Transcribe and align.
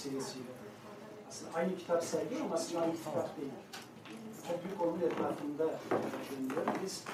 Vesilesiyle. 0.00 0.46
Aslında 1.28 1.54
aynı 1.54 1.76
kitap 1.78 2.04
sayılıyor 2.04 2.40
ama 2.40 2.54
aslında 2.54 2.82
aynı 2.82 2.96
kitap 2.96 3.36
değil. 3.36 3.52
Çok 4.48 4.64
büyük 4.64 4.82
onun 4.82 5.00
etrafında 5.00 5.78
dönüyor. 6.30 6.66
Biz 6.84 7.04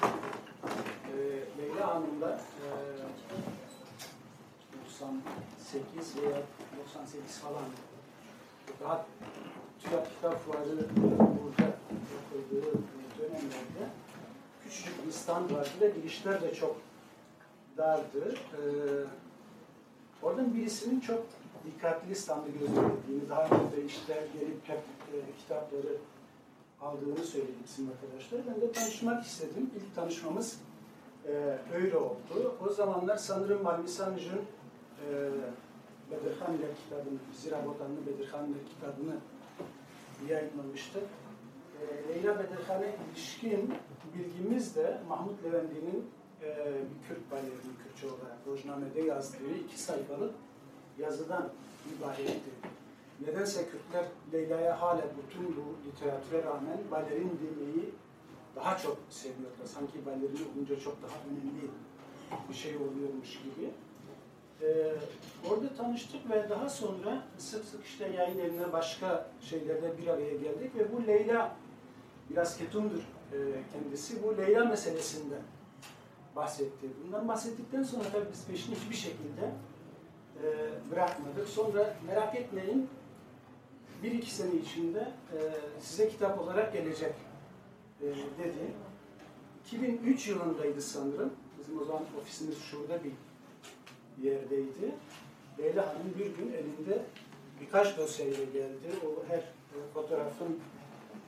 e, 1.13 1.17
Leyla 1.57 1.95
Hanım'la 1.95 2.29
e, 2.31 2.67
98 5.01 6.17
veya 6.21 6.41
98 6.79 7.37
falan 7.37 7.63
daha 8.81 9.05
TÜYAP 9.83 10.15
Kitap 10.15 10.45
Fuarı 10.45 10.85
burada 10.97 11.71
yapıldığı 12.13 12.79
dönemlerde 13.19 13.91
küçücük 14.63 15.07
bir 15.07 15.11
stand 15.11 15.51
vardı 15.51 15.69
ve 15.81 15.89
girişler 15.89 16.41
de 16.41 16.55
çok 16.55 16.75
dardı. 17.77 18.35
Ee, 18.53 18.61
oradan 20.21 20.55
birisinin 20.55 20.99
çok 20.99 21.25
dikkatli 21.67 22.15
standı 22.15 22.49
gözlemlediğini, 22.49 23.29
daha 23.29 23.43
önce 23.43 23.77
de 23.77 23.85
işte 23.85 24.27
gelip 24.33 24.69
hep 24.69 24.79
e, 25.13 25.15
kitapları 25.39 25.97
aldığını 26.81 27.25
söyledi 27.25 27.51
bizim 27.67 27.89
arkadaşlar. 27.89 28.39
Ben 28.47 28.61
de 28.61 28.71
tanışmak 28.71 29.25
istedim. 29.25 29.69
İlk 29.75 29.95
tanışmamız 29.95 30.61
e, 31.27 31.57
öyle 31.73 31.97
oldu. 31.97 32.55
O 32.67 32.69
zamanlar 32.69 33.17
sanırım 33.17 33.63
Malmisancı'nın 33.63 34.41
e, 35.03 35.11
Bedirhan 36.11 36.53
ile 36.53 36.67
kitabını, 36.83 37.19
Zira 37.33 37.65
Botanlı 37.65 38.05
Bedirhan 38.07 38.45
ile 38.45 38.57
kitabını 38.69 39.15
yayınlamıştı. 40.29 40.99
E, 41.81 42.13
Leyla 42.13 42.39
Bedirhan'a 42.39 42.85
ilişkin 43.11 43.73
bilgimiz 44.15 44.75
de 44.75 44.97
Mahmut 45.09 45.43
Levendi'nin 45.43 46.09
e, 46.41 46.47
bir 46.65 47.07
Kürt 47.07 47.31
balerini 47.31 47.77
Kürtçe 47.83 48.07
olarak 48.07 48.37
Rojname'de 48.47 49.01
yazdığı 49.01 49.53
iki 49.65 49.79
sayfalık 49.79 50.35
yazıdan 50.99 51.49
ibaretti. 51.97 52.51
Nedense 53.27 53.65
Kürtler 53.69 54.05
Leyla'ya 54.33 54.81
hala 54.81 55.01
bütün 55.01 55.55
bu 55.55 55.87
literatüre 55.87 56.43
rağmen 56.43 56.77
balerin 56.91 57.39
demeyi 57.43 57.89
daha 58.55 58.77
çok 58.77 58.97
seviyorlar. 59.09 59.65
Sanki 59.65 60.05
balerin 60.05 60.47
olunca 60.55 60.79
çok 60.79 61.03
daha 61.03 61.13
önemli 61.29 61.71
bir 62.49 62.53
şey 62.53 62.75
oluyormuş 62.75 63.39
gibi. 63.43 63.69
Ee, 64.61 64.93
orada 65.49 65.75
tanıştık 65.77 66.29
ve 66.29 66.49
daha 66.49 66.69
sonra 66.69 67.23
sık 67.37 67.65
sık 67.65 67.85
işte 67.85 68.07
yayın 68.07 68.39
evine 68.39 68.73
başka 68.73 69.29
şeylerde 69.41 69.97
bir 69.97 70.07
araya 70.07 70.33
geldik 70.33 70.75
ve 70.75 70.93
bu 70.93 71.07
Leyla 71.07 71.55
biraz 72.29 72.57
ketumdur 72.57 72.99
e, 73.33 73.37
kendisi. 73.73 74.23
Bu 74.23 74.37
Leyla 74.37 74.65
meselesinden 74.65 75.41
bahsetti. 76.35 76.87
Bundan 77.05 77.27
bahsettikten 77.27 77.83
sonra 77.83 78.03
tabii 78.03 78.31
biz 78.33 78.45
peşini 78.45 78.75
hiçbir 78.75 78.95
şekilde 78.95 79.51
e, 80.43 80.47
bırakmadık. 80.91 81.47
Sonra 81.47 81.95
merak 82.07 82.35
etmeyin 82.35 82.89
bir 84.03 84.11
iki 84.11 84.35
sene 84.35 84.55
içinde 84.55 84.99
e, 85.33 85.37
size 85.81 86.09
kitap 86.09 86.39
olarak 86.39 86.73
gelecek 86.73 87.13
e, 88.01 88.05
dedi. 88.05 88.73
2003 89.65 90.27
yılındaydı 90.27 90.81
sanırım. 90.81 91.33
Bizim 91.59 91.81
o 91.81 91.85
zaman 91.85 92.03
ofisimiz 92.21 92.57
şurada 92.61 92.99
bir 93.03 93.11
yerdeydi. 94.27 94.91
Leyla 95.59 95.87
Hanım 95.87 96.13
bir 96.19 96.25
gün 96.25 96.53
elinde 96.53 97.05
birkaç 97.61 97.97
dosyayla 97.97 98.43
geldi. 98.43 98.87
O 99.05 99.33
her 99.33 99.43
fotoğrafın 99.93 100.59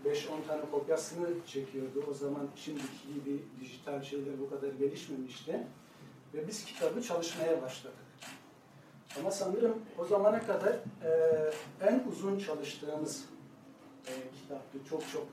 5-10 0.06 0.48
tane 0.48 0.62
kopyasını 0.72 1.28
çekiyordu. 1.48 2.06
O 2.12 2.14
zaman 2.14 2.48
şimdiki 2.56 3.14
gibi 3.14 3.40
dijital 3.62 4.02
şeyler 4.02 4.40
bu 4.40 4.50
kadar 4.50 4.74
gelişmemişti. 4.74 5.68
Ve 6.34 6.48
biz 6.48 6.66
kitabı 6.66 7.02
çalışmaya 7.02 7.62
başladık. 7.62 8.09
Ama 9.20 9.32
sanırım 9.32 9.76
o 9.98 10.06
zamana 10.06 10.46
kadar 10.46 10.74
e, 10.74 11.52
en 11.82 12.04
uzun 12.12 12.40
çalıştığımız 12.40 13.26
e, 14.08 14.14
kitaptı. 14.42 14.78
Çok 14.90 15.10
çok 15.12 15.28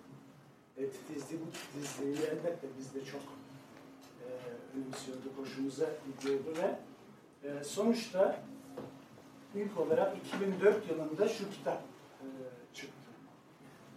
e, 0.77 0.91
titizdi. 0.91 1.35
Bu 1.47 1.53
titizliği 1.53 2.17
elbette 2.17 2.67
biz 2.79 2.95
de 2.95 3.05
çok 3.05 3.21
e, 4.21 4.27
önemsiyorduk, 4.77 5.39
hoşumuza 5.39 5.87
gidiyordu 6.07 6.55
ve 6.63 6.79
e, 7.49 7.65
sonuçta 7.65 8.41
ilk 9.55 9.81
olarak 9.81 10.17
2004 10.27 10.91
yılında 10.91 11.29
şu 11.29 11.51
kitap 11.51 11.83
e, 12.21 12.29
çıktı. 12.75 13.11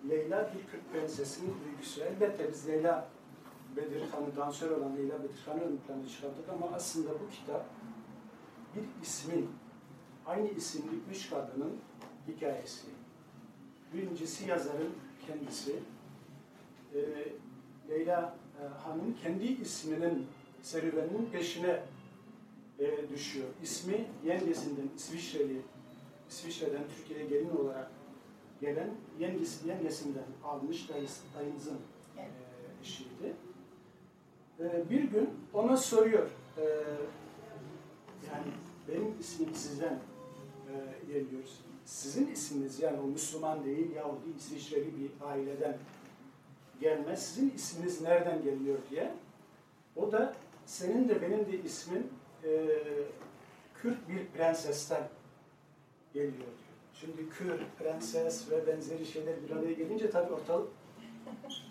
Leyla 0.10 0.54
bir 0.54 0.72
Kürt 0.72 0.92
prensesinin 0.92 1.56
öyküsü. 1.72 2.02
Elbette 2.02 2.52
biz 2.52 2.68
Leyla 2.68 3.08
Bedirhan'ı, 3.76 4.36
dansör 4.38 4.72
olan 4.72 4.98
Leyla 4.98 5.24
Bedirhan'ı 5.24 5.62
ön 5.62 5.78
plana 5.78 6.08
çıkardık 6.08 6.50
ama 6.50 6.76
aslında 6.76 7.10
bu 7.10 7.30
kitap 7.32 7.66
bir 8.76 9.04
ismin, 9.04 9.50
aynı 10.30 10.50
isimli 10.50 11.00
üç 11.12 11.30
kadının 11.30 11.78
hikayesi. 12.28 12.88
Birincisi 13.94 14.50
yazarın 14.50 14.94
kendisi. 15.28 15.76
E, 16.96 17.00
Leyla 17.90 18.36
e, 18.62 18.68
Hanım 18.68 19.16
kendi 19.24 19.46
isminin 19.46 20.28
serüveninin 20.62 21.30
peşine 21.32 21.84
e, 22.80 23.10
düşüyor. 23.10 23.48
İsmi 23.64 24.06
yengesinden 24.26 24.90
İsviçreli, 24.96 25.62
İsviçre'den 26.30 26.84
Türkiye'ye 26.98 27.26
gelin 27.26 27.50
olarak 27.50 27.92
gelen 28.62 28.90
yengesi, 29.20 29.68
yengesinden 29.68 30.26
almış 30.44 30.90
dayısı, 30.90 31.22
dayımızın 31.38 31.78
e, 32.18 32.24
eşiydi. 32.82 33.34
E, 34.60 34.90
bir 34.90 35.04
gün 35.04 35.30
ona 35.54 35.78
soruyor, 35.78 36.28
e, 36.58 36.64
yani 38.28 38.52
benim 38.88 39.20
ismim 39.20 39.56
sizden 39.56 40.00
e. 41.14 41.24
Sizin 41.86 42.28
isminiz 42.32 42.80
yani 42.80 43.00
o 43.00 43.04
Müslüman 43.04 43.66
değil 43.66 43.96
Yahudi 43.96 44.30
İsviçreli 44.38 44.88
bir 45.00 45.26
aileden 45.26 45.78
gelmez. 46.82 47.26
Sizin 47.26 47.50
isminiz 47.50 48.02
nereden 48.02 48.44
geliyor 48.44 48.78
diye. 48.90 49.14
O 49.96 50.12
da 50.12 50.36
senin 50.66 51.10
de 51.10 51.22
benim 51.22 51.46
de 51.46 51.64
ismin 51.64 52.12
e, 52.44 52.68
Kürt 53.76 54.10
bir 54.10 54.26
prensesten 54.26 55.10
geliyor 56.14 56.34
diyor. 56.34 56.50
Şimdi 56.94 57.30
Kürt, 57.30 57.78
prenses 57.80 58.52
ve 58.52 58.68
benzeri 58.68 59.06
şeyler 59.06 59.34
bir 59.44 59.56
araya 59.56 59.74
gelince 59.74 60.10
tabii 60.10 60.34
ortalık 60.34 60.68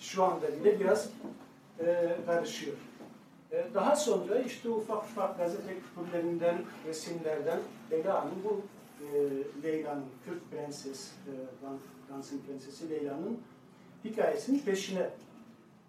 şu 0.00 0.24
anda 0.24 0.60
bile 0.60 0.80
biraz 0.80 1.10
e, 1.80 2.16
karışıyor. 2.26 2.76
E, 3.52 3.66
daha 3.74 3.96
sonra 3.96 4.38
işte 4.38 4.68
ufak 4.68 5.04
ufak 5.04 5.38
gazete 5.38 5.74
küpürlerinden, 5.80 6.58
resimlerden 6.86 7.60
Leyla 7.90 8.22
Hanım 8.22 8.34
bu 8.44 8.62
Leyla'nın, 9.62 10.04
Kürt 10.24 10.50
prenses, 10.50 11.10
e, 11.10 11.32
dansın 12.12 12.40
prensesi 12.46 12.90
Leyla'nın 12.90 13.38
hikayesinin 14.04 14.58
peşine 14.58 15.10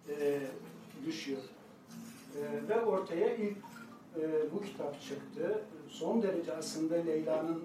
e, 0.08 0.40
düşüyor. 1.06 1.42
E, 2.36 2.68
ve 2.68 2.80
ortaya 2.80 3.34
ilk 3.36 3.56
bu 4.54 4.62
kitap 4.62 5.02
çıktı. 5.02 5.62
Son 5.88 6.22
derece 6.22 6.56
aslında 6.56 6.94
Leyla'nın 6.94 7.64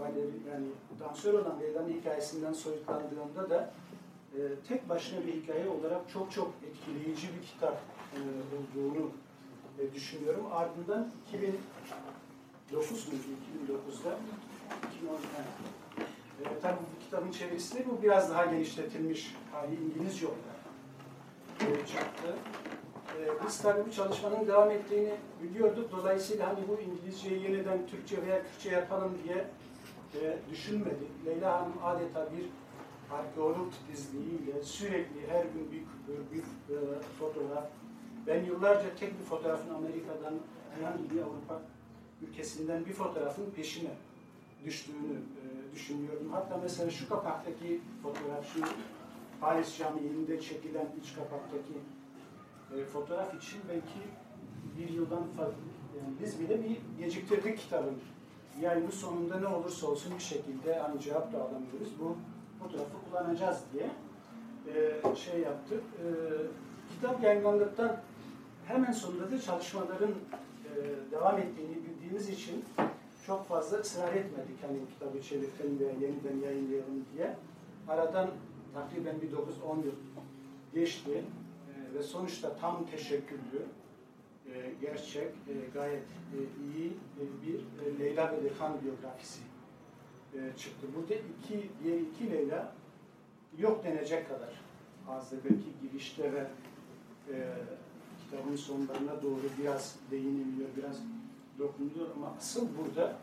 baleri, 0.00 0.30
yani 0.52 0.66
dansör 1.00 1.34
olan 1.34 1.60
Leyla'nın 1.60 1.88
hikayesinden 1.88 2.52
soyutlandığında 2.52 3.50
da 3.50 3.72
tek 4.68 4.88
başına 4.88 5.26
bir 5.26 5.32
hikaye 5.32 5.68
olarak 5.68 6.10
çok 6.12 6.32
çok 6.32 6.52
etkileyici 6.66 7.28
bir 7.36 7.46
kitap 7.46 7.82
olduğunu 8.76 9.10
düşünüyorum. 9.94 10.46
Ardından 10.52 11.10
2009 12.66 13.08
muydu? 13.08 13.22
2009'da 13.66 14.18
2010 14.96 15.14
e, 15.14 16.60
tabii 16.62 16.78
bu 16.78 17.04
kitabın 17.04 17.30
çevirisi 17.30 17.86
bu 17.90 18.02
biraz 18.02 18.30
daha 18.30 18.44
genişletilmiş 18.44 19.34
hali 19.52 19.74
İngilizce 19.74 20.26
olarak 20.26 21.86
çıktı. 21.86 22.34
E, 23.18 23.46
biz 23.46 23.58
tabii 23.58 23.86
bu 23.86 23.92
çalışmanın 23.92 24.46
devam 24.46 24.70
ettiğini 24.70 25.14
biliyorduk. 25.42 25.92
Dolayısıyla 25.92 26.48
hani 26.48 26.68
bu 26.68 26.80
İngilizceyi 26.80 27.42
yeniden 27.42 27.86
Türkçe 27.86 28.22
veya 28.22 28.42
Kürtçe 28.42 28.70
yapalım 28.70 29.18
diye 29.24 29.44
e, 30.14 30.38
düşünmedik. 30.50 31.26
Leyla 31.26 31.60
Hanım 31.60 31.74
adeta 31.84 32.26
bir 32.32 32.46
arkeolog 33.16 33.72
titizliğiyle 33.72 34.62
sürekli 34.62 35.28
her 35.28 35.44
gün 35.44 35.72
bir, 35.72 35.82
bir, 36.08 36.36
bir 36.36 36.74
e, 36.74 36.78
fotoğraf 37.18 37.64
Ben 38.26 38.44
yıllarca 38.44 38.94
tek 39.00 39.20
bir 39.20 39.24
fotoğrafın 39.24 39.74
Amerika'dan 39.74 40.34
herhangi 40.74 41.10
bir 41.10 41.22
Avrupa 41.22 41.62
ülkesinden 42.22 42.86
bir 42.86 42.92
fotoğrafın 42.92 43.50
peşine 43.50 43.90
düştüğünü 44.64 45.12
e, 45.12 45.74
düşünüyorum. 45.74 46.28
Hatta 46.32 46.58
mesela 46.62 46.90
şu 46.90 47.08
kapaktaki 47.08 47.80
fotoğraf, 48.02 48.52
şu 48.54 48.60
Paris 49.40 49.78
Camii'nde 49.78 50.40
çekilen 50.40 50.86
iç 51.02 51.14
kapaktaki 51.14 51.74
e, 52.76 52.84
fotoğraf 52.84 53.34
için 53.34 53.60
belki 53.68 54.00
bir 54.78 54.94
yıldan 54.94 55.24
fazla, 55.36 55.54
yani 55.98 56.14
biz 56.22 56.40
bile 56.40 56.64
bir 56.64 57.04
geciktirdik 57.04 57.58
kitabın. 57.58 57.98
Yayının 58.60 58.90
sonunda 58.90 59.40
ne 59.40 59.46
olursa 59.46 59.86
olsun 59.86 60.12
bir 60.18 60.22
şekilde 60.22 60.78
hani 60.78 61.00
cevap 61.00 61.32
da 61.32 61.38
alamıyoruz. 61.38 62.00
Bu 62.00 62.16
fotoğrafı 62.58 62.90
kullanacağız 63.10 63.58
diye 63.72 63.90
e, 64.76 65.16
şey 65.16 65.40
yaptık. 65.40 65.82
E, 65.98 66.06
kitap 66.94 67.22
yayınlandıktan 67.22 68.00
hemen 68.66 68.92
sonunda 68.92 69.30
da 69.30 69.40
çalışmaların 69.40 70.10
e, 70.10 70.72
devam 71.12 71.38
ettiğini 71.38 71.74
bildiğimiz 72.06 72.28
için 72.28 72.64
çok 73.26 73.48
fazla 73.48 73.76
ısrar 73.76 74.14
etmedik. 74.14 74.62
Hani 74.62 74.78
kitabı 74.94 75.22
çevirtelim 75.22 75.78
veya 75.80 75.90
yeniden 75.90 76.46
yayınlayalım 76.46 77.04
diye. 77.16 77.36
Aradan 77.88 78.30
takriben 78.74 79.20
bir 79.20 79.30
9-10 79.32 79.84
yıl 79.84 79.92
geçti 80.74 81.24
e, 81.68 81.94
ve 81.98 82.02
sonuçta 82.02 82.56
tam 82.56 82.86
teşekküllü, 82.86 83.62
e, 84.52 84.72
gerçek, 84.80 85.28
e, 85.28 85.52
gayet 85.74 86.02
iyi 86.74 86.92
bir 87.46 87.60
Leyla 87.98 88.32
ve 88.32 88.44
Dekan 88.44 88.72
biyografisi 88.82 89.40
çıktı. 90.58 90.86
Burada 90.96 91.14
iki, 91.14 91.68
diğer 91.84 92.00
iki 92.00 92.30
Leyla 92.30 92.72
yok 93.58 93.84
denecek 93.84 94.28
kadar 94.28 94.60
azdı. 95.08 95.36
Belki 95.44 95.64
girişte 95.82 96.32
ve 96.32 96.46
kitabın 98.24 98.56
sonlarına 98.56 99.22
doğru 99.22 99.42
biraz 99.58 99.96
değiniliyor, 100.10 100.68
biraz 100.76 100.96
dokunuluyor 101.58 102.06
ama 102.16 102.34
asıl 102.38 102.68
burada 102.78 103.16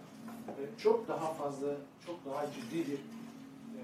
e, 0.47 0.79
çok 0.79 1.07
daha 1.07 1.33
fazla, 1.33 1.67
çok 2.05 2.25
daha 2.25 2.51
ciddi 2.51 2.91
bir 2.91 2.97
e, 3.79 3.83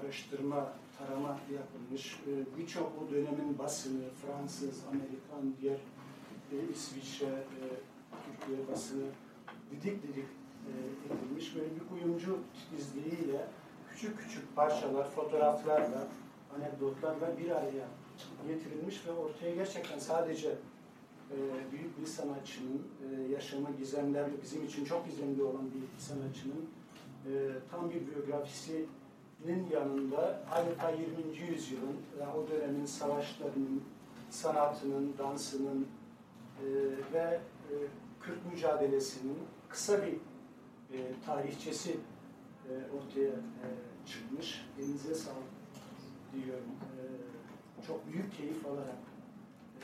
araştırma, 0.00 0.72
tarama 0.98 1.38
yapılmış. 1.52 2.20
E, 2.26 2.58
Birçok 2.58 2.92
o 3.02 3.10
dönemin 3.14 3.58
basını, 3.58 4.02
Fransız, 4.22 4.80
Amerikan, 4.90 5.54
diğer 5.60 5.78
e, 6.52 6.72
İsviçre, 6.72 7.26
e, 7.26 7.62
Türkiye 8.24 8.68
basını 8.68 9.04
didik 9.70 10.02
didik 10.02 10.26
e, 10.68 10.72
edilmiş. 11.06 11.56
Böyle 11.56 11.68
bir 11.74 11.88
kuyumcu 11.88 12.38
titizliğiyle 12.54 13.46
küçük 13.90 14.18
küçük 14.18 14.56
parçalar, 14.56 15.10
fotoğraflarla, 15.10 16.08
anekdotlarla 16.56 17.38
bir 17.38 17.50
araya 17.50 17.86
getirilmiş 18.48 19.06
ve 19.06 19.12
ortaya 19.12 19.54
gerçekten 19.54 19.98
sadece 19.98 20.56
e, 21.36 21.72
büyük 21.72 22.00
bir 22.00 22.06
sanatçının 22.06 22.82
e, 23.02 23.32
yaşamı 23.32 23.68
gizemlerle, 23.78 24.42
bizim 24.42 24.66
için 24.66 24.84
çok 24.84 25.06
gizemli 25.06 25.42
olan 25.42 25.70
bir 25.70 26.02
sanatçının 26.02 26.66
e, 27.26 27.30
tam 27.70 27.90
bir 27.90 28.06
biyografisinin 28.06 29.66
yanında 29.72 30.42
adeta 30.50 30.90
20. 30.90 31.52
yüzyılın, 31.52 31.96
yani 32.20 32.32
o 32.32 32.48
dönemin 32.50 32.86
savaşlarının, 32.86 33.82
sanatının, 34.30 35.14
dansının 35.18 35.86
e, 36.60 36.66
ve 37.12 37.40
e, 37.70 37.74
Kürt 38.20 38.52
mücadelesinin 38.52 39.38
kısa 39.68 40.02
bir 40.02 40.12
e, 40.96 40.98
tarihçesi 41.26 41.90
e, 42.68 42.72
ortaya 42.96 43.30
e, 43.30 43.66
çıkmış. 44.06 44.64
Elinize 44.78 45.14
sağlık 45.14 45.36
diyorum. 46.34 46.70
E, 46.98 47.02
çok 47.86 48.12
büyük 48.12 48.36
keyif 48.36 48.66
alarak 48.66 49.11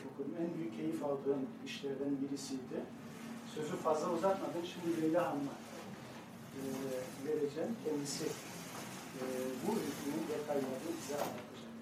okudum. 0.06 0.34
En 0.42 0.54
büyük 0.54 0.76
keyif 0.76 1.04
aldığım 1.04 1.42
işlerden 1.66 2.12
birisiydi. 2.22 2.78
Sözü 3.54 3.76
fazla 3.76 4.12
uzatmadan 4.12 4.64
şimdi 4.72 5.02
Leyla 5.02 5.26
Hanım'a 5.30 5.56
e, 6.58 6.60
vereceğim. 7.26 7.72
Kendisi 7.84 8.24
e, 9.18 9.22
bu 9.64 9.70
hükmün 9.84 10.22
detaylarını 10.30 10.90
bize 10.98 11.14
anlatacak. 11.14 11.72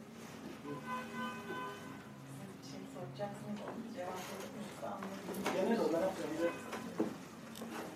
Şey 2.68 2.80
soracaksınız, 2.94 3.58
onu 3.66 3.86
cevap 3.96 4.20
verirse 4.28 4.86
anlayabilirim. 4.94 5.44
Genel 5.54 5.80
olarak 5.86 6.12
yani 6.22 6.50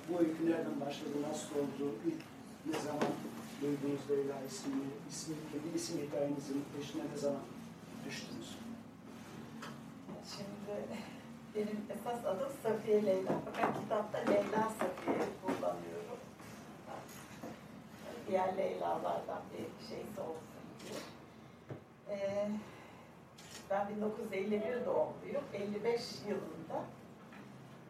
bu 0.09 0.19
öykü 0.19 0.51
nereden 0.51 0.81
başladı, 0.81 1.17
nasıl 1.31 1.51
oldu, 1.61 1.85
ilk 2.09 2.21
ne 2.67 2.81
zaman 2.87 3.13
duydunuz 3.61 4.03
Leyla 4.11 4.37
ismini, 4.51 4.91
ismi, 5.11 5.35
kendi 5.53 5.77
isim 5.77 5.97
hikayenizin 6.03 6.65
peşine 6.77 7.03
ne 7.13 7.19
zaman 7.19 7.43
düştünüz? 8.07 8.49
Şimdi 10.25 10.89
benim 11.55 11.87
esas 11.91 12.25
adım 12.27 12.49
Safiye 12.63 13.07
Leyla. 13.07 13.33
Fakat 13.45 13.81
kitapta 13.81 14.19
Leyla 14.19 14.69
Safiye 14.79 15.27
kullanıyorum. 15.47 16.19
Diğer 18.29 18.57
Leyla'lardan 18.57 19.43
bir 19.53 19.87
şeysi 19.89 20.21
olsun 20.21 20.63
diye. 20.83 20.99
Ee, 22.19 22.49
ben 23.71 23.89
1951 23.89 24.87
doğumluyum. 24.87 25.45
55 25.55 26.01
yılında 26.29 26.85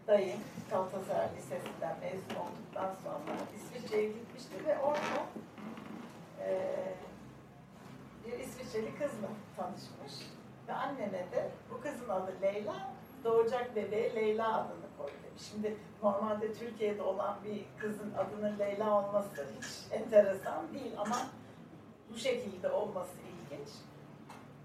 dayım 0.07 0.41
Galatasaray 0.71 1.29
Lisesi'nden 1.37 1.99
mezun 2.01 2.41
olduktan 2.41 2.95
sonra 3.05 3.37
İsviçre'ye 3.57 4.09
gitmişti 4.09 4.67
ve 4.67 4.79
orada 4.79 5.27
eee 6.41 6.95
bir 8.27 8.39
İsviçreli 8.39 8.95
kızla 8.99 9.29
tanışmış. 9.57 10.27
Ve 10.71 10.75
anneme 10.75 11.19
de 11.33 11.51
bu 11.71 11.81
kızın 11.81 12.09
adı 12.09 12.33
Leyla, 12.43 12.75
doğacak 13.25 13.77
bebeğe 13.77 14.15
Leyla 14.15 14.59
adını 14.59 14.87
koy 14.99 15.11
demiş. 15.25 15.43
Şimdi 15.51 15.77
normalde 16.03 16.55
Türkiye'de 16.55 17.03
olan 17.03 17.39
bir 17.45 17.65
kızın 17.79 18.15
adının 18.15 18.59
Leyla 18.59 18.99
olması 18.99 19.47
hiç 19.61 19.93
enteresan 19.93 20.75
değil 20.75 20.93
ama 20.99 21.17
bu 22.13 22.19
şekilde 22.19 22.71
olması 22.71 23.13
ilginç. 23.19 23.69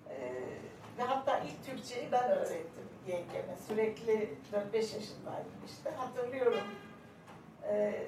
Ee, 0.10 0.34
ve 0.98 1.04
hatta 1.04 1.40
ilk 1.40 1.66
Türkçeyi 1.66 2.12
ben 2.12 2.32
öğrettim 2.32 2.90
yengeme. 3.08 3.56
Sürekli 3.68 4.38
4-5 4.74 4.76
yaşındaydım 4.76 5.52
işte. 5.66 5.90
Hatırlıyorum. 5.90 6.68
Ee, 7.64 8.08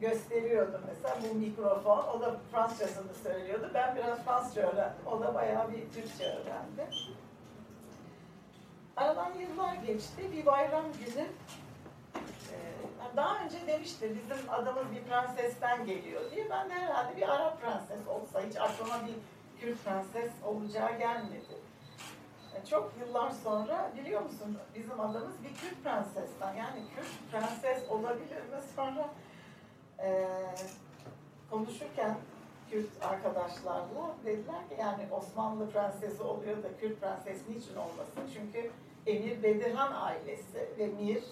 gösteriyordum 0.00 0.80
mesela 0.86 1.16
bu 1.22 1.34
mikrofon. 1.34 1.98
O 1.98 2.20
da 2.20 2.36
Fransızcasını 2.52 3.14
söylüyordu. 3.22 3.70
Ben 3.74 3.96
biraz 3.96 4.24
Fransızca 4.24 4.62
öğrendim. 4.62 5.06
O 5.06 5.20
da 5.20 5.34
bayağı 5.34 5.72
bir 5.72 5.90
Türkçe 5.90 6.24
öğrendi. 6.24 6.90
Aradan 8.96 9.32
yıllar 9.32 9.74
geçti. 9.74 10.32
Bir 10.32 10.46
bayram 10.46 10.84
günü 10.92 11.26
e, 12.52 12.56
daha 13.16 13.44
önce 13.44 13.66
demişti 13.66 14.16
bizim 14.16 14.50
adamız 14.50 14.84
bir 14.94 15.02
prensesten 15.02 15.86
geliyor 15.86 16.30
diye. 16.30 16.50
Ben 16.50 16.70
de 16.70 16.74
herhalde 16.74 17.16
bir 17.16 17.28
Arap 17.34 17.60
prenses 17.60 18.06
olsa 18.06 18.42
hiç 18.42 18.56
aklıma 18.56 19.06
bir 19.06 19.14
Kürt 19.60 19.84
prenses 19.84 20.32
olacağı 20.44 20.98
gelmedi. 20.98 21.56
E, 22.54 22.66
Çok 22.66 22.92
yıllar 23.00 23.30
sonra 23.30 23.92
biliyor 23.96 24.22
musun 24.22 24.58
bizim 24.74 25.00
adamız 25.00 25.42
bir 25.42 25.54
Kürt 25.54 25.82
prensesten 25.84 26.54
yani 26.54 26.82
Kürt 26.96 27.30
prenses 27.30 27.90
olabilir 27.90 28.36
mi 28.42 28.60
sonra 28.76 29.08
e, 29.98 30.26
konuşurken 31.50 32.16
Kürt 32.72 33.02
arkadaşlarla 33.02 34.16
dediler 34.24 34.68
ki 34.68 34.76
yani 34.78 35.06
Osmanlı 35.10 35.70
prensesi 35.70 36.22
oluyor 36.22 36.62
da 36.62 36.76
Kürt 36.80 37.00
prenses 37.00 37.48
niçin 37.48 37.76
olmasın? 37.76 38.22
Çünkü 38.34 38.70
Emir 39.06 39.42
Bedirhan 39.42 39.92
ailesi 39.92 40.68
ve 40.78 40.86
Mir 40.86 41.22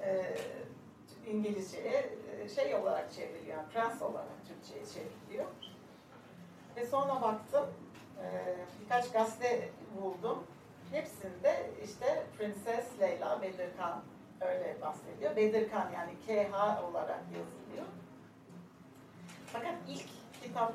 e, 0.00 0.36
İngilizceye 1.26 2.10
e, 2.44 2.48
şey 2.48 2.74
olarak 2.74 3.12
çevriliyor, 3.12 3.58
prens 3.72 4.02
olarak 4.02 4.46
Türkçe'ye 4.48 4.84
çevriliyor. 4.86 5.46
Ve 6.76 6.86
sonra 6.86 7.22
baktım, 7.22 7.66
e, 8.22 8.56
birkaç 8.80 9.12
gazete 9.12 9.68
buldum. 10.02 10.44
Hepsinde 10.92 11.70
işte 11.84 12.24
Prenses 12.38 13.00
Leyla 13.00 13.42
Bedirhan 13.42 14.02
öyle 14.40 14.76
bahsediyor. 14.82 15.36
Bedirhan 15.36 15.90
yani 15.92 16.12
KH 16.26 16.84
olarak 16.84 17.20
yazılıyor. 17.32 17.86
Fakat 19.52 19.74
ilk 19.88 20.17
kitap 20.42 20.72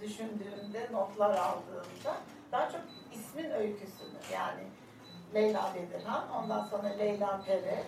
düşündüğümde, 0.00 0.88
notlar 0.92 1.30
aldığımda 1.30 2.16
daha 2.52 2.70
çok 2.70 2.80
ismin 3.14 3.50
öyküsünü 3.50 4.18
yani 4.32 4.62
Leyla 5.34 5.74
Bedirhan, 5.74 6.30
ondan 6.30 6.64
sonra 6.64 6.88
Leyla 6.88 7.42
Pere, 7.46 7.84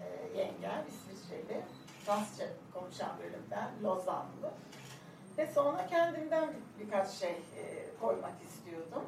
e, 0.00 0.38
yengem 0.38 0.84
İsviçreli, 0.88 1.62
Fransızca 2.04 2.46
konuşan 2.74 3.10
bölümden, 3.18 3.70
Lozanlı. 3.82 4.50
Ve 5.38 5.46
sonra 5.46 5.86
kendimden 5.86 6.54
birkaç 6.80 7.10
şey 7.10 7.30
e, 7.30 7.96
koymak 8.00 8.42
istiyordum. 8.44 9.02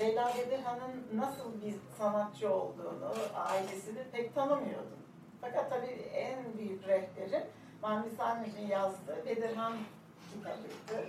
Leyla 0.00 0.32
Bedirhan'ın 0.38 1.20
nasıl 1.20 1.62
bir 1.62 1.74
sanatçı 1.98 2.54
olduğunu, 2.54 3.14
ailesini 3.36 4.04
pek 4.12 4.34
tanımıyordum. 4.34 4.98
Fakat 5.40 5.70
tabii 5.70 6.10
en 6.14 6.58
büyük 6.58 6.88
rehberim 6.88 7.44
Mahmut 7.82 8.16
Sami'nin 8.16 8.66
yazdığı 8.66 9.26
Bedirhan 9.26 9.72
kitabıydı. 10.34 11.08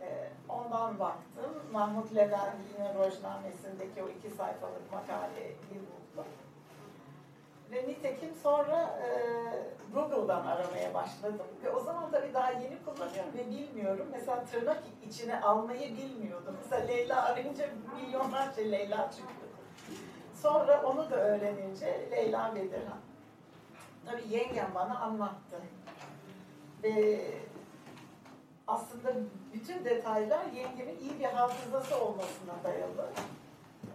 Ee, 0.00 0.30
ondan 0.48 0.98
baktım. 0.98 1.52
Mahmut 1.72 2.16
Levent'in 2.16 2.98
Rojnamesi'ndeki 2.98 4.02
o 4.02 4.08
iki 4.08 4.30
sayfalık 4.30 4.92
makaleyi 4.92 5.56
buldum. 5.70 6.30
Ve 7.70 7.88
nitekim 7.88 8.34
sonra 8.42 9.00
e, 9.02 9.08
Google'dan 9.94 10.46
aramaya 10.46 10.94
başladım. 10.94 11.46
Ve 11.64 11.70
o 11.70 11.80
zaman 11.80 12.10
tabii 12.10 12.34
daha 12.34 12.50
yeni 12.50 12.84
kullanıyorum 12.84 13.32
ve 13.34 13.50
bilmiyorum. 13.50 14.06
Mesela 14.12 14.44
tırnak 14.44 14.82
içine 15.08 15.40
almayı 15.40 15.96
bilmiyordum. 15.96 16.56
Mesela 16.62 16.86
Leyla 16.86 17.24
arayınca 17.24 17.68
milyonlarca 17.96 18.62
Leyla 18.62 19.10
çıktı. 19.10 19.46
Sonra 20.42 20.82
onu 20.82 21.10
da 21.10 21.16
öğrenince 21.16 22.08
Leyla 22.10 22.54
Bedirhan. 22.54 23.00
Tabii 24.06 24.34
yengem 24.34 24.70
bana 24.74 25.00
anlattı. 25.00 25.60
Ve 26.82 27.20
aslında 28.68 29.12
bütün 29.54 29.84
detaylar 29.84 30.46
yengemin 30.46 30.98
iyi 30.98 31.20
bir 31.20 31.24
hafızası 31.24 32.04
olmasına 32.04 32.54
dayalı. 32.64 33.10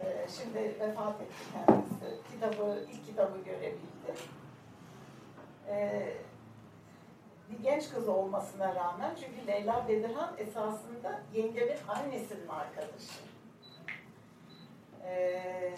Ee, 0.01 0.27
şimdi 0.37 0.79
vefat 0.79 1.21
etti 1.21 1.43
kendisi. 1.53 2.31
Kitabı, 2.31 2.85
ilk 2.91 3.05
kitabı 3.05 3.37
görebildi. 3.45 4.13
Ee, 5.67 6.13
bir 7.51 7.63
genç 7.63 7.89
kız 7.89 8.07
olmasına 8.07 8.75
rağmen 8.75 9.15
çünkü 9.15 9.47
Leyla 9.47 9.87
Bedirhan 9.87 10.33
esasında 10.37 11.21
yengemin 11.33 11.77
annesinin 11.87 12.47
arkadaşı. 12.47 13.21
Ee, 15.05 15.73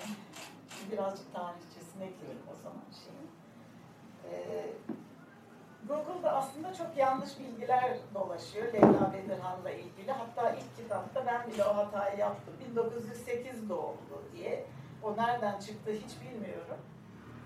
birazcık 0.91 1.33
tarihçesine 1.33 2.05
gireyim 2.05 2.41
o 2.53 2.63
zaman 2.63 2.83
şeyin. 2.91 3.29
Ee, 4.31 4.71
Google'da 5.87 6.31
aslında 6.31 6.73
çok 6.73 6.97
yanlış 6.97 7.39
bilgiler 7.39 7.97
dolaşıyor 8.13 8.73
Leyla 8.73 9.13
Bedirhan'la 9.13 9.71
ilgili. 9.71 10.11
Hatta 10.11 10.51
ilk 10.51 10.77
kitapta 10.77 11.25
ben 11.25 11.51
bile 11.51 11.65
o 11.65 11.75
hatayı 11.75 12.19
yaptım. 12.19 12.53
1908 12.69 13.69
doğumlu 13.69 14.21
diye. 14.33 14.65
O 15.03 15.17
nereden 15.17 15.59
çıktı 15.59 15.91
hiç 15.91 16.21
bilmiyorum. 16.21 16.77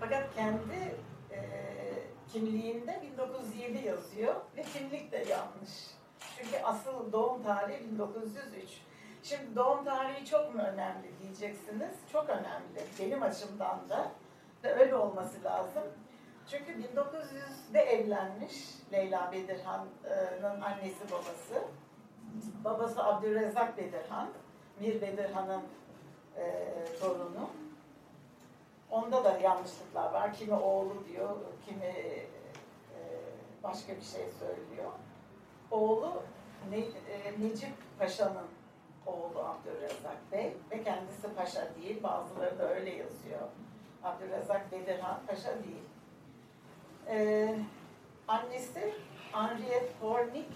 Fakat 0.00 0.34
kendi 0.34 0.94
e, 1.30 1.40
kimliğinde 2.32 3.02
1907 3.12 3.86
yazıyor 3.86 4.34
ve 4.56 4.62
kimlik 4.62 5.12
de 5.12 5.16
yanlış. 5.16 5.90
Çünkü 6.36 6.58
asıl 6.64 7.12
doğum 7.12 7.42
tarihi 7.42 7.90
1903. 7.92 8.64
Şimdi 9.22 9.56
doğum 9.56 9.84
tarihi 9.84 10.24
çok 10.24 10.54
mu 10.54 10.62
önemli 10.62 11.08
diyeceksiniz. 11.22 11.94
Çok 12.12 12.28
önemli 12.28 12.80
benim 12.98 13.22
açımdan 13.22 13.88
da. 13.88 14.12
Ve 14.64 14.74
öyle 14.74 14.96
olması 14.96 15.44
lazım. 15.44 15.82
Çünkü 16.48 16.72
1900'de 16.72 17.80
evlenmiş 17.80 18.54
Leyla 18.92 19.32
Bedirhan'ın 19.32 20.60
annesi 20.60 21.04
babası. 21.12 21.64
Babası 22.64 23.04
Abdülrezzak 23.04 23.78
Bedirhan, 23.78 24.28
Mir 24.80 25.00
Bedirhan'ın 25.00 25.62
e, 26.36 26.74
torunu. 27.00 27.50
Onda 28.90 29.24
da 29.24 29.38
yanlışlıklar 29.38 30.12
var. 30.12 30.34
Kimi 30.34 30.54
oğlu 30.54 31.04
diyor, 31.08 31.36
kimi 31.66 31.84
e, 31.84 33.00
başka 33.62 33.96
bir 33.96 34.02
şey 34.02 34.24
söylüyor. 34.38 34.92
Oğlu 35.70 36.22
ne, 36.70 36.78
e, 36.78 37.40
Necip 37.40 37.72
Paşa'nın 37.98 38.48
oğlu 39.06 39.40
Abdülrezzak 39.44 40.32
Bey 40.32 40.56
ve 40.70 40.82
kendisi 40.82 41.34
paşa 41.34 41.68
değil. 41.74 42.02
Bazıları 42.02 42.58
da 42.58 42.74
öyle 42.74 42.90
yazıyor. 42.90 43.40
Abdülrezzak 44.04 44.72
Bedirhan 44.72 45.20
paşa 45.26 45.64
değil. 45.64 45.82
Ee, 47.10 47.56
annesi 48.28 48.94
Henriette 49.32 49.92
Hornig, 50.00 50.50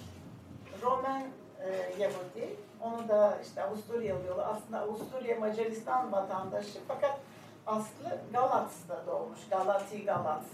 Roman 0.83 1.23
e, 1.65 2.03
Yahudi. 2.03 2.57
Onu 2.81 3.09
da 3.09 3.39
işte 3.43 3.63
Avusturyalı 3.63 4.25
diyorlar. 4.25 4.49
Aslında 4.55 4.81
Avusturya 4.81 5.41
Macaristan 5.41 6.13
vatandaşı 6.13 6.79
fakat 6.89 7.19
aslı 7.67 8.21
Galats'ta 8.33 9.07
doğmuş. 9.07 9.39
Galati 9.51 10.05
Galats. 10.05 10.47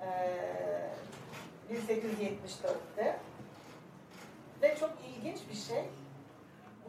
Ee, 0.00 0.90
1874'te. 1.70 3.18
Ve 4.62 4.76
çok 4.80 4.90
ilginç 5.08 5.38
bir 5.50 5.56
şey. 5.56 5.84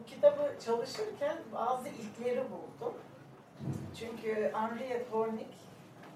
Bu 0.00 0.04
kitabı 0.04 0.54
çalışırken 0.64 1.36
bazı 1.52 1.88
ilkleri 1.88 2.44
buldum. 2.50 2.94
Çünkü 3.98 4.52
Henriette 4.54 5.10
Hornig 5.10 5.48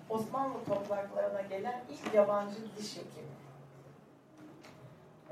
Osmanlı 0.09 0.65
topraklarına 0.65 1.41
gelen 1.41 1.85
ilk 1.91 2.15
yabancı 2.15 2.57
diş 2.79 2.97
hekimi. 2.97 3.33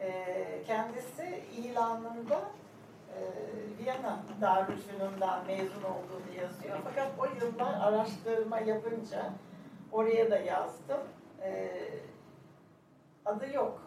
Ee, 0.00 0.62
kendisi 0.66 1.44
ilanında 1.56 2.40
e, 3.16 3.18
Viyana 3.78 4.18
Darülfünun'dan 4.40 5.46
mezun 5.46 5.82
olduğunu 5.82 6.34
yazıyor. 6.42 6.78
Fakat 6.84 7.08
o 7.18 7.24
yıllar 7.24 7.80
araştırma 7.80 8.58
yapınca 8.60 9.32
oraya 9.92 10.30
da 10.30 10.38
yazdım. 10.38 11.00
Ee, 11.42 11.70
adı 13.24 13.52
yok. 13.52 13.82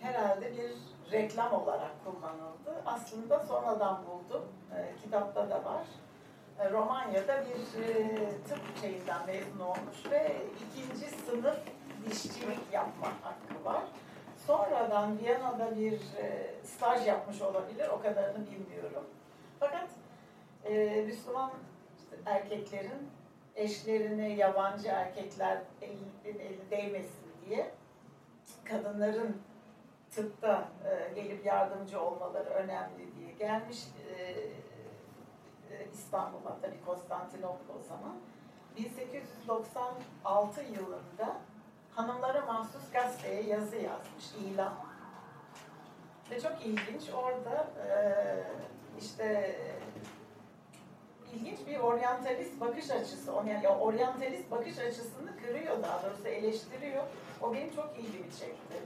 Herhalde 0.00 0.52
bir 0.56 0.72
reklam 1.12 1.52
olarak 1.52 1.90
kullanıldı. 2.04 2.82
Aslında 2.86 3.38
sonradan 3.40 4.02
buldum. 4.06 4.42
Ee, 4.74 4.94
kitapta 5.02 5.50
da 5.50 5.64
var. 5.64 5.86
E, 6.60 6.70
Romanya'da 6.70 7.44
bir 7.44 7.82
e, 7.82 8.08
tıp 8.48 8.80
şeyinden 8.80 9.26
mezun 9.26 9.60
olmuş 9.60 10.10
ve 10.10 10.36
ikinci 10.70 11.06
sınıf 11.06 11.58
dişçilik 12.06 12.72
yapma 12.72 13.06
hakkı 13.06 13.64
var. 13.64 13.82
Sonradan 14.46 15.18
Viyana'da 15.18 15.76
bir 15.76 15.92
e, 15.92 16.54
staj 16.64 17.06
yapmış 17.06 17.42
olabilir, 17.42 17.88
o 17.88 18.02
kadarını 18.02 18.46
bilmiyorum. 18.46 19.04
Fakat 19.60 19.88
Müslüman 21.06 21.50
erkeklerin 22.26 23.10
eşlerine 23.56 24.28
yabancı 24.32 24.88
erkekler 24.88 25.58
eli, 25.82 26.38
eli 26.38 26.70
değmesin 26.70 27.32
diye 27.46 27.70
kadınların 28.64 29.36
tıpta 30.10 30.68
gelip 31.14 31.46
yardımcı 31.46 32.00
olmaları 32.00 32.48
önemli 32.48 33.16
diye 33.18 33.32
gelmiş 33.38 33.78
İstanbul'a 35.94 36.56
tabii 36.62 36.84
Konstantinopol 36.86 37.74
o 37.80 37.82
zaman. 37.88 38.16
1896 38.76 40.62
yılında 40.62 41.36
hanımlara 41.94 42.46
mahsus 42.46 42.90
gazeteye 42.92 43.42
yazı 43.42 43.76
yazmış, 43.76 44.32
ilan. 44.40 44.72
Ve 46.30 46.40
çok 46.40 46.66
ilginç 46.66 47.10
orada 47.14 47.66
işte 48.98 49.56
ilginç 51.34 51.66
bir 51.66 51.78
oryantalist 51.78 52.60
bakış 52.60 52.90
açısı, 52.90 53.32
yani 53.46 53.68
oryantalist 53.68 54.50
bakış 54.50 54.78
açısını 54.78 55.36
kırıyor 55.36 55.82
daha 55.82 56.02
doğrusu 56.02 56.28
eleştiriyor. 56.28 57.04
O 57.42 57.54
benim 57.54 57.74
çok 57.74 57.98
ilgimi 57.98 58.30
çekti. 58.40 58.78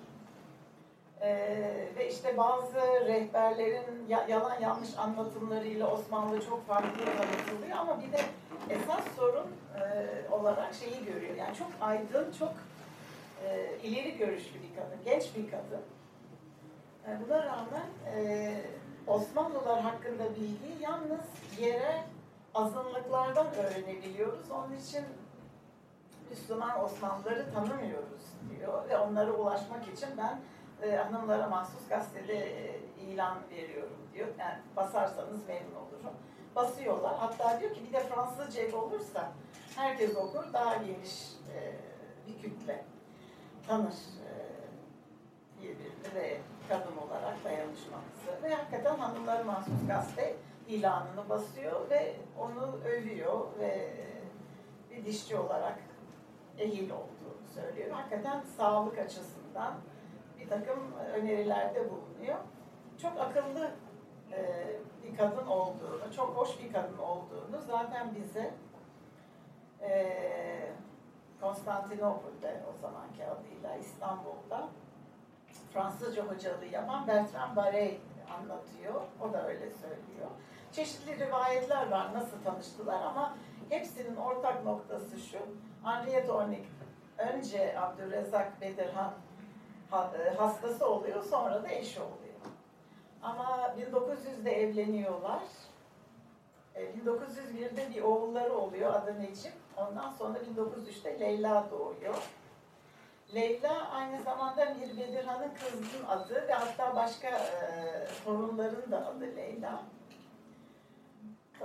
Ee, 1.22 1.88
ve 1.98 2.08
işte 2.10 2.36
bazı 2.36 2.80
rehberlerin 3.06 4.08
ya, 4.08 4.26
yalan 4.28 4.60
yanlış 4.60 4.98
anlatımlarıyla 4.98 5.86
Osmanlı 5.86 6.46
çok 6.46 6.66
farklı 6.66 7.04
tanıtılıyor 7.04 7.78
ama 7.78 8.02
bir 8.02 8.12
de 8.12 8.20
esas 8.70 9.04
sorun 9.16 9.46
e, 9.80 10.08
olarak 10.30 10.74
şeyi 10.74 11.04
görüyor. 11.04 11.34
Yani 11.36 11.56
çok 11.56 11.68
aydın, 11.80 12.32
çok 12.38 12.52
e, 13.44 13.78
ileri 13.82 14.16
görüşlü 14.16 14.54
bir 14.54 14.76
kadın, 14.76 14.98
genç 15.04 15.36
bir 15.36 15.50
kadın. 15.50 15.82
E, 17.06 17.10
buna 17.26 17.44
rağmen 17.44 17.86
e, 18.16 18.54
Osmanlılar 19.06 19.80
hakkında 19.80 20.24
bilgi 20.36 20.82
yalnız 20.82 21.26
yere 21.60 22.02
azınlıklardan 22.54 23.46
öğrenebiliyoruz. 23.54 24.50
Onun 24.50 24.76
için 24.76 25.04
Müslüman 26.30 26.84
Osmanlıları 26.84 27.52
tanımıyoruz 27.54 28.22
diyor 28.50 28.88
ve 28.88 28.98
onlara 28.98 29.32
ulaşmak 29.32 29.88
için 29.88 30.08
ben 30.18 30.40
e, 30.82 30.96
hanımlara 30.96 31.48
mahsus 31.48 31.88
gazetede 31.88 32.34
e, 32.34 32.80
ilan 33.00 33.38
veriyorum 33.50 33.96
diyor. 34.14 34.28
Yani 34.38 34.58
basarsanız 34.76 35.48
memnun 35.48 35.74
olurum. 35.74 36.14
Basıyorlar. 36.56 37.14
Hatta 37.18 37.60
diyor 37.60 37.74
ki 37.74 37.80
bir 37.88 37.92
de 37.92 38.00
Fransızca 38.00 38.76
olursa 38.76 39.32
herkes 39.76 40.16
okur. 40.16 40.52
Daha 40.52 40.76
geniş 40.76 41.32
e, 41.54 41.72
bir 42.26 42.42
kütle 42.42 42.84
tanır 43.66 43.94
e, 44.28 44.32
birbirini 45.62 46.14
ve 46.14 46.40
kadın 46.68 46.96
olarak 46.96 47.44
dayanışmamızı. 47.44 48.42
Ve 48.42 48.54
hakikaten 48.54 48.96
hanımlara 48.96 49.44
mahsus 49.44 49.86
gazete 49.88 50.36
ilanını 50.68 51.28
basıyor 51.28 51.90
ve 51.90 52.16
onu 52.38 52.78
övüyor 52.84 53.46
ve 53.58 53.90
bir 54.90 55.04
dişçi 55.04 55.36
olarak 55.36 55.78
ehil 56.58 56.90
olduğunu 56.90 57.36
söylüyor. 57.54 57.90
Hakikaten 57.90 58.42
sağlık 58.56 58.98
açısından 58.98 59.74
takım 60.52 60.92
önerilerde 61.14 61.90
bulunuyor. 61.90 62.38
Çok 63.02 63.20
akıllı 63.20 63.70
e, 64.32 64.66
bir 65.04 65.16
kadın 65.16 65.46
olduğunu, 65.46 66.12
çok 66.16 66.36
hoş 66.36 66.62
bir 66.62 66.72
kadın 66.72 66.98
olduğunu 66.98 67.60
zaten 67.66 68.14
bize 68.14 68.54
e, 69.80 70.18
Konstantinopol'de 71.40 72.62
o 72.74 72.80
zamanki 72.80 73.24
adıyla 73.24 73.76
İstanbul'da 73.76 74.68
Fransızca 75.72 76.22
hocalığı 76.22 76.66
yapan 76.66 77.06
Bertrand 77.06 77.56
Barret 77.56 78.00
anlatıyor. 78.38 79.02
O 79.20 79.32
da 79.32 79.48
öyle 79.48 79.70
söylüyor. 79.70 80.30
Çeşitli 80.72 81.26
rivayetler 81.26 81.90
var 81.90 82.14
nasıl 82.14 82.42
tanıştılar 82.44 83.02
ama 83.02 83.36
hepsinin 83.68 84.16
ortak 84.16 84.64
noktası 84.64 85.18
şu. 85.18 85.38
Henriette 85.84 86.32
Hornig 86.32 86.64
önce 87.18 87.80
Abdülrezzak 87.80 88.60
Bedirhan 88.60 89.12
hastası 90.38 90.86
oluyor 90.86 91.22
sonra 91.22 91.62
da 91.62 91.68
eşi 91.68 92.00
oluyor. 92.00 92.22
Ama 93.22 93.74
1900'de 93.78 94.62
evleniyorlar. 94.62 95.42
1901'de 96.76 97.82
e, 97.84 97.94
bir 97.94 98.02
oğulları 98.02 98.54
oluyor 98.54 98.94
adı 98.94 99.22
Necip. 99.22 99.52
Ondan 99.76 100.10
sonra 100.10 100.38
1903'te 100.38 101.20
Leyla 101.20 101.66
doğuyor. 101.70 102.14
Leyla 103.34 103.90
aynı 103.90 104.22
zamanda 104.22 104.74
bir 104.80 104.96
Bedirhan'ın 105.00 105.50
kızının 105.54 106.06
adı 106.08 106.48
ve 106.48 106.52
hatta 106.52 106.96
başka 106.96 107.28
e, 107.28 108.90
da 108.90 109.06
adı 109.06 109.36
Leyla. 109.36 109.82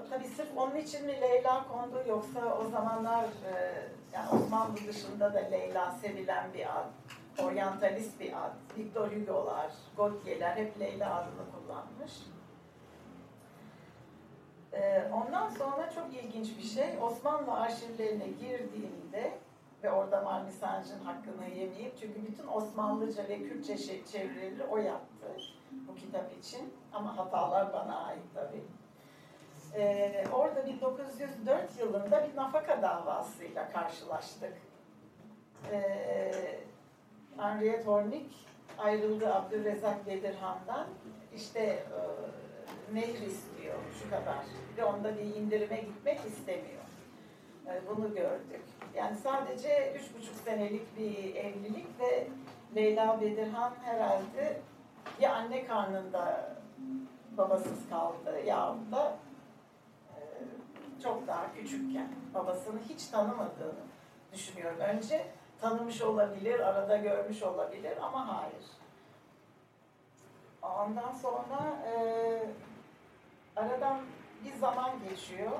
Tabii 0.09 0.27
sırf 0.27 0.57
onun 0.57 0.75
için 0.75 1.05
mi 1.05 1.21
Leyla 1.21 1.67
kondu 1.67 2.03
yoksa 2.07 2.57
o 2.61 2.69
zamanlar 2.69 3.23
e, 3.23 3.83
yani 4.13 4.29
Osmanlı 4.29 4.77
dışında 4.87 5.33
da 5.33 5.39
Leyla 5.39 5.91
sevilen 5.91 6.53
bir 6.53 6.65
ad, 6.65 6.89
oryantalist 7.43 8.19
bir 8.19 8.33
ad. 8.33 8.53
Victor 8.77 9.11
Hugo'lar, 9.11 9.71
Gautier'ler 9.97 10.55
hep 10.55 10.79
Leyla 10.79 11.15
adını 11.15 11.51
kullanmış. 11.51 12.13
E, 14.73 15.11
ondan 15.13 15.49
sonra 15.49 15.89
çok 15.95 16.13
ilginç 16.13 16.57
bir 16.57 16.63
şey, 16.63 16.97
Osmanlı 17.01 17.53
arşivlerine 17.53 18.27
girdiğimde 18.27 19.37
ve 19.83 19.91
orada 19.91 20.45
Sancı'nın 20.59 21.03
hakkını 21.03 21.49
yemeyip 21.49 21.97
çünkü 21.99 22.27
bütün 22.27 22.47
Osmanlıca 22.47 23.27
ve 23.27 23.43
Kürtçe 23.43 23.77
çevirileri 24.05 24.63
o 24.63 24.77
yaptı 24.77 25.27
bu 25.71 25.95
kitap 25.95 26.37
için 26.37 26.73
ama 26.93 27.17
hatalar 27.17 27.73
bana 27.73 28.05
ait 28.05 28.23
tabii. 28.33 28.63
Ee, 29.75 30.23
orada 30.33 30.65
1904 30.65 31.79
yılında 31.79 32.27
bir 32.27 32.35
nafaka 32.35 32.81
davasıyla 32.81 33.71
karşılaştık. 33.71 34.53
Ee, 35.71 36.59
Henriette 37.37 37.85
Hornik 37.85 38.47
ayrıldı 38.77 39.33
Abdülrezzak 39.33 40.07
Bedirhan'dan. 40.07 40.87
İşte 41.35 41.59
e, 41.59 41.83
nehir 42.93 43.21
istiyor 43.21 43.75
şu 44.03 44.09
kadar 44.09 44.45
ve 44.77 44.83
onda 44.83 45.17
bir 45.17 45.35
indirime 45.35 45.77
gitmek 45.77 46.19
istemiyor. 46.25 46.83
E, 47.67 47.81
bunu 47.87 48.15
gördük. 48.15 48.61
Yani 48.95 49.17
sadece 49.17 49.93
üç 49.95 50.15
buçuk 50.15 50.35
senelik 50.35 50.97
bir 50.97 51.35
evlilik 51.35 51.99
ve 51.99 52.27
Leyla 52.75 53.21
Bedirhan 53.21 53.73
herhalde 53.83 54.61
bir 55.19 55.29
anne 55.29 55.65
karnında 55.65 56.55
babasız 57.37 57.89
kaldı 57.89 58.39
yahut 58.45 58.91
da 58.91 59.17
çok 61.03 61.27
daha 61.27 61.53
küçükken 61.53 62.09
babasını 62.33 62.79
hiç 62.89 63.07
tanımadığını 63.07 63.87
düşünüyorum. 64.33 64.79
Önce 64.79 65.25
tanımış 65.61 66.01
olabilir, 66.01 66.59
arada 66.59 66.97
görmüş 66.97 67.43
olabilir 67.43 67.97
ama 68.01 68.37
hayır. 68.37 68.65
Ondan 70.61 71.11
sonra 71.11 71.75
e, 71.85 71.93
aradan 73.55 73.99
bir 74.45 74.53
zaman 74.53 74.91
geçiyor. 75.09 75.51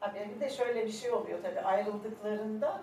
Tabii 0.00 0.30
bir 0.34 0.40
de 0.40 0.50
şöyle 0.50 0.86
bir 0.86 0.92
şey 0.92 1.10
oluyor 1.10 1.38
tabii 1.42 1.60
ayrıldıklarında 1.60 2.80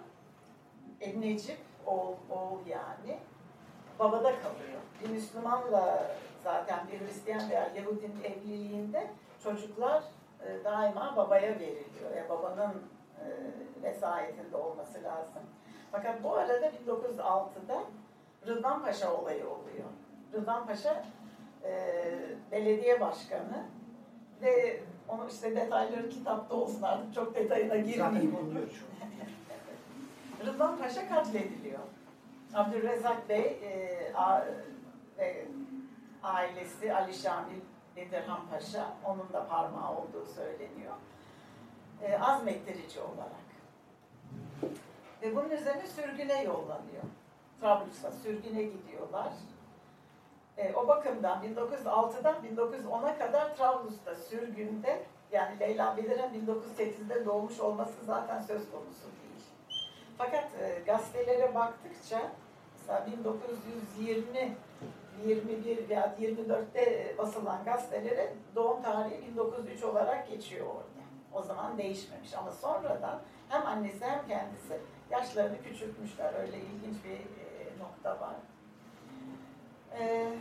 e, 1.02 1.22
Necip, 1.22 1.58
oğul, 1.86 2.16
oğul 2.30 2.68
yani, 2.68 3.20
babada 4.00 4.32
kalıyor. 4.42 4.80
Bir 5.04 5.10
Müslümanla 5.10 6.12
zaten 6.44 6.80
bir 6.92 7.00
Hristiyan 7.00 7.50
veya 7.50 7.72
Yahudinin 7.76 8.24
evliliğinde 8.24 9.08
çocuklar 9.44 10.04
e, 10.46 10.64
daima 10.64 11.16
babaya 11.18 11.50
veriliyor. 11.50 12.16
Yani 12.18 12.30
babanın 12.30 12.84
vesayetinde 13.84 14.58
olması 14.58 15.04
lazım. 15.04 15.42
Fakat 15.92 16.24
bu 16.24 16.36
arada 16.36 16.72
1906'da 16.88 17.84
Rıdvan 18.48 18.84
Paşa 18.84 19.14
olayı 19.14 19.50
oluyor. 19.50 19.86
Rıdvan 20.34 20.68
Paşa 20.68 21.04
e, 21.64 22.04
belediye 22.52 23.02
başkanı 23.02 23.66
ve 24.42 24.80
onu 25.08 25.28
işte 25.30 25.56
detayları 25.56 26.10
kitapta 26.10 26.56
olsun 26.56 26.82
artık 26.82 27.14
çok 27.14 27.36
detayına 27.36 27.76
girmeyeyim. 27.76 28.36
Rıdvan 30.46 30.78
Paşa 30.78 31.10
katlediliyor. 31.10 31.80
Abdülrezzak 32.54 33.30
Bey 33.30 33.60
e, 33.64 34.14
a, 34.16 34.46
ve 35.18 35.46
ailesi 36.24 36.94
Ali 36.94 37.14
Şamil 37.14 37.60
Bedirhan 37.96 38.40
Paşa, 38.52 38.94
onun 39.06 39.34
da 39.34 39.48
parmağı 39.48 39.98
olduğu 39.98 40.26
söyleniyor. 40.26 40.94
E, 42.04 42.20
azmettirici 42.20 43.00
olarak. 43.00 43.50
Ve 45.22 45.36
bunun 45.36 45.50
üzerine 45.50 45.88
sürgüne 45.88 46.44
yollanıyor. 46.44 47.04
Trablus'a 47.62 48.12
sürgüne 48.12 48.64
gidiyorlar. 48.64 49.34
E, 50.58 50.74
o 50.74 50.88
bakımdan 50.88 51.44
1906'dan 51.44 52.36
1910'a 52.56 53.18
kadar 53.18 53.56
Trablus'ta 53.56 54.16
sürgünde 54.16 55.04
yani 55.32 55.60
Leyla 55.60 55.98
Bedirhan 55.98 56.30
1908'de 56.34 57.26
doğmuş 57.26 57.60
olması 57.60 57.94
zaten 58.06 58.42
söz 58.42 58.72
konusu 58.72 59.04
değil. 59.04 59.46
Fakat 60.18 60.46
e, 60.62 60.82
gazetelere 60.86 61.56
baktıkça 61.56 62.32
mesela 62.74 63.08
1920 63.18 64.56
21 65.26 65.90
veya 65.90 66.16
24'te 66.22 67.16
basılan 67.18 67.64
gazetelere 67.66 68.34
doğum 68.56 68.82
tarihi 68.82 69.28
1903 69.32 69.84
olarak 69.84 70.30
geçiyor 70.30 70.66
orada. 70.66 71.09
O 71.34 71.42
zaman 71.42 71.78
değişmemiş 71.78 72.34
ama 72.34 72.52
sonradan 72.52 73.22
hem 73.50 73.66
annesi 73.68 74.06
hem 74.06 74.28
kendisi 74.28 74.80
yaşlarını 75.12 75.62
küçültmüşler. 75.64 76.34
Öyle 76.34 76.58
ilginç 76.58 77.04
bir 77.04 77.12
e, 77.12 77.80
nokta 77.80 78.26
var. 78.26 78.36
Ee, 80.00 80.34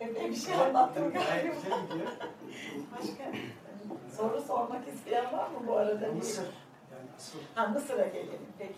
bir 0.00 0.36
şey 0.36 0.54
anlattım 0.54 1.12
galiba. 1.12 1.54
Başka 2.98 3.24
soru 4.16 4.42
sormak 4.42 4.88
isteyen 4.88 5.32
var 5.32 5.48
mı 5.50 5.66
bu 5.66 5.76
arada? 5.76 6.12
Mısır. 6.12 6.44
Yani 6.44 7.44
Ha, 7.54 7.66
Mısır'a 7.66 8.06
gelelim 8.06 8.46
peki. 8.58 8.74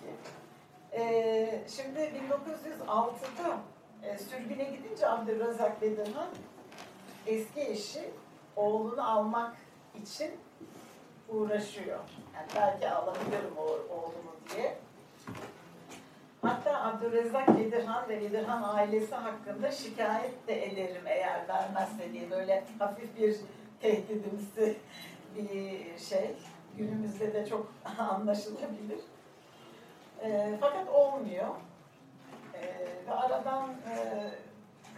Ee, 0.92 1.62
şimdi 1.68 1.98
1906'da 1.98 3.58
e, 4.02 4.18
sürgüne 4.18 4.64
gidince 4.64 5.08
Abdülrazak 5.08 5.82
Bedirhan 5.82 6.28
eski 7.26 7.60
eşi 7.60 8.10
oğlunu 8.56 9.10
almak 9.10 9.56
için 10.02 10.30
uğraşıyor. 11.32 11.98
Yani 12.34 12.46
belki 12.56 12.90
alabilirim 12.90 13.56
o, 13.58 13.62
oğlumu 13.94 14.32
diye. 14.56 14.76
Hatta 16.42 16.84
Abdülrezzak 16.84 17.58
Bedirhan 17.58 18.08
ve 18.08 18.20
Bedirhan 18.20 18.62
ailesi 18.62 19.14
hakkında 19.14 19.70
şikayet 19.70 20.48
de 20.48 20.66
ederim 20.66 21.02
eğer 21.06 21.48
vermezse 21.48 22.12
diye 22.12 22.30
böyle 22.30 22.64
hafif 22.78 23.18
bir 23.18 23.36
tehdidimsi 23.80 24.76
bir 25.36 25.98
şey. 25.98 26.36
Günümüzde 26.76 27.34
de 27.34 27.46
çok 27.46 27.72
anlaşılabilir. 27.98 29.00
E, 30.22 30.56
fakat 30.60 30.88
olmuyor. 30.88 31.48
E, 32.54 32.62
ve 33.06 33.12
aradan 33.12 33.70
e, 33.70 33.96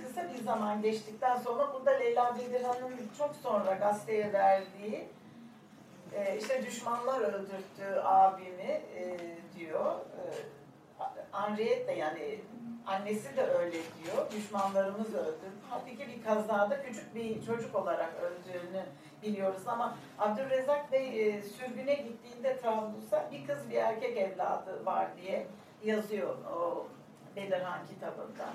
kısa 0.02 0.28
bir 0.34 0.44
zaman 0.44 0.82
geçtikten 0.82 1.36
sonra 1.36 1.72
burada 1.74 1.90
Leyla 1.90 2.36
Bedirhan'ın 2.38 2.96
çok 3.18 3.36
sonra 3.42 3.74
gazeteye 3.74 4.32
verdiği 4.32 5.08
e, 6.16 6.38
işte 6.38 6.66
düşmanlar 6.66 7.20
öldürttü 7.20 8.00
abimi 8.04 8.80
e, 8.96 9.18
diyor. 9.56 9.94
E, 9.94 10.22
Henriette 11.32 11.86
de 11.86 11.92
yani 11.92 12.40
annesi 12.86 13.36
de 13.36 13.42
öyle 13.42 13.72
diyor. 13.72 14.30
Düşmanlarımız 14.30 15.14
öldü. 15.14 15.46
Halbuki 15.70 16.08
bir 16.08 16.24
kazada 16.24 16.82
küçük 16.82 17.14
bir 17.14 17.46
çocuk 17.46 17.74
olarak 17.74 18.12
öldüğünü 18.22 18.82
biliyoruz 19.22 19.62
ama 19.66 19.96
Abdülrezzak 20.18 20.92
Bey 20.92 21.28
e, 21.28 21.42
sürgüne 21.42 21.94
gittiğinde 21.94 22.56
Trablus'a 22.56 23.30
bir 23.32 23.46
kız 23.46 23.70
bir 23.70 23.76
erkek 23.76 24.16
evladı 24.16 24.86
var 24.86 25.08
diye 25.16 25.46
yazıyor 25.84 26.36
o 26.56 26.86
Bedirhan 27.36 27.86
kitabında. 27.86 28.46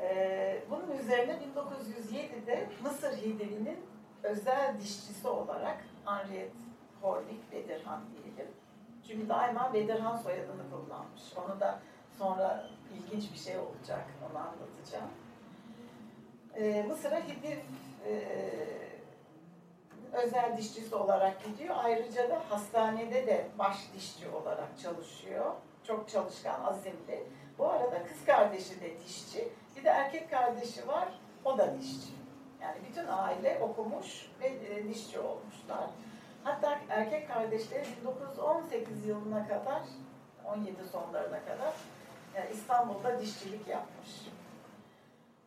Ee, 0.00 0.58
bunun 0.70 0.98
üzerine 0.98 1.32
1907'de 1.32 2.68
Mısır 2.82 3.16
Hidivi'nin 3.16 3.78
özel 4.22 4.80
dişçisi 4.80 5.28
olarak 5.28 5.84
Henriette 6.04 6.56
Hornik 7.02 7.52
Bedirhan 7.52 8.00
diyelim. 8.12 8.52
Çünkü 9.08 9.28
daima 9.28 9.74
Bedirhan 9.74 10.16
soyadını 10.16 10.70
kullanmış. 10.70 11.22
Onu 11.36 11.60
da 11.60 11.80
sonra 12.18 12.68
ilginç 12.94 13.32
bir 13.32 13.38
şey 13.38 13.58
olacak, 13.58 14.04
onu 14.30 14.38
anlatacağım. 14.38 15.10
Ee, 16.54 16.82
Mısır'a 16.88 17.20
Hidiv 17.20 17.58
e, 18.06 18.22
özel 20.12 20.56
dişçisi 20.56 20.94
olarak 20.94 21.44
gidiyor. 21.44 21.74
Ayrıca 21.78 22.30
da 22.30 22.42
hastanede 22.50 23.26
de 23.26 23.46
baş 23.58 23.76
dişçi 23.94 24.28
olarak 24.28 24.78
çalışıyor 24.82 25.52
Çok 25.86 26.08
çalışkan, 26.08 26.64
azimli. 26.64 27.24
Bu 27.58 27.68
arada 27.68 28.02
kız 28.06 28.24
kardeşi 28.26 28.80
de 28.80 29.00
dişçi. 29.00 29.48
Bir 29.76 29.84
de 29.84 29.88
erkek 29.88 30.30
kardeşi 30.30 30.88
var. 30.88 31.08
O 31.44 31.58
da 31.58 31.78
dişçi. 31.80 32.12
Yani 32.62 32.76
bütün 32.90 33.06
aile 33.06 33.58
okumuş 33.62 34.30
ve 34.40 34.46
e, 34.46 34.88
dişçi 34.88 35.20
olmuşlar. 35.20 35.90
Hatta 36.44 36.80
erkek 36.88 37.28
kardeşleri 37.28 37.84
1918 38.00 39.06
yılına 39.06 39.48
kadar, 39.48 39.82
17 40.44 40.76
sonlarına 40.92 41.40
kadar 41.44 41.74
yani 42.34 42.50
İstanbul'da 42.52 43.20
dişçilik 43.20 43.68
yapmış. 43.68 44.10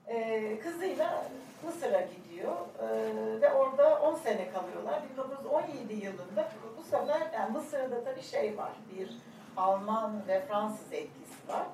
Ee, 0.07 0.59
kızıyla 0.59 1.25
Mısır'a 1.65 2.01
gidiyor 2.01 2.55
ee, 2.79 3.41
ve 3.41 3.53
orada 3.53 4.01
10 4.01 4.15
sene 4.15 4.51
kalıyorlar. 4.51 5.03
1917 5.11 5.93
yılında 5.93 6.49
bu 6.77 6.83
sefer 6.83 7.21
yani 7.33 7.51
Mısır'da 7.51 8.03
tabii 8.03 8.23
şey 8.23 8.57
var, 8.57 8.71
bir 8.95 9.17
Alman 9.57 10.27
ve 10.27 10.45
Fransız 10.45 10.93
etkisi 10.93 11.47
var. 11.47 11.67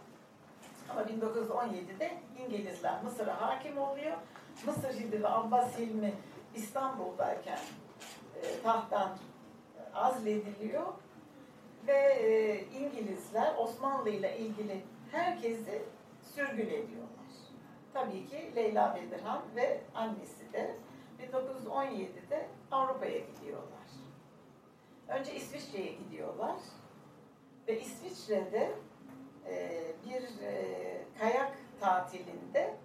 Ama 0.89 1.02
1917'de 1.02 2.12
İngilizler 2.39 3.04
Mısır'a 3.04 3.41
hakim 3.41 3.78
oluyor. 3.78 4.17
Mısır 4.65 4.93
Hilmi 4.93 5.23
ve 5.23 5.27
Abbas 5.27 5.77
Hilmi 5.77 6.13
İstanbul'dayken 6.55 7.59
e, 8.41 8.61
tahttan 8.63 9.17
azlediliyor 9.93 10.85
ve 11.87 11.97
e, 11.97 12.61
İngilizler 12.79 13.55
Osmanlı 13.57 14.09
ile 14.09 14.37
ilgili 14.37 14.81
herkesi 15.11 15.81
sürgün 16.35 16.65
ediyorlar. 16.65 17.15
Tabii 17.93 18.27
ki 18.27 18.51
Leyla 18.55 18.95
Bedirhan 18.95 19.41
ve 19.55 19.81
annesi 19.95 20.53
de 20.53 20.75
1917'de 21.33 22.47
Avrupa'ya 22.71 23.19
gidiyorlar. 23.19 23.85
Önce 25.07 25.35
İsviçre'ye 25.35 25.91
gidiyorlar 25.91 26.55
ve 27.67 27.81
İsviçre'de 27.81 28.71
e, 29.47 29.83
bir 30.05 30.45
e, 30.45 30.75
kayak 31.19 31.51
tatilinde 31.79 32.75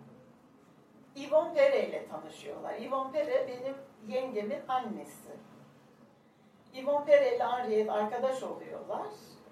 Yvonne 1.21 1.55
Pere 1.55 1.89
ile 1.89 2.09
tanışıyorlar. 2.09 2.75
Yvonne 2.75 3.13
Pere 3.13 3.49
benim 3.49 3.75
yengemin 4.09 4.61
annesi. 4.69 5.31
Yvonne 6.75 7.05
Pere 7.05 7.37
ile 7.37 7.45
Henriette 7.45 7.93
arkadaş 7.93 8.43
oluyorlar. 8.43 9.07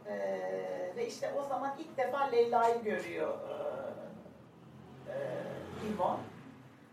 Ee, 0.06 0.92
ve 0.96 1.06
işte 1.06 1.32
o 1.38 1.42
zaman 1.42 1.74
ilk 1.78 1.96
defa 1.96 2.24
Leyla'yı 2.24 2.82
görüyor 2.82 3.38
e, 3.38 3.54
e, 5.12 5.16
Yvonne. 5.88 6.18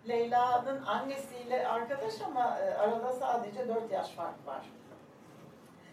Leyla'nın 0.07 0.85
annesiyle 0.85 1.67
arkadaş 1.67 2.21
ama 2.21 2.59
e, 2.59 2.73
arada 2.73 3.13
sadece 3.13 3.67
4 3.67 3.91
yaş 3.91 4.09
fark 4.09 4.47
var. 4.47 4.65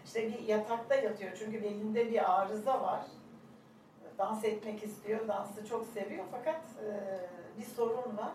İşte 0.05 0.27
bir 0.27 0.39
yatakta 0.39 0.95
yatıyor 0.95 1.31
çünkü 1.39 1.63
belinde 1.63 2.11
bir 2.11 2.31
arıza 2.33 2.81
var. 2.81 3.01
Dans 4.17 4.43
etmek 4.43 4.83
istiyor, 4.83 5.27
dansı 5.27 5.65
çok 5.65 5.85
seviyor 5.85 6.25
fakat 6.31 6.61
e, 6.85 6.89
bir 7.59 7.65
sorun 7.65 8.17
var. 8.17 8.31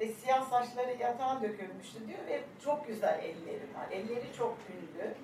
Ve 0.00 0.08
siyah 0.08 0.50
saçları 0.50 0.96
yatağa 1.00 1.42
dökülmüştü 1.42 2.08
diyor 2.08 2.18
ve 2.26 2.42
çok 2.64 2.86
güzel 2.86 3.18
elleri 3.22 3.74
var. 3.74 3.86
Elleri 3.90 4.32
çok 4.38 4.56
ünlü. 4.70 5.14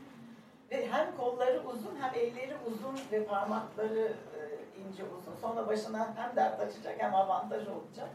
Ve 0.71 0.91
hem 0.91 1.17
kolları 1.17 1.63
uzun 1.67 1.97
hem 2.01 2.15
elleri 2.15 2.55
uzun 2.67 3.01
ve 3.13 3.25
parmakları 3.25 4.13
e, 4.37 4.41
ince 4.81 5.05
uzun. 5.05 5.37
Sonra 5.41 5.67
başına 5.67 6.17
hem 6.17 6.37
dert 6.37 6.61
açacak 6.61 6.95
hem 6.99 7.15
avantaj 7.15 7.69
olacak. 7.69 8.09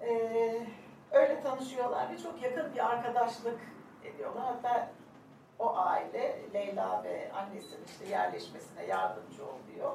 Ee, 0.00 0.66
öyle 1.10 1.42
tanışıyorlar 1.42 2.10
ve 2.10 2.18
çok 2.18 2.42
yakın 2.42 2.74
bir 2.74 2.90
arkadaşlık 2.90 3.58
ediyorlar. 4.04 4.44
Hatta 4.44 4.90
o 5.58 5.76
aile 5.76 6.52
Leyla 6.54 7.04
ve 7.04 7.32
annesinin 7.32 7.84
işte 7.86 8.06
yerleşmesine 8.06 8.84
yardımcı 8.84 9.42
oluyor. 9.44 9.94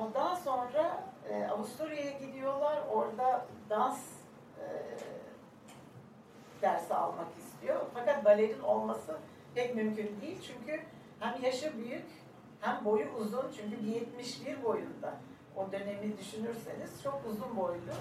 Ondan 0.00 0.34
sonra 0.34 1.04
e, 1.30 1.46
Avusturya'ya 1.46 2.10
gidiyorlar. 2.10 2.82
Orada 2.92 3.46
dans 3.70 3.98
e, 3.98 4.17
dersi 6.62 6.94
almak 6.94 7.26
istiyor. 7.38 7.80
Fakat 7.94 8.24
balerin 8.24 8.60
olması 8.60 9.16
pek 9.54 9.74
mümkün 9.74 10.20
değil. 10.22 10.38
Çünkü 10.46 10.80
hem 11.20 11.42
yaşı 11.42 11.78
büyük 11.78 12.06
hem 12.60 12.84
boyu 12.84 13.06
uzun. 13.18 13.52
Çünkü 13.56 13.84
71 13.90 14.64
boyunda. 14.64 15.14
O 15.56 15.72
dönemi 15.72 16.18
düşünürseniz 16.18 17.02
çok 17.02 17.22
uzun 17.30 17.56
boylu. 17.56 17.92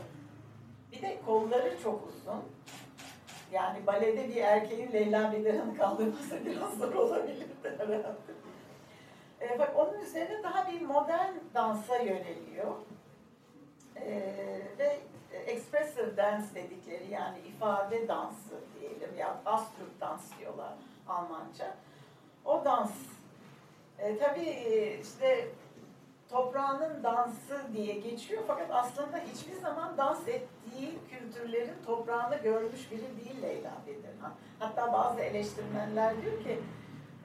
Bir 0.92 1.02
de 1.02 1.18
kolları 1.26 1.78
çok 1.84 2.08
uzun. 2.08 2.44
Yani 3.52 3.88
balede 3.88 4.30
bir 4.30 4.36
erkeğin 4.36 4.92
Leyla 4.94 5.32
Bedirhan'ı 5.32 5.78
kaldırması 5.78 6.46
biraz 6.46 6.78
zor 6.78 6.94
olabilirdi 6.94 7.78
herhalde. 7.78 8.08
E, 9.42 9.60
bak 9.60 9.74
onun 9.76 10.02
üzerine 10.02 10.44
daha 10.44 10.72
bir 10.72 10.82
modern 10.82 11.34
dansa 11.54 11.98
yöneliyor. 11.98 12.76
E, 13.96 14.12
ve 14.80 15.00
expressive 15.48 16.18
dance 16.18 16.46
dedikleri 16.56 17.12
yani 17.12 17.40
ifade 17.40 18.08
dansı 18.08 18.56
diyelim 18.80 19.18
ya 19.18 19.38
Astruk 19.46 20.02
dans 20.02 20.40
diyorlar 20.40 20.74
Almanca. 21.08 21.76
O 22.46 22.66
dans 22.66 22.92
e, 24.00 24.18
tabii 24.18 24.50
işte 25.02 25.48
toprağının 26.30 27.04
dansı 27.04 27.62
diye 27.74 27.96
geçiyor 27.96 28.44
fakat 28.48 28.72
aslında 28.72 29.18
hiçbir 29.18 29.54
zaman 29.54 29.98
dans 29.98 30.28
ettiği 30.28 31.00
kültürlerin 31.10 31.84
toprağını 31.86 32.36
görmüş 32.36 32.92
biri 32.92 33.26
değil 33.26 33.42
Leyla 33.42 33.72
Bedirhan. 33.88 34.34
Hatta 34.60 34.94
bazı 34.94 35.22
eleştirmenler 35.22 36.22
diyor 36.22 36.44
ki 36.44 36.60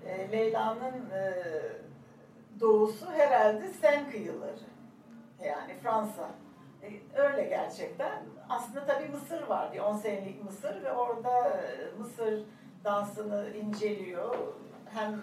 e, 0.06 0.32
Leyla'nın 0.32 1.10
e, 1.10 1.42
doğusu 2.60 3.12
herhalde 3.12 3.68
Sen 3.68 4.10
kıyıları. 4.10 4.72
Yani 5.44 5.74
Fransa. 5.82 6.30
E, 6.82 7.20
öyle 7.20 7.42
gerçekten. 7.44 8.22
Aslında 8.48 8.86
tabii 8.86 9.08
Mısır 9.08 9.42
var. 9.42 9.72
Bir 9.72 9.78
10 9.78 9.96
senelik 9.96 10.44
Mısır 10.44 10.82
ve 10.82 10.92
orada 10.92 11.48
e, 11.48 11.98
Mısır 11.98 12.42
dansını 12.84 13.50
inceliyor. 13.56 14.36
Hem 14.90 15.22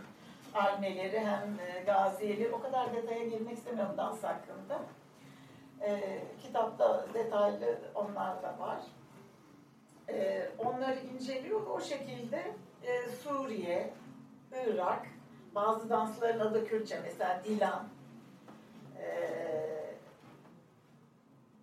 almeleri 0.56 1.20
hem 1.20 1.60
e, 1.60 1.84
gaziyeleri. 1.86 2.52
O 2.52 2.62
kadar 2.62 2.94
detaya 2.94 3.24
girmek 3.24 3.58
istemiyorum 3.58 3.98
dans 3.98 4.24
hakkında. 4.24 4.80
E, 5.82 6.22
kitapta 6.42 7.06
detaylı 7.14 7.78
onlar 7.96 8.44
da 8.44 8.60
var. 8.60 8.80
E, 10.10 10.48
onları 10.58 11.00
inceliyor 11.00 11.68
o 11.68 11.82
şekilde 11.82 12.54
e, 12.84 13.10
Suriye, 13.24 13.94
Irak, 14.68 15.08
bazı 15.56 15.90
dansların 15.90 16.40
adı 16.40 16.68
Kürtçe 16.68 17.00
mesela 17.04 17.42
Dilan, 17.44 17.84
e, 18.98 19.79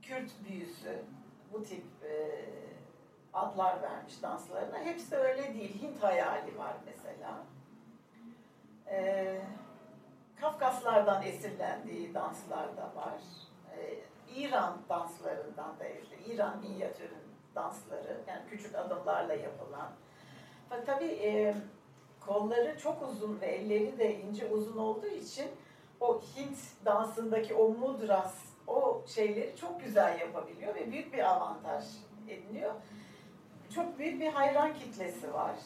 Kürt 0.09 0.31
büyüsü 0.49 1.03
bu 1.53 1.63
tip 1.63 1.85
e, 2.05 2.15
adlar 3.35 3.83
vermiş 3.83 4.23
danslarına. 4.23 4.79
Hepsi 4.79 5.17
öyle 5.17 5.55
değil. 5.55 5.83
Hint 5.83 6.03
hayali 6.03 6.59
var 6.59 6.75
mesela. 6.87 7.45
E, 8.91 9.41
Kafkaslardan 10.41 11.23
esinlendiği 11.23 12.15
danslar 12.15 12.77
da 12.77 12.93
var. 12.97 13.21
E, 13.77 13.99
İran 14.35 14.79
danslarından 14.89 15.79
da 15.79 15.89
işte 15.89 16.33
İran 16.33 16.59
minyatürün 16.59 17.27
dansları 17.55 18.21
yani 18.29 18.43
küçük 18.51 18.75
adımlarla 18.75 19.35
yapılan. 19.35 19.91
Fakat 20.69 20.87
tabii 20.87 21.13
e, 21.23 21.55
kolları 22.27 22.79
çok 22.79 23.03
uzun 23.03 23.41
ve 23.41 23.47
elleri 23.47 23.99
de 23.99 24.21
ince 24.21 24.51
uzun 24.51 24.77
olduğu 24.77 25.07
için 25.07 25.51
o 26.01 26.21
Hint 26.21 26.59
dansındaki 26.85 27.55
o 27.55 27.69
mudras, 27.69 28.46
şeyleri 29.07 29.57
çok 29.57 29.85
güzel 29.85 30.21
yapabiliyor 30.21 30.75
ve 30.75 30.93
büyük 30.93 31.13
bir 31.13 31.31
avantaj 31.31 31.85
ediniyor. 32.29 32.73
Çok 33.75 33.99
büyük 33.99 34.21
bir 34.21 34.33
hayran 34.33 34.75
kitlesi 34.75 35.35
var. 35.35 35.57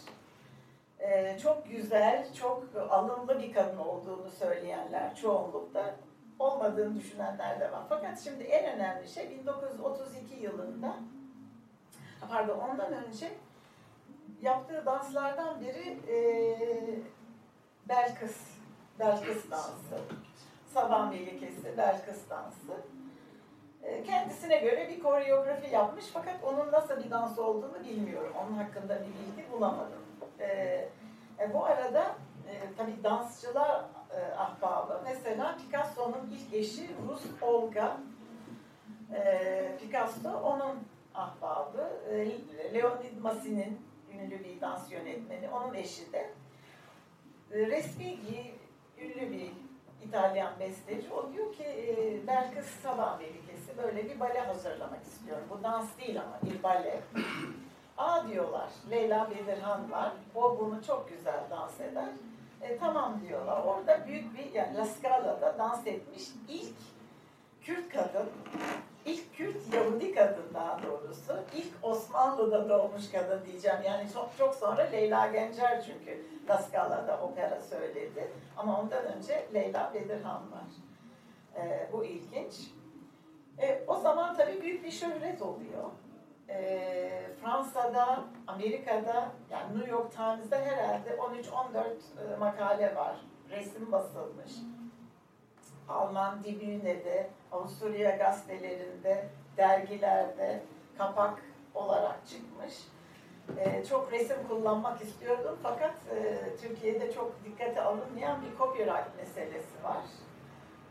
Ee, 0.98 1.38
çok 1.42 1.70
güzel, 1.70 2.34
çok 2.34 2.64
alımlı 2.90 3.42
bir 3.42 3.52
kadın 3.52 3.78
olduğunu 3.78 4.30
söyleyenler 4.30 5.16
çoğunlukta 5.16 5.96
olmadığını 6.38 6.96
düşünenler 6.96 7.60
de 7.60 7.72
var. 7.72 7.82
Fakat 7.88 8.20
şimdi 8.20 8.44
en 8.44 8.76
önemli 8.76 9.08
şey 9.08 9.30
1932 9.30 10.34
yılında 10.34 10.96
pardon 12.30 12.58
ondan 12.58 12.92
önce 12.92 13.30
yaptığı 14.42 14.86
danslardan 14.86 15.60
biri 15.60 15.98
e, 16.08 16.18
Belkıs, 17.88 18.36
Belkıs 18.98 19.50
dansı. 19.50 20.04
Sabah 20.74 21.10
Melikesi, 21.10 21.76
Belkıs 21.76 22.30
dansı. 22.30 22.99
E, 23.82 24.02
kendisine 24.02 24.58
göre 24.58 24.88
bir 24.88 25.02
koreografi 25.02 25.74
yapmış 25.74 26.04
fakat 26.12 26.44
onun 26.44 26.72
nasıl 26.72 27.04
bir 27.04 27.10
dans 27.10 27.38
olduğunu 27.38 27.84
bilmiyorum. 27.84 28.32
Onun 28.42 28.56
hakkında 28.56 28.98
bir 29.00 29.06
bilgi 29.06 29.52
bulamadım. 29.52 30.02
E, 30.40 30.46
e, 31.38 31.54
bu 31.54 31.64
arada 31.64 32.14
e, 32.48 32.52
tabii 32.76 33.04
dansçılar 33.04 33.84
e, 34.10 34.34
ahbabı. 34.34 35.00
Mesela 35.04 35.56
Picasso'nun 35.56 36.30
ilk 36.32 36.54
eşi 36.54 36.90
Rus 37.08 37.42
Olga. 37.42 37.96
E, 39.14 39.76
Picasso 39.80 40.30
onun 40.30 40.78
ahbabı. 41.14 41.90
E, 42.10 42.28
Leonid 42.74 43.18
Massin'in 43.22 43.80
ünlü 44.14 44.44
bir 44.44 44.60
dans 44.60 44.92
yönetmeni. 44.92 45.48
Onun 45.50 45.74
eşi 45.74 46.12
de. 46.12 46.30
E, 47.52 47.66
resmi 47.66 48.18
ünlü 48.98 49.32
bir 49.32 49.50
İtalyan 50.04 50.52
besteci. 50.60 51.12
O 51.12 51.32
diyor 51.32 51.54
ki 51.54 51.64
e, 51.64 52.26
Belkıs 52.26 52.66
Sabah 52.66 53.18
Melikesi 53.18 53.78
böyle 53.82 54.10
bir 54.10 54.20
bale 54.20 54.40
hazırlamak 54.40 55.02
istiyorum. 55.02 55.44
Bu 55.50 55.62
dans 55.62 55.98
değil 55.98 56.20
ama 56.20 56.38
bir 56.42 56.62
bale. 56.62 57.00
Aa 57.98 58.28
diyorlar 58.28 58.70
Leyla 58.90 59.30
Bedirhan 59.30 59.90
var. 59.90 60.12
O 60.34 60.58
bunu 60.58 60.84
çok 60.84 61.08
güzel 61.08 61.40
dans 61.50 61.80
eder. 61.80 62.08
E, 62.60 62.78
tamam 62.78 63.20
diyorlar. 63.28 63.64
Orada 63.64 64.06
büyük 64.06 64.38
bir 64.38 64.54
yani 64.54 64.76
La 64.76 64.84
Scala'da 64.84 65.58
dans 65.58 65.86
etmiş 65.86 66.22
ilk 66.48 66.74
Kürt 67.62 67.88
kadın, 67.88 68.28
ilk 69.04 69.34
Kürt 69.36 69.74
Yahudi 69.74 70.14
kadın 70.14 70.54
daha 70.54 70.82
doğrusu, 70.82 71.32
ilk 71.54 71.72
Osmanlı'da 71.82 72.68
doğmuş 72.68 73.10
kadın 73.12 73.44
diyeceğim. 73.46 73.78
Yani 73.86 74.12
çok, 74.12 74.30
çok 74.38 74.54
sonra 74.54 74.82
Leyla 74.82 75.26
Gencer 75.26 75.84
çünkü 75.86 76.24
La 76.48 76.58
Scala'da 76.58 77.20
opera 77.22 77.62
söyledi. 77.62 78.28
Ama 78.56 78.80
ondan 78.80 79.04
önce 79.04 79.46
Leyla 79.54 79.94
Bedirhan 79.94 80.42
var. 80.52 80.68
E, 81.56 81.88
bu 81.92 82.04
ilginç. 82.04 82.54
E, 83.58 83.84
o 83.86 83.96
zaman 83.96 84.36
tabii 84.36 84.62
büyük 84.62 84.84
bir 84.84 84.90
şöhret 84.90 85.42
oluyor. 85.42 85.90
E, 86.48 87.30
Fransa'da, 87.42 88.24
Amerika'da, 88.46 89.28
yani 89.50 89.78
New 89.78 89.90
York 89.90 90.12
Times'da 90.12 90.56
herhalde 90.56 91.10
13-14 91.10 92.34
e, 92.34 92.36
makale 92.36 92.96
var. 92.96 93.16
Resim 93.50 93.92
basılmış. 93.92 94.52
Alman 95.88 96.44
Dibüne'de, 96.44 97.30
Avusturya 97.52 98.16
gazetelerinde, 98.16 99.24
dergilerde 99.56 100.62
kapak 100.98 101.38
olarak 101.74 102.26
çıkmış. 102.26 102.74
Ee, 103.58 103.84
çok 103.84 104.12
resim 104.12 104.36
kullanmak 104.48 105.02
istiyordum 105.02 105.58
fakat 105.62 105.94
e, 106.14 106.38
Türkiye'de 106.62 107.12
çok 107.12 107.44
dikkate 107.44 107.82
alınmayan 107.82 108.42
bir 108.42 108.58
copyright 108.58 109.16
meselesi 109.18 109.84
var. 109.84 110.04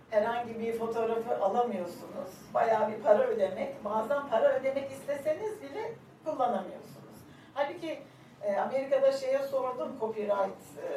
Herhangi 0.10 0.60
bir 0.60 0.80
fotoğrafı 0.80 1.44
alamıyorsunuz. 1.44 2.32
Bayağı 2.54 2.92
bir 2.92 3.04
para 3.04 3.24
ödemek. 3.24 3.86
Bazen 3.86 4.30
para 4.30 4.60
ödemek 4.60 4.92
isteseniz 4.92 5.62
bile 5.62 5.94
kullanamıyorsunuz. 6.26 7.20
Halbuki 7.54 8.00
e, 8.42 8.58
Amerika'da 8.58 9.12
şeye 9.12 9.40
sordum 9.40 10.00
copyright 10.00 10.62
e, 10.84 10.90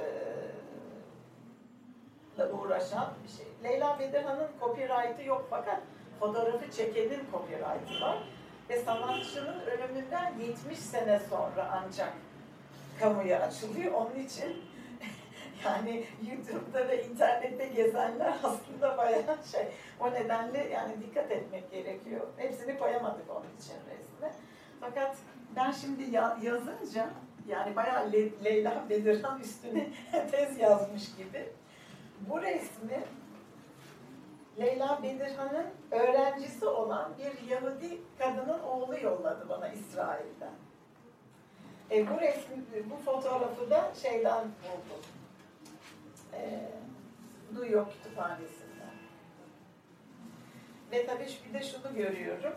uğraşan 2.39 3.11
bir 3.25 3.29
şey. 3.29 3.47
Leyla 3.65 3.99
Bedirhan'ın 3.99 4.49
copyright'ı 4.61 5.23
yok 5.25 5.47
fakat 5.51 5.81
fotoğrafı 6.21 6.71
çekenin 6.71 7.21
copyright'ı 7.33 8.01
var. 8.01 8.19
Ve 8.71 8.83
sanatçının 8.83 9.61
ölümünden 9.61 10.35
70 10.39 10.79
sene 10.79 11.21
sonra 11.31 11.83
ancak 11.85 12.13
kamuya 13.01 13.41
açılıyor. 13.41 13.93
Onun 13.93 14.25
için 14.25 14.63
yani 15.65 16.05
YouTube'da 16.31 16.89
ve 16.89 17.05
internette 17.05 17.67
gezenler 17.67 18.35
aslında 18.43 18.99
bayağı 18.99 19.39
şey. 19.53 19.69
O 20.01 20.13
nedenle 20.13 20.59
yani 20.59 20.93
dikkat 21.01 21.31
etmek 21.31 21.71
gerekiyor. 21.71 22.27
Hepsini 22.37 22.79
koyamadık 22.79 23.31
onun 23.31 23.57
için 23.61 23.75
resme. 23.91 24.33
Fakat 24.81 25.17
ben 25.57 25.71
şimdi 25.71 26.03
ya, 26.11 26.39
yazınca 26.43 27.11
yani 27.49 27.77
bayağı 27.77 28.13
Le 28.13 28.45
Leyla 28.45 28.85
Bedirhan 28.91 29.41
üstüne 29.41 29.89
tez 30.31 30.59
yazmış 30.59 31.17
gibi. 31.17 31.49
Bu 32.29 32.43
resmi 32.43 33.05
Leyla 34.61 35.03
Bedirhan'ın 35.03 35.67
öğrencisi 35.91 36.67
olan 36.67 37.13
bir 37.19 37.49
Yahudi 37.49 38.01
kadının 38.19 38.63
oğlu 38.63 38.99
yolladı 38.99 39.49
bana 39.49 39.69
İsrail'den. 39.69 40.55
E, 41.91 42.11
bu 42.11 42.21
resmi, 42.21 42.65
bu 42.91 42.97
fotoğrafı 42.97 43.71
da 43.71 43.93
şeyden 44.03 44.43
buldum. 44.43 45.03
E, 46.33 47.71
York 47.71 47.93
Kütüphanesi'nden. 47.93 48.93
Ve 50.93 51.07
tabii 51.07 51.29
bir 51.49 51.55
de 51.55 51.63
şunu 51.63 51.95
görüyorum. 51.97 52.55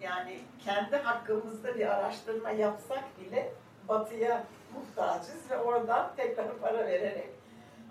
Yani 0.00 0.40
kendi 0.64 0.96
hakkımızda 0.96 1.74
bir 1.74 1.86
araştırma 1.86 2.50
yapsak 2.50 3.04
bile 3.20 3.52
batıya 3.88 4.44
muhtacız 4.74 5.50
ve 5.50 5.58
oradan 5.58 6.12
tekrar 6.16 6.58
para 6.58 6.86
vererek 6.86 7.30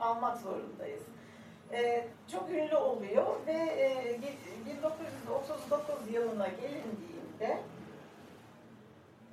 almak 0.01 0.37
zorundayız. 0.37 1.03
Ee, 1.73 2.07
çok 2.31 2.49
ünlü 2.49 2.75
oluyor 2.75 3.25
ve 3.47 3.51
e, 3.51 4.19
1939 4.65 6.13
yılına 6.13 6.47
gelindiğinde 6.47 7.59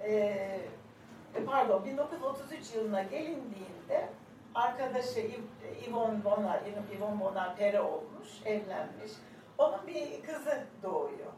e, 0.00 0.60
pardon 1.46 1.84
1933 1.84 2.74
yılına 2.74 3.02
gelindiğinde 3.02 4.08
arkadaşı 4.54 5.30
Yvonne 5.88 6.24
Bonar, 6.24 6.60
Yvonne 6.96 7.20
Bonar 7.20 7.56
Pere 7.56 7.80
olmuş, 7.80 8.28
evlenmiş. 8.44 9.12
Onun 9.58 9.86
bir 9.86 10.22
kızı 10.22 10.64
doğuyor. 10.82 11.32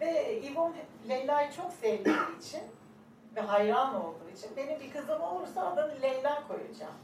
Ve 0.00 0.32
Yvonne 0.32 0.76
Leyla'yı 1.08 1.52
çok 1.52 1.72
sevdiği 1.72 2.38
için 2.40 2.62
ve 3.36 3.40
hayran 3.40 3.94
olduğu 3.94 4.30
için 4.36 4.50
benim 4.56 4.80
bir 4.80 4.92
kızım 4.92 5.20
olursa 5.20 5.66
adını 5.66 6.02
Leyla 6.02 6.48
koyacağım. 6.48 6.94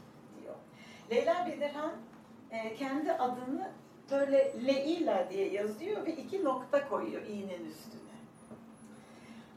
Leyla 1.11 1.47
Bedirhan 1.47 1.91
e, 2.51 2.75
kendi 2.75 3.13
adını 3.13 3.71
böyle 4.11 4.53
Leila 4.67 5.29
diye 5.29 5.51
yazıyor 5.51 6.05
ve 6.05 6.15
iki 6.15 6.43
nokta 6.43 6.89
koyuyor 6.89 7.21
i'nin 7.21 7.69
üstüne. 7.69 8.05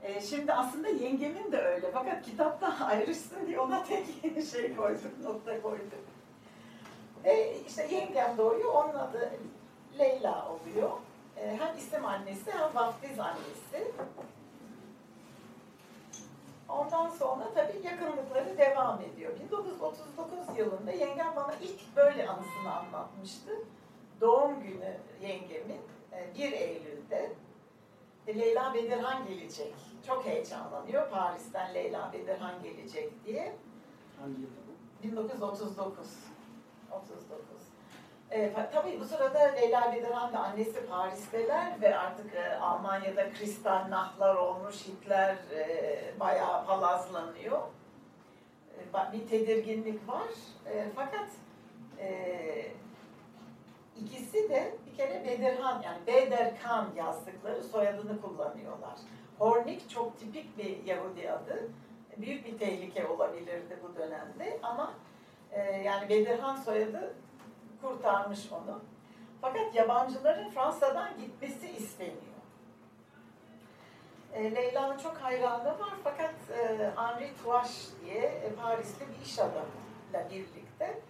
E, 0.03 0.21
şimdi 0.21 0.53
aslında 0.53 0.89
yengemin 0.89 1.53
de 1.53 1.59
öyle 1.59 1.91
fakat 1.93 2.23
kitapta 2.25 2.87
ayrışsın 2.87 3.47
diye 3.47 3.61
ona 3.61 3.85
tek 3.85 4.07
şey 4.51 4.77
koyduk, 4.77 5.19
nokta 5.25 5.63
koyduk. 5.63 5.93
Ve 7.25 7.61
işte 7.69 7.89
yengem 7.95 8.39
doğuyor, 8.39 8.75
onun 8.75 8.95
adı 8.95 9.31
Leyla 9.99 10.49
oluyor. 10.49 10.91
E, 11.37 11.57
hem 11.57 11.77
isim 11.79 12.05
annesi 12.05 12.51
hem 12.53 12.75
vaftiz 12.75 13.19
annesi. 13.19 13.93
Ondan 16.69 17.09
sonra 17.09 17.55
tabii 17.55 17.87
yakınlıkları 17.87 18.59
devam 18.59 19.01
ediyor. 19.01 19.33
1939 19.41 20.39
yılında 20.59 20.93
yengem 20.93 21.33
bana 21.37 21.55
ilk 21.55 21.97
böyle 21.97 22.29
anısını 22.29 22.77
anlatmıştı. 22.77 23.51
Doğum 24.21 24.63
günü 24.63 24.97
yengemin 25.21 25.81
1 26.39 26.53
Eylül'de 26.53 27.33
Leyla 28.29 28.75
Bedirhan 28.75 29.27
gelecek. 29.27 29.75
Çok 30.07 30.27
heyecanlanıyor. 30.27 31.11
Paris'ten 31.11 31.75
Leyla 31.75 32.13
Bedirhan 32.13 32.63
gelecek 32.63 33.25
diye. 33.27 33.57
Hangi 34.21 34.43
bu? 34.43 35.03
1939. 35.09 36.07
39. 36.93 37.58
E, 38.31 38.53
tabii 38.73 39.01
bu 39.01 39.05
sırada 39.05 39.39
Leyla 39.39 39.93
Bedirhan 39.93 40.33
ve 40.33 40.39
annesi 40.39 40.87
Paris'teler 40.87 41.81
ve 41.81 41.99
artık 41.99 42.35
e, 42.35 42.57
Almanya'da 42.57 43.33
kristal 43.33 43.91
nahlar 43.91 44.35
olmuş, 44.35 44.77
Hitler 44.87 45.37
e, 45.55 46.21
bayağı 46.21 46.67
palazlanıyor. 46.67 47.59
E, 48.79 49.13
bir 49.13 49.29
tedirginlik 49.29 50.09
var. 50.09 50.29
E, 50.67 50.87
fakat 50.95 51.29
e, 51.99 52.11
ikisi 53.97 54.49
de 54.49 54.75
bir 54.87 54.97
kere 54.97 55.25
Bedirhan 55.25 55.83
yani 55.83 56.07
Bederkan 56.07 56.89
yazdıkları 56.97 57.65
soyadını 57.65 58.21
kullanıyorlar. 58.21 58.99
Hornik 59.39 59.91
çok 59.91 60.21
tipik 60.21 60.59
bir 60.59 60.85
Yahudi 60.85 61.31
adı. 61.31 61.69
Büyük 62.17 62.47
bir 62.47 62.59
tehlike 62.59 63.07
olabilirdi 63.07 63.79
bu 63.83 63.97
dönemde 63.97 64.59
ama 64.63 64.95
e, 65.53 65.61
yani 65.63 66.09
Bedirhan 66.09 66.57
soyadı 66.57 67.15
kurtarmış 67.83 68.53
onu. 68.53 68.81
Fakat 69.41 69.75
yabancıların 69.75 70.51
Fransa'dan 70.51 71.19
gitmesi 71.19 71.71
isteniyor. 71.71 72.39
E, 74.33 74.55
Leyla'nın 74.55 74.99
çok 74.99 75.17
hayranı 75.17 75.79
var 75.79 75.95
fakat 76.05 76.35
e, 76.51 76.91
Henri 76.97 77.31
Touache 77.43 77.73
diye 78.05 78.23
e, 78.23 78.53
Parisli 78.63 79.07
bir 79.09 79.27
iş 79.27 79.39
adamıyla 79.39 80.31
birlikte 80.31 81.01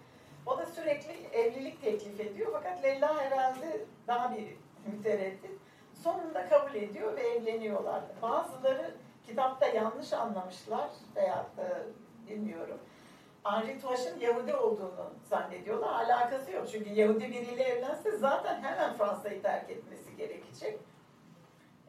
o 0.45 0.57
da 0.57 0.65
sürekli 0.65 1.27
evlilik 1.31 1.81
teklif 1.81 2.19
ediyor 2.19 2.49
fakat 2.53 2.83
Leyla 2.83 3.17
herhalde 3.17 3.85
daha 4.07 4.35
bir 4.35 4.47
mütereddit. 4.91 5.59
Sonunda 6.03 6.49
kabul 6.49 6.75
ediyor 6.75 7.15
ve 7.17 7.21
evleniyorlar. 7.21 8.01
Bazıları 8.21 8.93
kitapta 9.27 9.67
yanlış 9.67 10.13
anlamışlar 10.13 10.89
veya 11.15 11.45
e, 11.57 11.65
bilmiyorum. 12.29 12.79
Henri 13.51 13.81
Touache'ın 13.81 14.19
Yahudi 14.19 14.55
olduğunu 14.55 15.13
zannediyorlar. 15.29 16.05
Alakası 16.05 16.51
yok. 16.51 16.67
Çünkü 16.71 16.89
Yahudi 16.89 17.31
biriyle 17.31 17.63
evlense 17.63 18.17
zaten 18.17 18.63
hemen 18.63 18.93
Fransa'yı 18.93 19.41
terk 19.41 19.69
etmesi 19.69 20.15
gerekecek. 20.17 20.79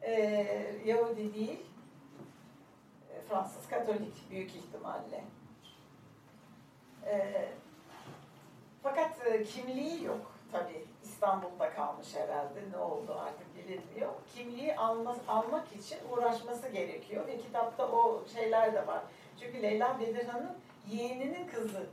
Ee, 0.01 0.81
Yahudi 0.85 1.33
değil, 1.33 1.59
e, 3.13 3.21
Fransız 3.29 3.67
Katolik 3.67 4.31
büyük 4.31 4.55
ihtimalle. 4.55 5.23
Ee, 7.05 7.45
fakat 8.83 9.27
e, 9.27 9.43
kimliği 9.43 10.03
yok 10.03 10.31
tabii. 10.51 10.85
İstanbul'da 11.03 11.73
kalmış 11.73 12.15
herhalde. 12.15 12.59
Ne 12.71 12.77
oldu 12.77 13.21
artık 13.25 13.55
bilinmiyor. 13.55 14.11
Kimliği 14.35 14.75
alma, 14.75 15.15
almak 15.27 15.73
için 15.73 15.97
uğraşması 16.11 16.69
gerekiyor 16.69 17.27
ve 17.27 17.37
kitapta 17.37 17.87
o 17.87 18.23
şeyler 18.33 18.73
de 18.73 18.87
var. 18.87 19.01
Çünkü 19.39 19.61
Leyla 19.61 19.99
Bedirhan'ın 19.99 20.57
yeğeninin 20.89 21.47
kızı 21.47 21.85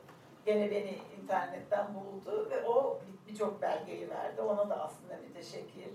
gene 0.46 0.70
beni 0.70 0.98
internetten 1.22 1.94
buldu 1.94 2.48
ve 2.50 2.64
o 2.66 3.00
birçok 3.28 3.62
belgeyi 3.62 4.10
verdi. 4.10 4.42
Ona 4.42 4.70
da 4.70 4.82
aslında 4.84 5.16
müteşekkirim. 5.16 5.94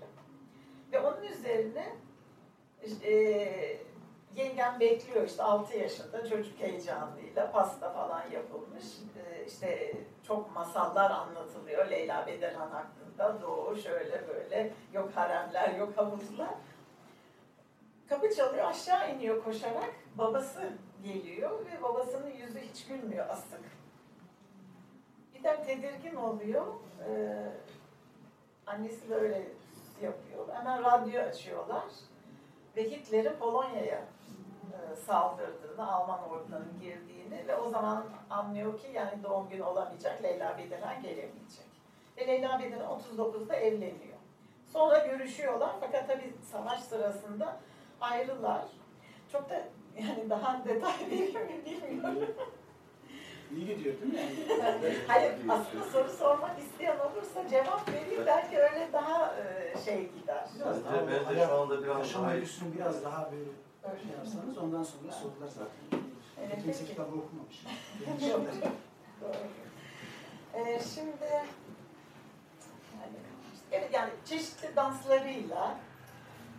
Ve 0.91 0.99
onun 0.99 1.23
üzerine 1.23 1.95
e, 3.03 3.13
yengem 4.35 4.79
bekliyor 4.79 5.27
işte 5.27 5.43
6 5.43 5.77
yaşında 5.77 6.29
çocuk 6.29 6.59
heyecanıyla 6.59 7.51
pasta 7.51 7.93
falan 7.93 8.31
yapılmış. 8.31 8.83
E, 9.17 9.45
işte 9.45 9.93
çok 10.27 10.55
masallar 10.55 11.11
anlatılıyor 11.11 11.89
Leyla 11.89 12.27
Bedelhan 12.27 12.69
hakkında. 12.69 13.41
Doğu 13.41 13.75
şöyle 13.75 14.27
böyle 14.27 14.73
yok 14.93 15.09
haremler 15.15 15.75
yok 15.75 15.97
havuzlar. 15.97 16.53
Kapı 18.09 18.35
çalıyor 18.35 18.65
aşağı 18.65 19.15
iniyor 19.15 19.43
koşarak. 19.43 19.93
Babası 20.17 20.61
geliyor 21.03 21.65
ve 21.65 21.83
babasının 21.83 22.31
yüzü 22.31 22.59
hiç 22.59 22.85
gülmüyor 22.85 23.29
asık. 23.29 23.61
Birden 25.33 25.63
tedirgin 25.63 26.15
oluyor. 26.15 26.65
Ee, 27.09 27.51
annesi 28.67 29.09
de 29.09 29.15
öyle 29.15 29.47
yapıyor. 30.01 30.47
Hemen 30.53 30.83
radyo 30.83 31.21
açıyorlar. 31.21 31.83
Ve 32.75 32.91
Hitler'in 32.91 33.35
Polonya'ya 33.39 34.05
e, 34.73 34.95
saldırdığını, 34.95 35.91
Alman 35.93 36.29
ordularının 36.29 36.79
girdiğini 36.81 37.47
ve 37.47 37.55
o 37.55 37.69
zaman 37.69 38.05
anlıyor 38.29 38.79
ki 38.79 38.87
yani 38.93 39.23
doğum 39.23 39.49
günü 39.49 39.63
olamayacak, 39.63 40.23
Leyla 40.23 40.57
Bedirhan 40.57 41.01
gelemeyecek. 41.01 41.65
Ve 42.17 42.27
Leyla 42.27 42.59
Bedirhan 42.59 42.99
39'da 43.17 43.55
evleniyor. 43.55 44.17
Sonra 44.73 44.97
görüşüyorlar 44.97 45.75
fakat 45.79 46.07
tabii 46.07 46.33
savaş 46.51 46.83
sırasında 46.83 47.57
ayrılar. 48.01 48.65
Çok 49.31 49.49
da 49.49 49.63
yani 50.01 50.29
daha 50.29 50.65
detay 50.65 50.93
verir 51.11 51.33
mi 51.35 51.61
bilmiyorum. 51.65 52.35
İyi 53.55 53.65
gidiyor 53.67 53.95
değil 54.01 54.13
mi? 54.13 54.19
Yani? 54.63 54.93
Hayır, 55.07 55.33
aslında 55.49 55.83
soru 55.93 56.09
sormak 56.09 56.59
isteyen 56.59 56.97
olursa 56.99 57.47
cevap 57.49 57.89
vereyim. 57.89 58.23
Belki 58.25 58.57
öyle 58.59 58.89
daha 58.93 59.35
e, 59.35 59.73
şey 59.85 60.09
gider. 60.11 60.47
Biraz 60.55 60.85
daha 60.85 60.93
Bence, 60.93 61.03
o 61.05 61.07
bence 61.07 61.25
hayat- 61.25 61.49
şu 61.49 61.55
anda 61.61 61.83
biraz 61.83 61.97
yaşam 61.97 62.23
daha 62.23 62.33
öyküsünü 62.33 62.73
biraz 62.77 63.03
daha 63.03 63.31
böyle 63.31 63.43
Öyle. 63.93 64.03
şey 64.03 64.11
yapsanız 64.17 64.57
ondan 64.57 64.83
sonra 64.83 65.11
sorular 65.11 65.47
zaten. 65.47 65.99
Evet, 66.41 66.63
Kimse 66.63 66.79
peki. 66.79 66.85
kitabı 66.91 67.11
okumamış. 67.15 67.63
Doğru. 69.21 69.33
Ee, 70.53 70.79
şimdi 70.95 71.25
yani, 72.99 73.17
evet 73.71 73.89
yani 73.93 74.09
çeşitli 74.25 74.75
danslarıyla 74.75 75.77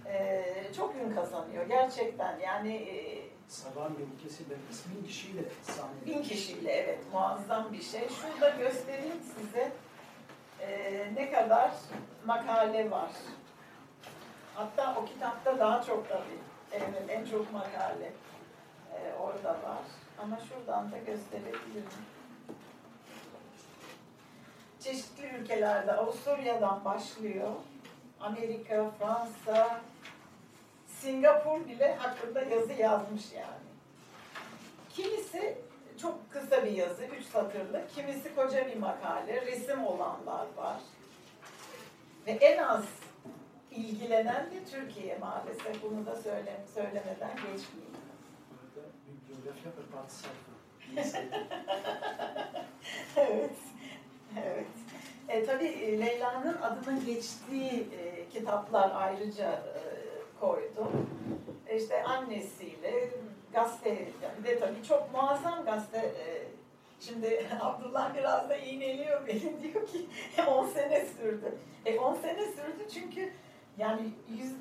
e, 0.06 0.44
çok 0.76 0.94
ün 0.96 1.14
kazanıyor 1.14 1.66
gerçekten 1.66 2.38
yani 2.38 2.74
e, 2.74 3.24
Sabahın 3.48 3.92
Melike'si 3.92 4.50
de 4.50 4.54
bin 4.94 5.06
kişiyle 5.06 5.40
sahnede. 5.62 6.06
bin 6.06 6.22
kişiyle 6.22 6.72
evet 6.72 6.98
muazzam 7.12 7.72
bir 7.72 7.82
şey. 7.82 8.08
Şurada 8.08 8.48
göstereyim 8.56 9.16
size 9.36 9.72
e, 10.60 10.92
ne 11.16 11.30
kadar 11.30 11.70
makale 12.26 12.90
var. 12.90 13.10
Hatta 14.54 14.94
o 15.00 15.04
kitapta 15.04 15.58
daha 15.58 15.82
çok 15.82 16.08
tabii. 16.08 16.38
Evet, 16.72 17.04
en 17.08 17.24
çok 17.24 17.52
makale 17.52 18.12
e, 18.92 19.12
orada 19.20 19.48
var. 19.50 19.82
Ama 20.18 20.38
şuradan 20.48 20.92
da 20.92 20.98
gösterebilirim. 20.98 21.84
Çeşitli 24.80 25.26
ülkelerde, 25.26 25.92
Avusturya'dan 25.92 26.84
başlıyor. 26.84 27.50
Amerika, 28.20 28.90
Fransa, 28.90 29.80
Singapur 31.04 31.68
bile 31.68 31.94
hakkında 31.94 32.42
yazı 32.42 32.72
yazmış 32.72 33.32
yani. 33.32 33.64
Kimisi 34.90 35.58
çok 36.02 36.30
kısa 36.30 36.64
bir 36.64 36.70
yazı, 36.70 37.04
üç 37.04 37.24
satırlı. 37.24 37.82
Kimisi 37.94 38.34
koca 38.34 38.66
bir 38.66 38.76
makale, 38.76 39.46
resim 39.46 39.86
olanlar 39.86 40.46
var. 40.56 40.76
Ve 42.26 42.30
en 42.30 42.58
az 42.58 42.84
ilgilenen 43.70 44.50
de 44.50 44.64
Türkiye 44.70 45.18
maalesef. 45.18 45.82
Bunu 45.82 46.06
da 46.06 46.16
söyle, 46.16 46.60
söylemeden 46.74 47.36
geçmeyeyim. 47.36 47.94
Evet. 53.16 53.56
Evet. 54.44 54.66
E, 55.28 55.44
tabii 55.44 55.66
e, 55.66 56.00
Leyla'nın 56.00 56.56
adının 56.62 57.06
geçtiği 57.06 57.88
e, 57.98 58.28
kitaplar 58.28 58.90
ayrıca 58.94 59.50
e, 59.52 59.93
koydum. 60.46 61.08
E, 61.66 61.76
işte 61.76 62.04
annesiyle 62.04 63.10
gazete, 63.52 64.08
bir 64.38 64.44
de 64.44 64.58
tabii 64.58 64.82
çok 64.88 65.12
muazzam 65.12 65.64
gazete. 65.64 65.98
E, 65.98 66.24
şimdi 67.00 67.46
Abdullah 67.60 68.14
biraz 68.14 68.48
da 68.48 68.56
iğneliyor 68.56 69.26
beni 69.26 69.62
diyor 69.62 69.86
ki 69.86 70.06
10 70.48 70.66
sene 70.66 71.06
sürdü. 71.06 71.54
E 71.86 71.98
10 71.98 72.14
sene 72.14 72.44
sürdü 72.44 72.88
çünkü 72.94 73.32
yani 73.78 74.00
100, 74.28 74.52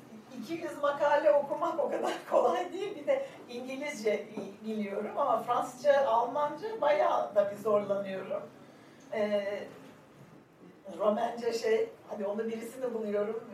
200 0.42 0.82
makale 0.82 1.32
okumak 1.32 1.80
o 1.80 1.90
kadar 1.90 2.12
kolay 2.30 2.72
değil. 2.72 2.96
Bir 2.96 3.06
de 3.06 3.26
İngilizce 3.48 4.26
biliyorum 4.64 5.18
ama 5.18 5.42
Fransızca, 5.42 6.06
Almanca 6.06 6.80
bayağı 6.80 7.34
da 7.34 7.50
bir 7.50 7.56
zorlanıyorum. 7.56 8.42
Ee, 9.12 9.68
Romence 10.98 11.52
şey, 11.52 11.88
hadi 12.08 12.26
onu 12.26 12.46
birisini 12.46 12.94
buluyorum 12.94 13.44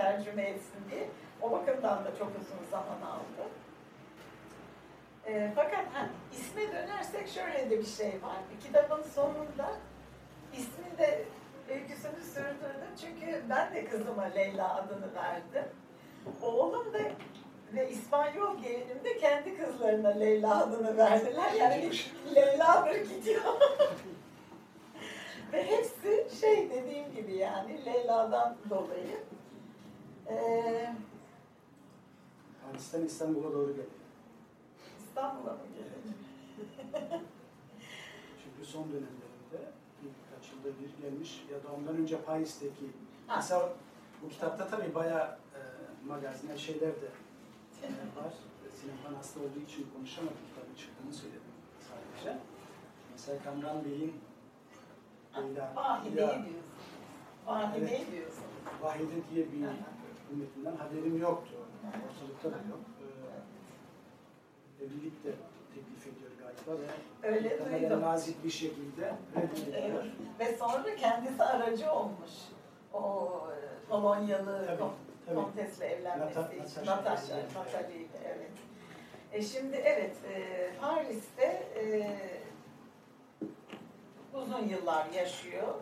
tercüme 0.00 0.42
etsin 0.42 0.80
diye. 0.90 1.08
O 1.42 1.50
bakımdan 1.50 2.04
da 2.04 2.16
çok 2.18 2.28
uzun 2.28 2.70
zaman 2.70 3.00
aldı. 3.10 3.48
E, 5.26 5.52
fakat 5.54 5.84
ha, 5.94 6.08
isme 6.32 6.62
dönersek 6.72 7.28
şöyle 7.28 7.70
de 7.70 7.78
bir 7.78 7.86
şey 7.86 8.08
var. 8.08 8.36
Kitabın 8.62 9.02
sonunda 9.02 9.70
ismi 10.52 10.98
de 10.98 11.24
öyküsünü 11.70 12.24
sürdürdüm. 12.34 12.90
Çünkü 13.00 13.42
ben 13.50 13.74
de 13.74 13.84
kızıma 13.84 14.22
Leyla 14.22 14.74
adını 14.74 15.14
verdim. 15.14 15.64
Oğlum 16.42 16.92
da 16.92 16.98
ve 17.74 17.90
İspanyol 17.90 18.58
gelinim 18.62 19.04
de 19.04 19.16
kendi 19.16 19.56
kızlarına 19.56 20.08
Leyla 20.08 20.62
adını 20.62 20.96
verdiler. 20.96 21.52
Yani 21.52 21.90
Leyla'dır 22.34 22.96
gidiyor. 22.96 23.42
Ve 25.52 25.64
hepsi 25.66 26.40
şey 26.40 26.70
dediğim 26.70 27.12
gibi 27.12 27.36
yani 27.36 27.84
Leyla'dan 27.86 28.56
dolayı. 28.70 29.20
Ee, 30.30 30.94
Paris'ten 32.66 33.02
İstanbul'a 33.02 33.52
doğru 33.52 33.68
geliyor. 33.70 33.86
İstanbul'a 34.98 35.52
mı 35.52 35.58
gelelim? 35.74 36.14
Çünkü 38.44 38.70
son 38.70 38.84
dönemlerinde 38.88 39.72
birkaç 40.02 40.52
yılda 40.52 40.68
bir 40.80 41.02
gelmiş 41.02 41.44
ya 41.52 41.64
da 41.64 41.72
ondan 41.76 41.96
önce 41.96 42.20
Paris'teki 42.22 42.90
Ha. 43.26 43.36
mesela 43.36 43.72
bu 44.22 44.28
kitapta 44.28 44.68
tabii 44.68 44.94
bayağı 44.94 45.26
e, 45.54 45.60
magazinel 46.08 46.58
şeyler 46.58 46.80
de 47.00 47.08
e, 47.82 47.86
var. 47.88 48.32
Sinempan 48.80 49.14
hasta 49.14 49.40
olduğu 49.40 49.60
için 49.66 49.86
konuşamadım 49.96 50.36
kitabın 50.48 50.74
çıktığını 50.74 51.12
söyledim 51.12 51.42
sadece. 51.88 52.38
Mesela 53.12 53.42
Kamran 53.44 53.84
Bey'in 53.84 54.14
Leyla, 55.36 55.72
Vahide'yi 55.76 56.16
diyorsun. 56.16 56.46
Vahide'yi 57.46 58.12
diyorsun. 58.12 58.44
Vahide 58.82 59.14
diye 59.34 59.52
bir 59.52 59.64
Aha. 59.66 59.99
Hükümetinden 60.30 60.76
haberim 60.76 61.18
yoktu. 61.20 61.54
Ortalıkta 61.86 62.50
da 62.50 62.56
yok. 62.70 62.80
Ee, 64.80 64.84
evlilik 64.84 65.24
de 65.24 65.30
teklif 65.74 66.06
ediyor 66.06 66.30
galiba 66.40 66.82
ve 66.82 66.86
Öyle 67.28 67.48
muhtemelen 67.48 67.82
duydum. 67.90 68.02
nazik 68.02 68.44
bir 68.44 68.50
şekilde 68.50 69.14
reddediyor. 69.36 70.04
Evet. 70.04 70.04
Ve 70.52 70.56
sonra 70.56 70.96
kendisi 70.96 71.42
aracı 71.44 71.92
olmuş. 71.92 72.30
O 72.92 73.30
e, 73.52 73.88
Polonyalı 73.88 74.66
Tabii, 74.66 74.82
kom- 74.82 74.90
tabii. 75.26 75.36
kontesle 75.36 75.86
evlenmesi 75.86 76.38
Nata- 76.38 76.52
için. 76.54 76.80
Natasha. 76.86 76.96
Natasha, 76.96 77.36
Natalie 77.60 77.96
ile, 77.96 78.08
evet. 78.24 78.50
E 79.32 79.42
şimdi 79.42 79.76
evet, 79.76 80.16
e, 80.34 80.70
Paris'te 80.80 81.44
e, 81.76 82.16
uzun 84.34 84.68
yıllar 84.68 85.06
yaşıyor. 85.10 85.74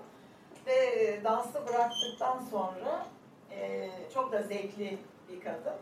Ve 0.66 1.20
dansı 1.24 1.66
bıraktıktan 1.68 2.40
sonra 2.50 3.06
e, 3.50 3.90
çok 4.14 4.32
da 4.32 4.42
zevkli 4.42 4.98
bir 5.28 5.40
kadın. 5.40 5.76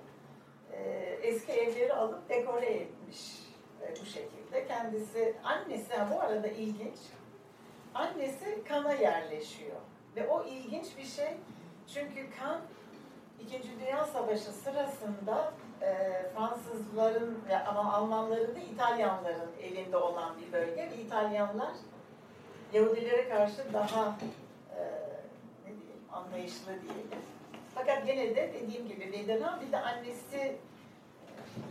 E, 0.72 0.78
eski 1.22 1.52
evleri 1.52 1.92
alıp 1.92 2.28
dekore 2.28 2.66
etmiş 2.66 3.42
e, 3.82 3.94
bu 4.00 4.06
şekilde. 4.06 4.66
Kendisi, 4.68 5.34
annesi, 5.44 5.92
bu 6.14 6.20
arada 6.20 6.48
ilginç, 6.48 6.98
annesi 7.94 8.64
Kan'a 8.64 8.92
yerleşiyor. 8.92 9.76
Ve 10.16 10.28
o 10.28 10.44
ilginç 10.44 10.86
bir 10.98 11.04
şey 11.04 11.36
çünkü 11.94 12.30
Kan 12.38 12.60
İkinci 13.40 13.68
Dünya 13.80 14.04
Savaşı 14.04 14.52
sırasında 14.52 15.52
e, 15.82 16.22
Fransızların 16.34 17.38
ama 17.66 17.92
Almanların 17.92 18.54
da 18.56 18.60
İtalyanların 18.60 19.50
elinde 19.62 19.96
olan 19.96 20.34
bir 20.40 20.52
bölge 20.52 20.90
ve 20.90 20.96
İtalyanlar 20.96 21.72
Yahudilere 22.72 23.28
karşı 23.28 23.72
daha 23.72 24.16
e, 24.76 24.80
ne 25.64 25.70
diyeyim, 25.70 26.02
anlayışlı 26.12 26.66
diyelim. 26.66 27.35
Fakat 27.76 28.06
gene 28.06 28.36
de 28.36 28.52
dediğim 28.54 28.88
gibi 28.88 29.12
Bedirhan 29.12 29.60
bir 29.60 29.72
de 29.72 29.80
annesi 29.80 30.36
e, 30.36 30.58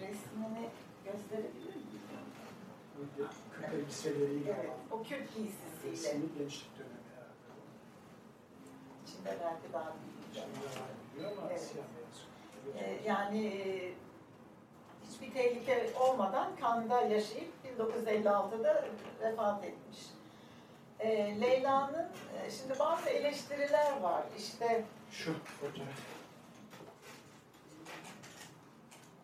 resmini 0.02 0.70
gösterebilir 1.06 1.76
miyim? 1.76 1.86
Kırk 3.52 3.74
elbiseleriyle 3.74 4.56
Evet, 4.60 4.70
o 4.92 5.04
Kürt 5.04 5.36
giysisiyle. 5.36 5.92
Resmi 5.92 6.38
gençlik 6.38 6.78
dönemi 6.80 7.00
herhalde. 7.12 7.34
İçinde 9.08 9.38
belki 9.44 9.74
daha 9.74 9.94
büyük. 9.94 10.16
Şimdi 10.34 11.46
Evet. 11.52 11.74
Ee, 12.78 13.10
yani 13.10 13.46
e, 13.48 13.94
hiçbir 15.10 15.34
tehlike 15.34 15.90
olmadan 16.00 16.56
Kan'da 16.62 17.02
yaşayıp 17.02 17.52
1956'da 17.80 18.86
vefat 19.22 19.64
etmiş. 19.64 20.00
Ee, 21.00 21.42
Leyla'nın 21.42 22.08
e, 22.46 22.52
şimdi 22.52 22.80
bazı 22.80 23.10
eleştiriler 23.10 24.00
var. 24.02 24.24
İşte 24.38 24.84
Şu 25.12 25.34
fotoğraf. 25.34 25.88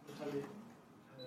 Bu 0.08 0.24
tabii 0.24 0.38
e, 1.20 1.24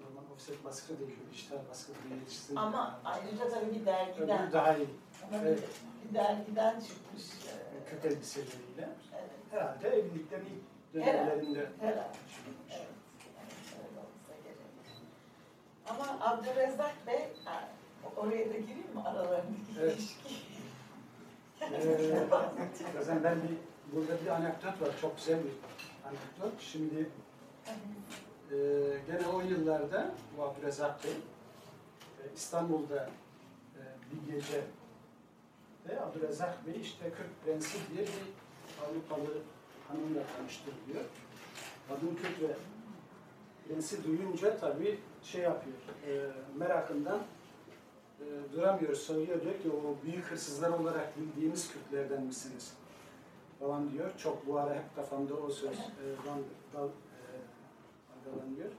normal 0.00 0.30
offset 0.34 0.64
baskı 0.64 0.98
değil, 1.00 1.16
dijital 1.32 1.58
baskı 1.70 1.92
yetişsin. 2.20 2.56
ama 2.56 3.00
ayrıca 3.04 3.48
tabii 3.50 3.74
bir 3.74 3.86
dergiden, 3.86 4.38
Öbürü 4.42 4.52
daha 4.52 4.76
iyi. 4.76 4.88
ama 5.32 5.42
bir, 5.42 5.46
Evet. 5.48 5.62
bir 6.08 6.14
dergiden 6.14 6.80
çıkmış. 6.80 7.22
Ee, 7.46 7.90
Kırk 7.90 8.04
elbiseleriyle. 8.04 8.88
Evet, 9.12 9.30
Herhalde 9.50 9.88
evlilikten 9.88 10.40
ilk 10.40 10.94
dönemlerinde. 10.94 11.70
herhalde. 11.80 12.02
çıkmış. 12.34 12.76
Evet, 12.76 12.86
evet, 14.28 14.44
gerek. 14.44 14.56
Ama 15.88 16.18
Abdülrezzak 16.20 17.06
Bey, 17.06 17.28
oraya 18.16 18.48
da 18.48 18.58
gireyim 18.58 18.94
mi 18.94 19.00
aralarındaki 19.04 19.80
Evet. 19.80 19.96
ilişki? 19.98 20.46
Ee, 21.62 23.24
ben 23.24 23.36
bir, 23.42 23.56
burada 23.96 24.24
bir 24.24 24.30
anekdot 24.30 24.80
var, 24.80 24.88
çok 25.00 25.16
güzel 25.16 25.38
bir 25.38 25.52
anekdot. 26.08 26.60
Şimdi 26.60 27.10
e, 28.50 28.56
gene 29.06 29.26
o 29.26 29.40
yıllarda 29.40 30.14
bu 30.36 30.42
Abdülrezzak 30.42 31.04
Bey 31.04 31.10
e, 31.12 32.24
İstanbul'da 32.36 33.10
e, 33.76 33.82
bir 34.12 34.32
gece 34.32 34.60
de 35.88 36.00
Abdülrezzak 36.00 36.66
Bey 36.66 36.80
işte 36.80 37.04
Kürt 37.10 37.44
Prensi 37.44 37.78
diye 37.94 38.02
bir 38.06 38.32
Avrupalı 38.84 39.38
hanımla 39.88 40.20
tanıştırılıyor. 40.36 41.04
Kadın 41.88 42.14
Kürt 42.22 42.42
ve 42.42 42.56
Prensi 43.68 44.04
duyunca 44.04 44.58
tabii 44.58 45.00
şey 45.22 45.42
yapıyor, 45.42 45.76
e, 46.08 46.10
merakından 46.56 47.18
e, 48.20 48.52
duramıyor, 48.52 48.94
soruyor 48.94 49.42
diyor 49.42 49.54
ki 49.62 49.70
o 49.70 50.04
büyük 50.06 50.24
hırsızlar 50.24 50.70
olarak 50.70 51.18
bildiğimiz 51.18 51.72
Kürtlerden 51.72 52.22
misiniz? 52.22 52.72
falan 53.60 53.92
diyor. 53.92 54.10
Çok 54.18 54.46
bu 54.46 54.58
ara 54.58 54.74
hep 54.74 54.96
kafamda 54.96 55.34
o 55.34 55.50
söz 55.50 55.78
e, 55.78 56.04
dal, 56.26 56.38
dal, 56.74 56.88
e, 56.88 57.26
dalgalanıyor. 58.26 58.70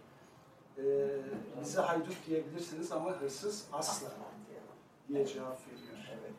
E, 0.77 0.83
bize 1.61 1.81
haydut 1.81 2.15
diyebilirsiniz 2.27 2.91
ama 2.91 3.11
hırsız 3.11 3.65
asla 3.73 4.09
diye 5.07 5.25
cevap 5.27 5.57
veriyor. 5.67 5.97
Evet. 6.11 6.33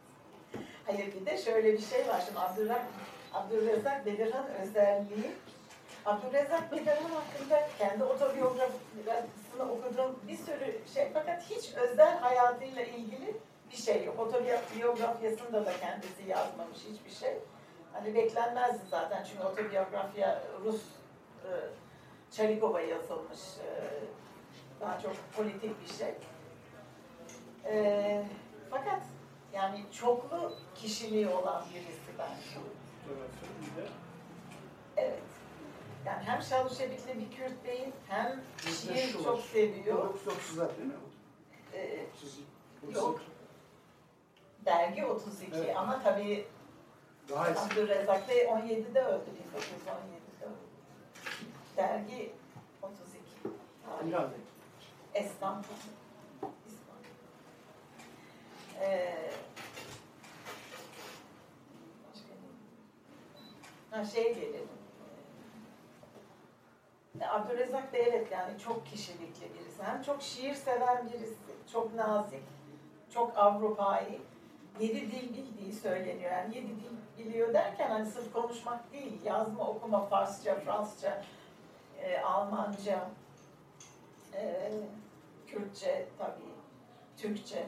Hayır 0.86 1.14
bir 1.20 1.26
de 1.26 1.38
şöyle 1.38 1.72
bir 1.72 1.82
şey 1.82 2.08
var. 2.08 2.22
Şimdi 2.26 2.38
Abdülrezzak, 2.38 2.86
Abdülrezzak 3.34 4.06
Bedirhan 4.06 4.46
özelliği 4.48 5.30
Abdülrezzak 6.06 6.72
Bedirhan 6.72 7.10
hakkında 7.10 7.68
kendi 7.78 8.04
otobiyografisini 9.58 9.62
okuduğum 9.62 10.20
bir 10.28 10.36
sürü 10.36 10.88
şey 10.94 11.10
fakat 11.12 11.42
hiç 11.50 11.74
özel 11.74 12.18
hayatıyla 12.18 12.82
ilgili 12.82 13.36
bir 13.70 13.76
şey 13.76 14.04
yok. 14.04 14.18
Otobiyografyasında 14.18 15.66
da 15.66 15.72
kendisi 15.80 16.28
yazmamış 16.28 16.78
hiçbir 16.78 17.10
şey. 17.10 17.38
Hani 17.92 18.14
beklenmezdi 18.14 18.86
zaten 18.90 19.24
çünkü 19.24 19.44
otobiyografya 19.44 20.42
Rus 20.64 20.82
e, 21.44 21.50
Çalikova 22.30 22.80
yazılmış. 22.80 23.40
E, 23.40 23.68
daha 24.80 25.00
çok 25.00 25.12
politik 25.36 25.82
bir 25.82 25.94
şey. 25.94 26.14
E, 27.64 28.24
fakat 28.70 29.02
yani 29.52 29.84
çoklu 29.92 30.52
kişiliği 30.74 31.28
olan 31.28 31.64
birisi 31.74 32.18
de 32.18 32.22
Evet. 34.96 35.27
Yani 36.06 36.22
hem 36.24 36.42
Şaluşebikli 36.42 37.20
bir 37.20 37.36
Kürt 37.36 37.64
değil, 37.66 37.88
hem 38.08 38.40
şiir 38.82 39.12
çok 39.12 39.38
var. 39.38 39.42
seviyor. 39.52 40.14
1930'lar 40.14 40.76
değil 40.76 40.88
mi? 40.88 40.94
Ee, 41.74 42.06
32. 42.82 42.98
Yok. 42.98 43.20
dergi 44.64 45.06
32 45.06 45.56
Evet. 45.56 45.76
ama 45.76 46.02
tabii 46.02 46.46
Daha 47.28 47.50
eski. 47.50 47.60
Abdülrezzak 47.64 48.28
Bey 48.28 48.38
17'de 48.38 49.00
öldü, 49.00 49.24
1917'de 49.30 50.44
öldü. 50.44 50.54
Dergi 51.76 52.32
32. 52.82 54.08
İran. 54.08 54.30
İstanbul. 55.14 55.62
İstanbul. 56.66 57.04
Ee? 58.80 59.30
Ha 63.90 64.04
şeye 64.04 64.32
gelelim. 64.32 64.77
Abdülrezzak 67.28 67.92
Bey 67.92 68.02
evet 68.08 68.32
yani 68.32 68.58
çok 68.58 68.86
kişilikli 68.86 69.54
birisi. 69.54 69.82
Hem 69.82 70.02
çok 70.02 70.22
şiir 70.22 70.54
seven 70.54 71.10
birisi, 71.12 71.36
çok 71.72 71.94
nazik, 71.94 72.42
çok 73.14 73.38
Avrupa'yı. 73.38 74.18
Yedi 74.80 75.10
dil 75.12 75.34
bildiği 75.34 75.72
söyleniyor. 75.72 76.32
Yani 76.32 76.56
yedi 76.56 76.68
dil 76.68 77.24
biliyor 77.24 77.54
derken 77.54 77.90
hani 77.90 78.06
sırf 78.06 78.32
konuşmak 78.32 78.92
değil, 78.92 79.24
yazma, 79.24 79.68
okuma, 79.68 80.06
Farsça, 80.06 80.60
Fransızca, 80.60 81.22
e, 82.00 82.20
Almanca, 82.20 83.10
e, 84.34 84.70
Kürtçe 85.46 86.08
tabii, 86.18 86.54
Türkçe. 87.16 87.66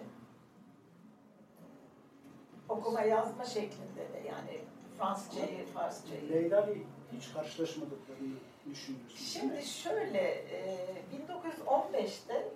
Okuma 2.68 3.01
yazma 3.03 3.45
şeklinde 3.45 4.12
de 4.12 4.28
yani 4.28 4.61
Fransızcayı, 5.01 5.66
Farsçayı. 5.66 6.30
Leyla'yla 6.30 6.74
hiç 7.12 7.32
karşılaşmadıklarını 7.32 8.34
düşünüyorsun. 8.70 9.16
Şimdi 9.16 9.62
şöyle, 9.66 10.18
e, 10.18 10.78
1915'te 11.12 12.48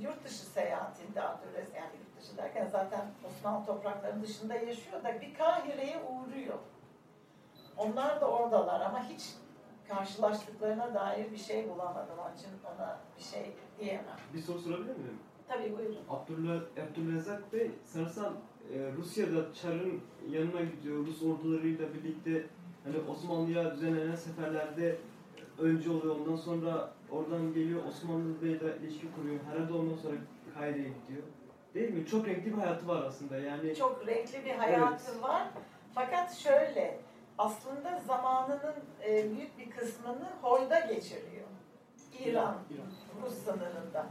yurt 0.00 0.24
dışı 0.24 0.46
seyahatinde 0.46 1.22
Abdülrezzak, 1.22 1.76
yani 1.76 1.90
yurt 1.98 2.22
dışı 2.22 2.36
derken 2.36 2.68
zaten 2.72 3.06
Osmanlı 3.26 3.66
topraklarının 3.66 4.22
dışında 4.22 4.54
yaşıyor 4.54 5.04
da 5.04 5.20
bir 5.20 5.34
Kahire'ye 5.34 6.02
uğruyor. 6.02 6.58
Onlar 7.76 8.20
da 8.20 8.30
oradalar 8.30 8.80
ama 8.80 9.08
hiç 9.08 9.34
karşılaştıklarına 9.88 10.94
dair 10.94 11.32
bir 11.32 11.38
şey 11.38 11.68
bulamadım. 11.68 12.18
Onun 12.26 12.36
için 12.36 12.50
ona 12.76 12.98
bir 13.18 13.22
şey 13.22 13.52
diyemem. 13.78 14.16
Bir 14.34 14.42
soru 14.42 14.58
sorabilir 14.58 14.96
miyim? 14.96 15.18
Tabii 15.48 15.78
buyurun. 15.78 15.98
Abdullah, 16.10 16.60
Abdülrezzak 16.88 17.52
Bey 17.52 17.70
sanırsam 17.84 18.34
e, 18.74 18.92
Rusya'da 18.96 19.54
Çar'ın 19.54 20.00
yanına 20.30 20.60
gidiyor. 20.60 21.06
Rus 21.06 21.22
ordularıyla 21.22 21.86
birlikte 21.94 22.46
hani 22.84 22.96
Osmanlı'ya 23.10 23.74
düzenlenen 23.74 24.16
seferlerde 24.16 24.96
önce 25.58 25.90
oluyor. 25.90 26.16
Ondan 26.16 26.36
sonra 26.36 26.92
oradan 27.10 27.54
geliyor 27.54 27.80
Osmanlı 27.88 28.42
Bey'le 28.42 28.76
ilişki 28.82 29.06
kuruyor. 29.16 29.40
Herhalde 29.50 29.72
ondan 29.72 29.96
sonra 29.96 30.14
Kahire'ye 30.54 30.88
gidiyor. 30.88 31.22
Değil 31.74 31.94
mi? 31.94 32.06
Çok 32.06 32.26
renkli 32.28 32.46
bir 32.52 32.58
hayatı 32.58 32.88
var 32.88 33.02
aslında. 33.02 33.36
Yani 33.36 33.74
Çok 33.74 34.06
renkli 34.06 34.44
bir 34.44 34.50
hayatı 34.50 35.22
var. 35.22 35.48
Fakat 35.94 36.34
şöyle, 36.34 36.98
aslında 37.38 38.02
zamanının 38.06 38.74
e, 39.08 39.30
büyük 39.36 39.58
bir 39.58 39.70
kısmını 39.70 40.28
Hoy'da 40.42 40.80
geçiriyor. 40.80 41.46
İran, 42.24 42.56
İran. 42.70 42.86
Rus 43.26 43.34
sınırında. 43.34 44.06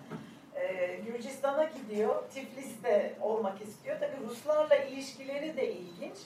E, 0.56 0.95
Gürcistan'a 0.95 1.64
gidiyor, 1.64 2.24
Tiflis'te 2.34 3.14
olmak 3.22 3.62
istiyor. 3.62 3.97
Tabii 3.99 4.30
Ruslarla 4.30 4.76
ilişkileri 4.76 5.58
de 5.58 5.74
ilginç. 5.74 6.18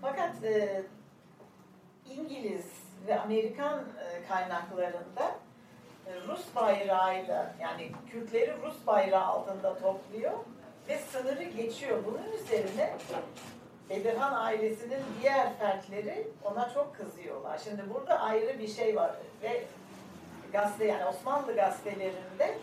Fakat 0.00 0.44
e, 0.44 0.82
İngiliz 2.10 2.66
ve 3.06 3.20
Amerikan 3.20 3.78
e, 3.78 4.28
kaynaklarında 4.28 5.34
e, 6.06 6.10
Rus 6.28 6.54
bayrağıyla 6.56 7.54
yani 7.60 7.92
Kürtleri 8.12 8.52
Rus 8.62 8.86
bayrağı 8.86 9.24
altında 9.24 9.78
topluyor 9.78 10.32
ve 10.88 10.98
sınırı 10.98 11.42
geçiyor. 11.42 11.98
Bunun 12.06 12.32
üzerine 12.32 12.96
Bedirhan 13.90 14.34
ailesinin 14.34 15.00
diğer 15.22 15.58
fertleri 15.58 16.28
ona 16.44 16.70
çok 16.74 16.96
kızıyorlar. 16.96 17.60
Şimdi 17.64 17.82
burada 17.94 18.20
ayrı 18.20 18.58
bir 18.58 18.68
şey 18.68 18.96
var 18.96 19.10
ve 19.42 19.64
gazete 20.52 20.84
yani 20.84 21.04
Osmanlı 21.04 21.54
gazetelerinde 21.54 22.58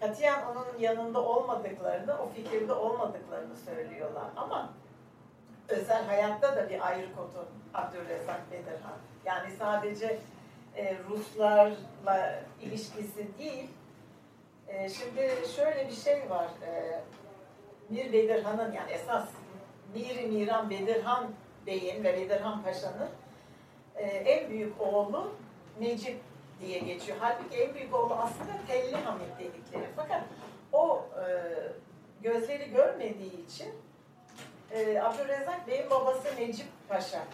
katiyen 0.00 0.42
onun 0.52 0.78
yanında 0.78 1.22
olmadıklarını, 1.24 2.12
o 2.22 2.28
fikirde 2.28 2.72
olmadıklarını 2.72 3.56
söylüyorlar. 3.56 4.26
Ama 4.36 4.72
özel 5.68 6.04
hayatta 6.04 6.56
da 6.56 6.70
bir 6.70 6.86
ayrı 6.86 7.14
kotu 7.16 7.48
Abdülrezzak 7.74 8.52
Bedirhan. 8.52 8.98
Yani 9.24 9.50
sadece 9.58 10.18
e, 10.76 10.96
Ruslarla 11.10 12.42
ilişkisi 12.60 13.38
değil. 13.38 13.70
E, 14.68 14.88
şimdi 14.88 15.30
şöyle 15.56 15.88
bir 15.88 15.94
şey 15.94 16.30
var. 16.30 16.46
E, 16.66 17.00
Mir 17.90 18.12
Bedirhan'ın 18.12 18.72
yani 18.72 18.90
esas 18.90 19.28
Mir 19.94 20.24
Miran 20.24 20.70
Bedirhan 20.70 21.30
Bey'in 21.66 22.04
ve 22.04 22.16
Bedirhan 22.16 22.62
Paşa'nın 22.62 23.08
e, 23.96 24.04
en 24.04 24.50
büyük 24.50 24.80
oğlu 24.80 25.32
Necip 25.80 26.20
diye 26.60 26.78
geçiyor. 26.78 27.18
Halbuki 27.20 27.56
en 27.56 27.74
büyük 27.74 27.94
oğlu 27.94 28.14
aslında 28.14 28.52
Telli 28.68 28.96
Hamit 28.96 29.38
dedikleri. 29.38 29.84
Fakat 29.96 30.22
o 30.72 31.04
e, 31.20 31.24
gözleri 32.22 32.70
görmediği 32.70 33.46
için 33.46 33.68
e, 34.70 35.00
Abdülrezzak 35.00 35.66
Bey'in 35.68 35.90
babası 35.90 36.36
Necip 36.36 36.66
Paşa 36.88 37.24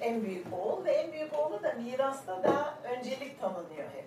en 0.00 0.22
büyük 0.22 0.46
oğul 0.52 0.84
ve 0.84 0.92
en 0.92 1.12
büyük 1.12 1.38
oğlu 1.38 1.62
da 1.62 1.72
mirasta 1.72 2.42
daha 2.42 2.74
öncelik 2.84 3.40
tanınıyor 3.40 3.88
hep. 3.94 4.04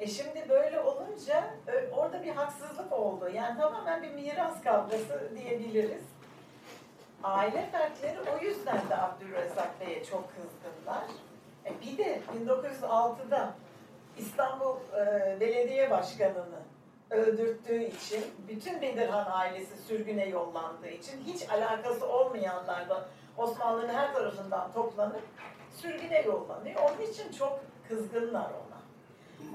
E 0.00 0.06
şimdi 0.06 0.48
böyle 0.48 0.80
olunca 0.80 1.44
ö- 1.66 1.90
orada 1.90 2.22
bir 2.22 2.30
haksızlık 2.30 2.92
oldu. 2.92 3.28
Yani 3.34 3.58
tamamen 3.60 4.02
bir 4.02 4.10
miras 4.10 4.62
kavgası 4.62 5.30
diyebiliriz. 5.36 6.02
Aile 7.22 7.66
fertleri 7.72 8.18
o 8.34 8.44
yüzden 8.44 8.88
de 8.90 8.96
Abdülrezzak 8.96 9.80
Bey'e 9.80 10.04
çok 10.04 10.24
kızgınlar. 10.28 11.04
E 11.66 11.72
bir 11.82 11.98
de 11.98 12.20
1906'da 12.46 13.54
İstanbul 14.18 14.76
e, 14.96 15.36
Belediye 15.40 15.90
Başkanı'nı 15.90 16.58
öldürttüğü 17.10 17.82
için, 17.82 18.24
bütün 18.48 18.82
Bedirhan 18.82 19.26
ailesi 19.30 19.82
sürgüne 19.82 20.26
yollandığı 20.28 20.88
için 20.88 21.24
hiç 21.24 21.50
alakası 21.50 22.08
olmayanlar 22.08 22.88
da 22.88 23.04
Osmanlı'nın 23.36 23.94
her 23.94 24.14
tarafından 24.14 24.72
toplanıp 24.72 25.22
sürgüne 25.76 26.20
yollanıyor. 26.20 26.80
Onun 26.80 27.10
için 27.10 27.32
çok 27.32 27.60
kızgınlar 27.88 28.50
ona. 28.50 28.76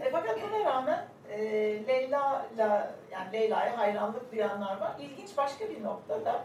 E, 0.05 0.11
fakat 0.11 0.37
buna 0.41 0.65
rağmen 0.65 1.05
e, 1.29 1.39
Leyla'la 1.87 2.91
yani 3.11 3.33
Leyla'ya 3.33 3.77
hayranlık 3.77 4.31
duyanlar 4.31 4.81
var. 4.81 4.95
İlginç 4.99 5.37
başka 5.37 5.69
bir 5.69 5.83
noktada 5.83 6.43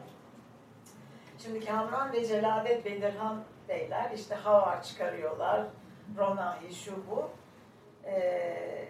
şimdi 1.38 1.64
Kamran 1.64 2.12
ve 2.12 2.24
Celadet 2.26 2.84
Bedirhan 2.84 3.44
beyler 3.68 4.10
işte 4.14 4.34
Havar 4.34 4.82
çıkarıyorlar. 4.82 5.66
Ronahi 6.18 6.74
şu 6.74 6.92
bu. 7.10 7.30
E, 8.08 8.88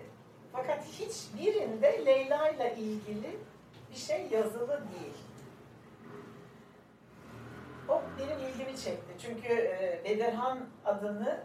fakat 0.53 0.85
hiçbirinde 0.85 2.07
Leyla 2.07 2.49
ile 2.49 2.75
ilgili 2.77 3.39
bir 3.91 3.97
şey 3.97 4.27
yazılı 4.27 4.69
değil. 4.69 5.15
O 7.89 8.03
benim 8.19 8.39
ilgimi 8.39 8.77
çekti. 8.77 9.13
Çünkü 9.19 9.53
e, 9.53 10.01
Bedirhan 10.05 10.59
adını 10.85 11.41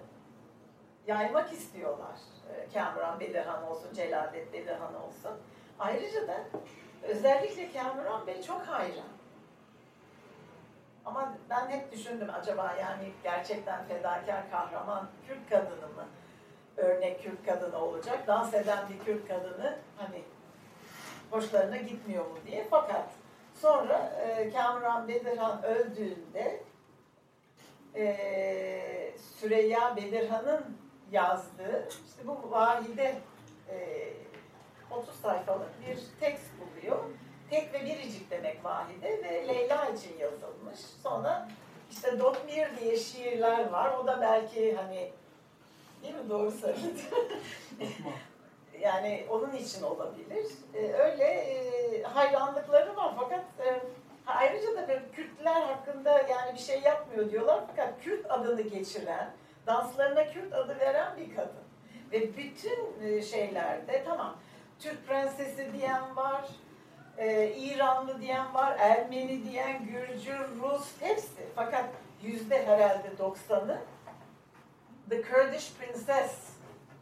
yaymak 1.08 1.54
istiyorlar. 1.54 2.16
E, 2.54 2.74
Kamuran 2.74 3.20
Bedirhan 3.20 3.64
olsun, 3.64 3.94
Celadet 3.94 4.54
Bedirhan 4.54 4.96
olsun. 4.96 5.32
Ayrıca 5.80 6.28
da 6.28 6.38
özellikle 7.04 7.72
Kamuran 7.72 8.28
Bey 8.28 8.42
çok 8.42 8.62
hayran. 8.62 9.21
Ama 11.06 11.34
ben 11.50 11.70
hep 11.70 11.92
düşündüm 11.92 12.28
acaba 12.42 12.76
yani 12.80 13.12
gerçekten 13.24 13.86
fedakar 13.86 14.52
kahraman 14.52 15.10
Kürt 15.28 15.50
kadını 15.50 15.88
mı? 15.88 16.06
Örnek 16.78 17.24
Kürt 17.24 17.46
kadını 17.46 17.78
olacak. 17.78 18.28
Dans 18.28 18.54
eden 18.54 18.90
bir 18.90 19.06
Kürt 19.06 19.28
kadını 19.28 19.78
hani 19.98 20.24
hoşlarına 21.32 21.78
gitmiyor 21.78 22.26
mu 22.26 22.38
diye. 22.48 22.68
Fakat 22.70 23.10
sonra 23.62 23.98
e, 23.98 24.50
Kamuran 24.50 25.08
Bedirhan 25.08 25.64
öldüğünde 25.64 26.64
e, 27.96 29.14
Süreyya 29.18 29.96
Bedirhan'ın 29.96 30.78
yazdığı 31.12 31.88
işte 31.90 32.28
bu 32.28 32.52
vahide 32.52 33.16
e, 33.70 34.08
30 34.92 35.16
sayfalık 35.16 35.70
bir 35.88 36.00
tekst 36.20 36.46
buluyor. 36.60 37.00
Tek 37.52 37.74
ve 37.74 37.86
biricik 37.86 38.32
demek 38.32 38.66
vahide 38.66 39.24
ve 39.24 39.48
Leyla 39.48 39.86
için 39.86 40.18
yazılmış. 40.20 40.80
Sonra 41.04 41.48
işte 41.92 42.20
Dotmir 42.20 42.78
diye 42.80 42.98
şiirler 42.98 43.70
var. 43.70 43.98
O 43.98 44.08
da 44.08 44.22
belki 44.22 44.76
hani 44.76 45.12
değil 46.04 46.16
mi 46.16 46.30
doğru 46.30 46.52
söyledim. 46.52 47.06
yani 48.82 49.26
onun 49.30 49.52
için 49.52 49.84
olabilir. 49.84 50.46
Ee, 50.74 50.94
öyle 50.94 51.24
e, 51.24 52.04
hayranlıkları 52.04 52.96
var 52.96 53.14
fakat 53.20 53.44
e, 53.66 53.82
ayrıca 54.28 54.78
da 54.78 54.88
böyle 54.88 55.12
Kürtler 55.16 55.62
hakkında 55.62 56.12
yani 56.12 56.54
bir 56.54 56.60
şey 56.60 56.82
yapmıyor 56.82 57.32
diyorlar 57.32 57.64
fakat 57.68 58.04
Kürt 58.04 58.32
adını 58.32 58.62
geçiren, 58.62 59.32
danslarına 59.68 60.28
Kürt 60.28 60.54
adı 60.54 60.80
veren 60.80 61.18
bir 61.18 61.36
kadın. 61.36 61.64
Ve 62.12 62.38
bütün 62.38 63.04
e, 63.04 63.22
şeylerde 63.22 64.04
tamam 64.06 64.38
Türk 64.80 65.08
prensesi 65.08 65.74
diyen 65.74 66.16
var, 66.16 66.46
e, 67.22 67.54
İranlı 67.56 68.22
diyen 68.22 68.54
var, 68.54 68.76
Ermeni 68.80 69.44
diyen, 69.44 69.86
Gürcü, 69.86 70.38
Rus 70.62 70.92
hepsi. 71.00 71.46
Fakat 71.56 71.86
yüzde 72.24 72.66
herhalde 72.66 73.08
90'ı 73.20 73.78
The 75.10 75.22
Kurdish 75.22 75.74
Princess, 75.74 76.50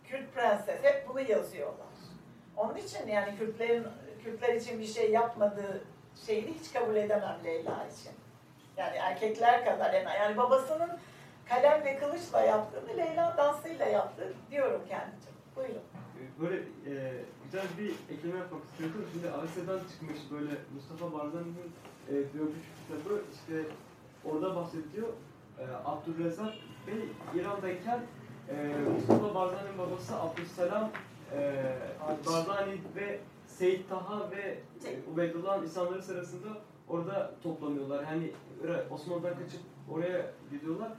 Kürt 0.08 0.34
prenses 0.34 0.84
hep 0.84 1.10
bunu 1.10 1.22
yazıyorlar. 1.22 1.88
Onun 2.58 2.76
için 2.76 3.08
yani 3.08 3.38
Kürtlerin 3.38 3.88
Kürtler 4.24 4.54
için 4.54 4.80
bir 4.80 4.88
şey 4.88 5.12
yapmadığı 5.12 5.84
şeyini 6.26 6.54
hiç 6.60 6.74
kabul 6.74 6.96
edemem 6.96 7.38
Leyla 7.44 7.88
için. 7.88 8.12
Yani 8.78 8.98
erkekler 8.98 9.66
kadar 9.66 9.94
yani, 9.94 10.10
yani 10.20 10.38
babasının 10.38 11.00
kalem 11.50 11.86
ve 11.86 11.98
kılıçla 11.98 12.42
yaptığını 12.42 12.98
Leyla 12.98 13.38
dansıyla 13.38 13.86
yaptı 13.86 14.34
diyorum 14.52 14.82
kendicim. 14.90 15.34
Buyurun. 15.56 15.99
Böyle 16.42 16.56
e, 16.56 17.24
güzel 17.44 17.66
bir 17.80 18.14
ekleme 18.16 18.40
yapmak 18.40 18.64
istiyorum. 18.64 19.06
Şimdi 19.14 19.30
Asya'dan 19.30 19.80
çıkmış 19.80 20.20
böyle 20.32 20.52
Mustafa 20.76 21.14
Barzani'nin 21.14 21.72
e, 22.10 22.14
biyografik 22.34 22.66
kitabı 22.88 23.22
işte 23.34 23.66
orada 24.26 24.56
bahsediyor. 24.56 25.08
E, 25.60 25.64
Abdülrezzak 25.86 26.54
Bey 26.88 27.10
İran'dayken 27.36 28.00
e, 28.50 28.76
Mustafa 28.96 29.36
Barzani'nin 29.36 29.78
babası 29.78 30.16
Abdüsselam 30.16 30.90
e, 31.34 31.64
Barzani 32.26 32.78
ve 32.96 33.20
Seyit 33.48 33.90
Taha 33.90 34.32
ve 34.32 34.60
e, 34.86 35.12
Ubeydullah'ın 35.14 35.64
insanları 35.64 36.04
sırasında 36.04 36.48
orada 36.88 37.36
toplanıyorlar. 37.44 38.04
Yani 38.04 38.32
Osmanlı'dan 38.90 39.34
kaçıp 39.34 39.62
oraya 39.92 40.32
gidiyorlar. 40.52 40.92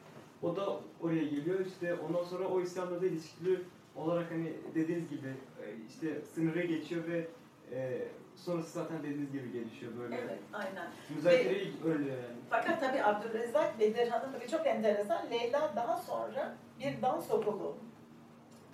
O 0.42 0.56
da 0.56 0.80
oraya 1.00 1.24
geliyor. 1.24 1.60
İşte 1.66 1.94
ondan 1.94 2.24
sonra 2.24 2.48
o 2.48 2.60
İslam'la 2.60 3.06
ilişkili 3.06 3.60
olarak 3.96 4.30
hani 4.30 4.52
dediğiniz 4.74 5.10
gibi 5.10 5.28
e, 5.62 5.64
işte 5.88 6.20
sınırı 6.34 6.62
geçiyor 6.62 7.04
ve 7.06 7.26
e, 7.72 8.08
sonrası 8.36 8.70
zaten 8.70 8.98
dediğiniz 9.02 9.32
gibi 9.32 9.52
gelişiyor 9.52 9.92
böyle. 9.98 10.16
Evet, 10.16 10.38
aynen. 10.52 10.88
Müzakere 11.16 11.62
ilk 11.62 11.84
öyle 11.84 12.10
yani. 12.10 12.36
Fakat 12.50 12.80
tabii 12.80 13.04
Abdülrezzak 13.04 13.80
Bedirhan'ın 13.80 14.32
tabii 14.32 14.48
çok 14.48 14.66
enteresan. 14.66 15.30
Leyla 15.30 15.72
daha 15.76 15.96
sonra 15.96 16.54
bir 16.80 17.02
dans 17.02 17.30
okulu 17.30 17.76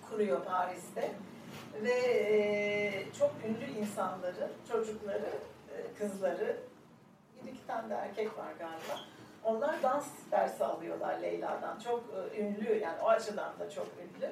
kuruyor 0.09 0.45
Paris'te. 0.45 1.11
Ve 1.83 1.91
e, 1.91 3.05
çok 3.19 3.31
ünlü 3.47 3.79
insanları, 3.79 4.49
çocukları, 4.71 5.29
e, 5.75 5.93
kızları, 5.99 6.57
bir 7.43 7.51
iki 7.51 7.67
tane 7.67 7.89
de 7.89 7.93
erkek 7.93 8.37
var 8.37 8.53
galiba. 8.59 8.99
Onlar 9.43 9.83
dans 9.83 10.07
dersi 10.31 10.65
alıyorlar 10.65 11.19
Leyla'dan. 11.21 11.79
Çok 11.79 12.03
e, 12.33 12.41
ünlü 12.41 12.79
yani 12.79 13.01
o 13.01 13.07
açıdan 13.07 13.59
da 13.59 13.69
çok 13.69 13.87
ünlü. 13.87 14.31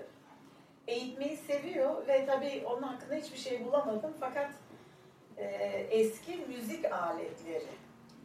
Eğitmeyi 0.87 1.37
seviyor 1.37 2.07
ve 2.07 2.25
tabii 2.25 2.63
onun 2.65 2.81
hakkında 2.81 3.15
hiçbir 3.15 3.37
şey 3.37 3.65
bulamadım. 3.65 4.13
Fakat 4.19 4.49
e, 5.37 5.45
eski 5.91 6.37
müzik 6.37 6.85
aletleri 6.91 7.67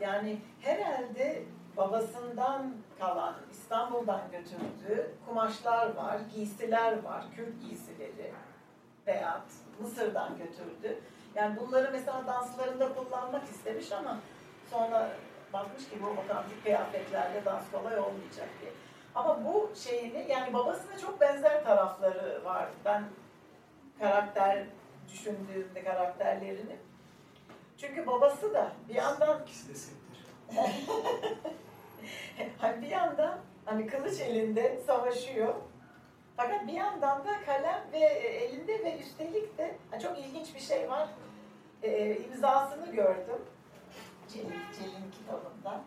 yani 0.01 0.39
herhalde 0.61 1.43
babasından 1.77 2.75
kalan 2.99 3.35
İstanbul'dan 3.53 4.21
götürdüğü 4.33 5.11
kumaşlar 5.27 5.95
var, 5.95 6.21
giysiler 6.35 7.03
var, 7.03 7.25
Kürt 7.37 7.61
giysileri 7.61 8.33
veya 9.07 9.41
Mısır'dan 9.81 10.39
götürdü. 10.39 10.99
Yani 11.35 11.61
bunları 11.61 11.91
mesela 11.93 12.27
danslarında 12.27 12.95
kullanmak 12.95 13.45
istemiş 13.45 13.93
ama 13.93 14.19
sonra 14.71 15.11
bakmış 15.53 15.89
ki 15.91 15.99
bu 16.03 16.07
otantik 16.07 16.65
kıyafetlerle 16.65 17.45
dans 17.45 17.71
kolay 17.73 17.99
olmayacak 17.99 18.49
diye. 18.61 18.73
Ama 19.15 19.45
bu 19.45 19.73
şeyini 19.75 20.27
yani 20.31 20.53
babasına 20.53 20.99
çok 20.99 21.21
benzer 21.21 21.65
tarafları 21.65 22.45
var. 22.45 22.69
Ben 22.85 23.05
karakter 23.99 24.65
düşündüğümde 25.13 25.85
karakterlerini. 25.85 26.77
Çünkü 27.79 28.07
babası 28.07 28.55
da 28.55 28.73
bir 28.89 28.95
yandan 28.95 29.43
İkisi 29.43 29.69
de 29.69 29.75
sektir. 29.75 30.25
hani 32.59 32.83
bir 32.83 32.89
yandan 32.89 33.39
hani 33.65 33.87
kılıç 33.87 34.21
elinde 34.21 34.81
savaşıyor. 34.87 35.55
Fakat 36.37 36.67
bir 36.67 36.73
yandan 36.73 37.25
da 37.25 37.45
kalem 37.47 37.85
ve 37.93 37.99
elinde 37.99 38.85
ve 38.85 38.99
üstelik 38.99 39.59
de 39.59 39.75
hani 39.91 40.03
çok 40.03 40.19
ilginç 40.19 40.55
bir 40.55 40.61
şey 40.61 40.91
var. 40.91 41.09
Ee, 41.83 42.17
imzasını 42.17 42.93
gördüm. 42.93 43.41
Celil, 44.29 44.61
Celil'in 44.79 45.11
kitabında. 45.11 45.81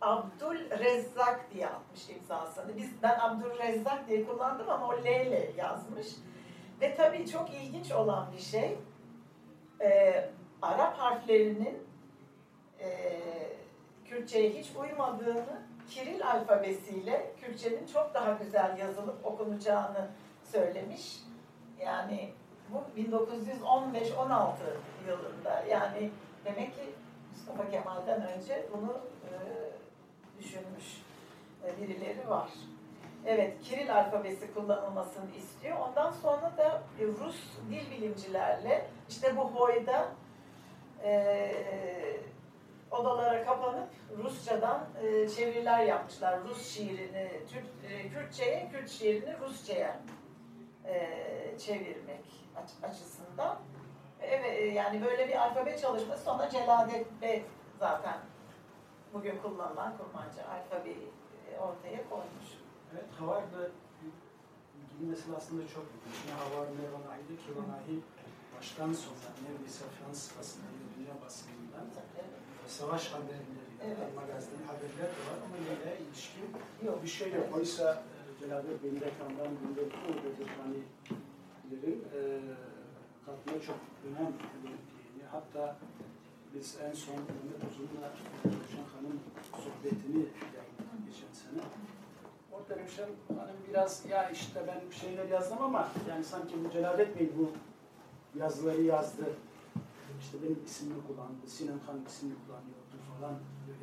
Abdülrezzak 0.00 1.54
diye 1.54 1.68
atmış 1.68 2.08
imzasını. 2.08 2.76
Biz, 2.76 3.02
ben 3.02 3.18
Abdülrezzak 3.18 4.08
diye 4.08 4.24
kullandım 4.24 4.70
ama 4.70 4.88
o 4.88 4.92
L 4.92 5.26
ile 5.26 5.52
yazmış. 5.56 6.06
Ve 6.80 6.94
tabii 6.94 7.28
çok 7.28 7.54
ilginç 7.54 7.92
olan 7.92 8.32
bir 8.32 8.42
şey, 8.42 8.78
e, 9.80 10.24
Arap 10.62 10.98
harflerinin 10.98 11.86
e, 12.80 13.20
Kürtçe'ye 14.04 14.50
hiç 14.50 14.66
uymadığını, 14.76 15.62
Kiril 15.90 16.26
alfabesiyle 16.26 17.32
Kürtçenin 17.40 17.86
çok 17.86 18.14
daha 18.14 18.32
güzel 18.32 18.78
yazılıp 18.78 19.26
okunacağını 19.26 20.08
söylemiş. 20.44 21.22
Yani 21.80 22.32
bu 22.70 23.00
1915-16 23.00 24.52
yılında 25.08 25.64
yani 25.70 26.10
demek 26.44 26.74
ki 26.74 26.94
Mustafa 27.30 27.70
Kemal'den 27.70 28.22
önce 28.22 28.66
bunu 28.72 29.00
e, 29.24 29.32
düşünmüş 30.38 31.02
e, 31.64 31.82
birileri 31.82 32.28
var. 32.28 32.50
Evet, 33.26 33.62
Kiril 33.62 33.96
alfabesi 33.96 34.54
kullanılmasını 34.54 35.30
istiyor. 35.36 35.76
Ondan 35.88 36.10
sonra 36.10 36.56
da 36.56 36.82
Rus 37.00 37.36
dil 37.70 37.90
bilimcilerle 37.90 38.86
işte 39.08 39.36
bu 39.36 39.40
Hoy'da 39.40 40.08
e, 41.04 41.52
odalara 42.90 43.44
kapanıp 43.44 43.88
Rusçadan 44.18 44.86
e, 45.02 45.28
çeviriler 45.28 45.84
yapmışlar. 45.84 46.40
Rus 46.44 46.74
şiirini 46.74 47.30
Türk, 47.48 47.92
e, 47.92 48.08
Kürtçe'ye, 48.08 48.68
Kürt 48.72 48.90
şiirini 48.90 49.34
Rusça'ya 49.40 50.00
e, 50.84 51.08
çevirmek 51.58 52.24
aç, 52.56 52.90
açısından. 52.90 53.58
Evet, 54.22 54.58
e, 54.58 54.64
yani 54.64 55.02
böyle 55.02 55.28
bir 55.28 55.42
alfabe 55.42 55.78
çalışması 55.78 56.24
sonra 56.24 56.50
Celadet 56.50 57.06
Bey 57.22 57.44
zaten 57.78 58.16
bugün 59.14 59.38
kullanılan 59.42 59.92
kurmancı 59.98 60.40
alfabeyi 60.54 61.08
e, 61.50 61.58
ortaya 61.58 62.08
koymuş. 62.10 62.48
Evet, 62.92 63.04
Havar'da 63.18 63.68
gidilmesi 64.90 65.22
aslında 65.36 65.62
çok 65.68 65.84
ilginç. 65.94 66.18
Ne 66.26 66.32
Havar 66.32 66.66
ne 66.66 66.86
Vanahi'de 66.94 67.36
ki 67.36 67.50
Vanahi 67.56 68.00
baştan 68.56 68.92
sona 68.92 69.28
neredeyse 69.44 69.84
Fransız 69.98 70.38
basınında, 70.38 70.84
dünya 70.96 71.14
basınından 71.24 71.86
savaş 72.66 73.12
haberleri, 73.12 73.68
Evet. 73.86 74.14
magazin 74.16 74.62
haberler 74.66 75.08
de 75.16 75.20
var 75.28 75.38
ama 75.44 75.56
neyle 75.64 75.98
ilişkin 76.00 76.44
Yok. 76.86 77.02
bir 77.02 77.08
şey 77.08 77.32
yok. 77.32 77.46
Oysa 77.56 77.94
e, 77.94 78.40
Cenab-ı 78.40 78.68
bildirdiği 78.82 79.10
oradadır 80.08 80.48
hanilerin 80.58 82.04
e, 82.14 82.20
katına 83.26 83.60
çok 83.66 83.76
önem 84.06 84.32
verildiğini, 84.64 85.24
hatta 85.32 85.76
biz 86.54 86.76
en 86.84 86.92
son 86.94 87.14
Mehmet 87.14 87.62
Uzun'la 87.70 88.08
Ruşen 88.44 88.84
Hanım 88.94 89.20
sohbetini 89.52 90.26
yayınladık 90.56 91.06
geçen 91.06 91.32
sene. 91.32 91.62
Orada 92.52 92.84
Ruşen 92.84 93.08
Hanım 93.28 93.56
biraz 93.68 94.04
ya 94.10 94.30
işte 94.30 94.64
ben 94.66 94.90
bir 94.90 94.94
şeyler 94.94 95.24
yazdım 95.28 95.62
ama 95.62 95.88
yani 96.08 96.24
sanki 96.24 96.54
bu 96.64 96.70
Celalet 96.70 97.18
Bey 97.20 97.30
bu 97.38 97.50
yazıları 98.38 98.82
yazdı. 98.82 99.24
İşte 100.20 100.38
benim 100.42 100.64
ismimi 100.64 101.06
kullandı, 101.06 101.46
Sinan 101.46 101.78
Han 101.86 102.04
ismini 102.06 102.34
kullanıyordu 102.46 102.96
falan. 103.18 103.34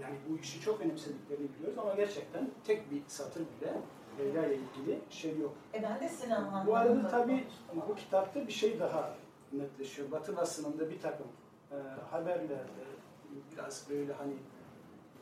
Yani 0.01 0.15
bu 0.29 0.37
işi 0.37 0.61
çok 0.61 0.81
önemsediklerini 0.81 1.47
biliyoruz 1.55 1.77
ama 1.77 1.95
gerçekten 1.95 2.49
tek 2.67 2.91
bir 2.91 3.01
satır 3.07 3.41
bile 3.41 3.73
Leyla 4.19 4.45
ile 4.45 4.55
ilgili 4.55 4.99
şey 5.09 5.39
yok. 5.39 5.53
E 5.73 5.83
ben 5.83 5.99
de 5.99 6.09
Sinan 6.09 6.43
Hanım'la 6.43 6.71
Bu 6.71 6.75
arada 6.75 7.07
tabii 7.07 7.47
bu 7.89 7.95
kitapta 7.95 8.47
bir 8.47 8.51
şey 8.51 8.79
daha 8.79 9.15
netleşiyor. 9.53 10.11
Batı 10.11 10.37
basınında 10.37 10.89
bir 10.89 11.01
takım 11.01 11.27
e, 11.77 13.55
biraz 13.55 13.87
böyle 13.89 14.13
hani 14.13 14.33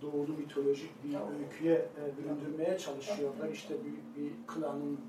doğulu 0.01 0.33
mitolojik 0.37 1.03
bir 1.03 1.15
öyküye 1.39 1.73
e, 1.75 2.17
büründürmeye 2.17 2.77
çalışıyorlar. 2.77 3.49
İşte 3.49 3.73
büyük 3.83 4.17
bir 4.17 4.47
klanın 4.47 4.99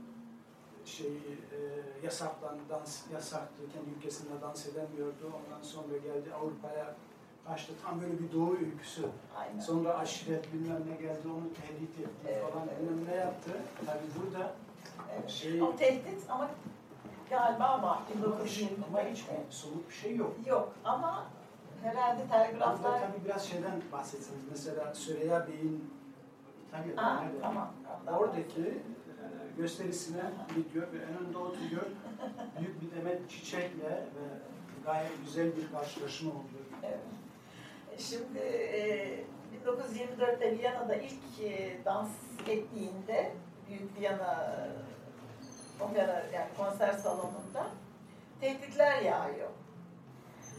şeyi 0.85 1.19
e, 1.53 1.59
yasaklan, 2.05 2.57
dans 2.71 3.03
yasaktı, 3.13 3.63
kendi 3.73 3.99
ülkesinde 3.99 4.41
dans 4.43 4.67
edemiyordu. 4.67 5.25
Ondan 5.27 5.63
sonra 5.63 5.97
geldi 5.97 6.35
Avrupa'ya 6.35 6.95
kaçtı. 7.47 7.73
Tam 7.85 8.01
böyle 8.01 8.19
bir 8.19 8.33
doğu 8.33 8.51
öyküsü. 8.51 9.03
Aynen. 9.37 9.61
Sonra 9.61 9.99
aşiret 9.99 10.53
bilmem 10.53 10.83
ne 10.91 10.97
geldi, 10.97 11.29
onu 11.37 11.55
tehdit 11.55 11.99
etti 12.01 12.29
Evet, 12.29 12.53
falan 12.53 12.69
evet. 12.69 12.81
bilmem 12.81 13.05
ne 13.09 13.15
yaptı. 13.15 13.51
Tabii 13.87 14.25
burada 14.25 14.53
Evet. 15.15 15.31
şey 15.31 15.63
O 15.63 15.77
tehdit 15.77 16.31
ama 16.31 16.51
galiba 17.31 17.65
var. 17.65 17.73
ama 17.79 18.01
hiç, 18.45 18.59
1920'de. 18.61 18.69
ama 18.89 19.01
hiç 19.01 19.25
bir 19.29 19.53
somut 19.53 19.89
bir 19.89 19.95
şey 19.95 20.17
yok. 20.17 20.33
Yok 20.47 20.73
ama 20.85 21.25
herhalde 21.83 22.23
Burada 22.31 22.43
telgraflar... 22.45 23.01
tabii 23.01 23.25
biraz 23.25 23.49
şeyden 23.49 23.83
bahsetseniz. 23.93 24.41
Mesela 24.51 24.95
Süreyya 24.95 25.47
Bey'in 25.49 25.91
İtalya'da 26.69 27.03
Aa, 27.03 27.21
nerede? 27.21 27.41
tamam. 27.41 27.71
ondan 28.01 28.15
Oradaki 28.21 28.61
e, 28.63 28.77
gösterisine 29.57 30.23
gidiyor 30.57 30.87
ve 30.93 30.99
önünde 31.05 31.39
oturuyor. 31.39 31.83
Büyük 32.61 32.83
bir 32.83 32.97
demet 32.97 33.31
çiçekle 33.31 33.89
ve 33.89 34.25
gayet 34.85 35.13
güzel 35.25 35.57
bir 35.57 35.73
karşılaşma 35.73 36.31
oluyor. 36.31 36.65
Evet. 36.83 36.99
Şimdi 37.99 38.39
e, 38.39 39.25
1924'te 39.67 40.59
Viyana'da 40.59 40.95
ilk 40.95 41.41
e, 41.43 41.77
dans 41.85 42.09
ettiğinde 42.47 43.33
Büyük 43.69 44.01
Viyana 44.01 44.33
e, 44.33 44.67
opera 45.81 46.23
yani 46.35 46.49
konser 46.57 46.93
salonunda 46.93 47.67
tehditler 48.41 49.03
yağıyor. 49.03 49.49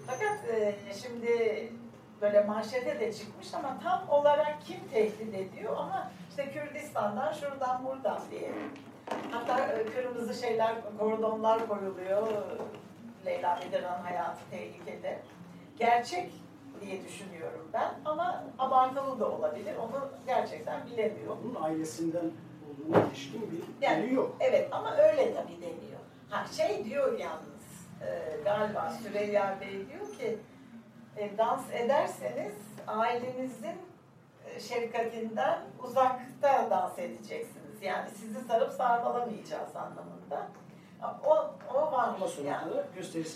Fakat 0.08 0.50
e, 0.50 0.76
şimdi 1.02 1.30
böyle 2.22 2.44
manşete 2.44 3.00
de 3.00 3.14
çıkmış 3.14 3.54
ama 3.54 3.78
tam 3.84 4.10
olarak 4.10 4.58
kim 4.66 4.80
tehdit 4.94 5.36
ediyor 5.36 5.78
ama 5.78 6.12
işte 6.30 6.52
Kürdistan'dan 6.52 7.34
şuradan 7.34 7.86
buradan 7.86 8.20
diye. 8.32 8.52
Hatta 9.32 9.68
e, 9.68 9.86
kırmızı 9.86 10.34
şeyler, 10.34 10.76
kordonlar 11.00 11.68
koyuluyor. 11.68 12.28
Leyla 13.26 13.60
Bedirhan 13.62 14.02
hayatı 14.02 14.42
tehlikede. 14.52 15.20
Gerçek 15.80 16.32
diye 16.82 17.04
düşünüyorum 17.06 17.70
ben 17.74 17.94
ama 18.06 18.44
abartılı 18.60 19.20
da 19.20 19.32
olabilir. 19.32 19.76
Onu 19.78 20.10
gerçekten 20.28 20.88
bilemiyorum. 20.88 21.40
Onun 21.46 21.64
ailesinden 21.64 22.32
olduğuna 22.80 23.06
ilişkin 23.08 23.52
bir 23.52 23.86
Yani- 23.86 24.14
yok. 24.14 24.36
Evet 24.40 24.68
ama 24.72 24.98
öyle 24.98 25.34
tabii 25.34 25.62
deniyor. 25.62 26.00
Ha 26.30 26.46
şey 26.58 26.86
diyor 26.86 27.20
yalnız 27.20 27.56
e, 28.02 28.38
galiba 28.44 28.90
Süreyya 29.04 29.58
Bey 29.62 29.88
diyor 29.90 30.18
ki 30.18 30.38
e, 31.18 31.38
dans 31.38 31.72
ederseniz 31.74 32.54
ailenizin 32.88 33.76
e, 34.46 34.60
şefkatinden 34.60 35.60
uzakta 35.84 36.70
dans 36.70 37.00
edeceksiniz. 37.00 37.82
Yani 37.82 38.10
sizi 38.10 38.42
sarıp 38.48 38.72
sarmalamayacağız 38.72 39.76
anlamında. 39.76 40.48
O, 41.26 41.54
o 41.74 41.92
var 41.92 42.08
Ama 42.08 42.28
sonra 42.28 42.48
yani. 42.48 42.74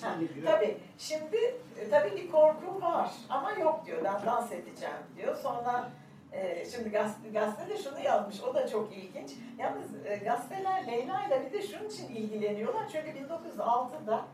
Ha, 0.01 0.15
gidiyor. 0.19 0.47
Tabii. 0.47 0.77
Şimdi 0.97 1.37
e, 1.79 1.89
tabii 1.89 2.15
bir 2.15 2.31
korku 2.31 2.81
var 2.81 3.11
ama 3.29 3.51
yok 3.51 3.85
diyor. 3.85 4.03
Ben 4.03 4.25
dans 4.25 4.51
edeceğim 4.51 4.95
diyor. 5.17 5.35
Sonra 5.35 5.89
e, 6.31 6.65
şimdi 6.65 6.89
gazete, 6.89 7.29
gazete 7.29 7.69
de 7.69 7.77
şunu 7.77 7.99
yazmış. 7.99 8.43
O 8.43 8.53
da 8.53 8.67
çok 8.67 8.97
ilginç. 8.97 9.31
Yalnız 9.57 10.05
e, 10.05 10.15
gazeteler 10.15 10.87
Leyla 10.87 11.27
ile 11.27 11.45
bir 11.45 11.53
de 11.53 11.67
şunun 11.67 11.89
için 11.89 12.07
ilgileniyorlar. 12.07 12.89
Çünkü 12.91 13.09
1906'da 13.09 14.25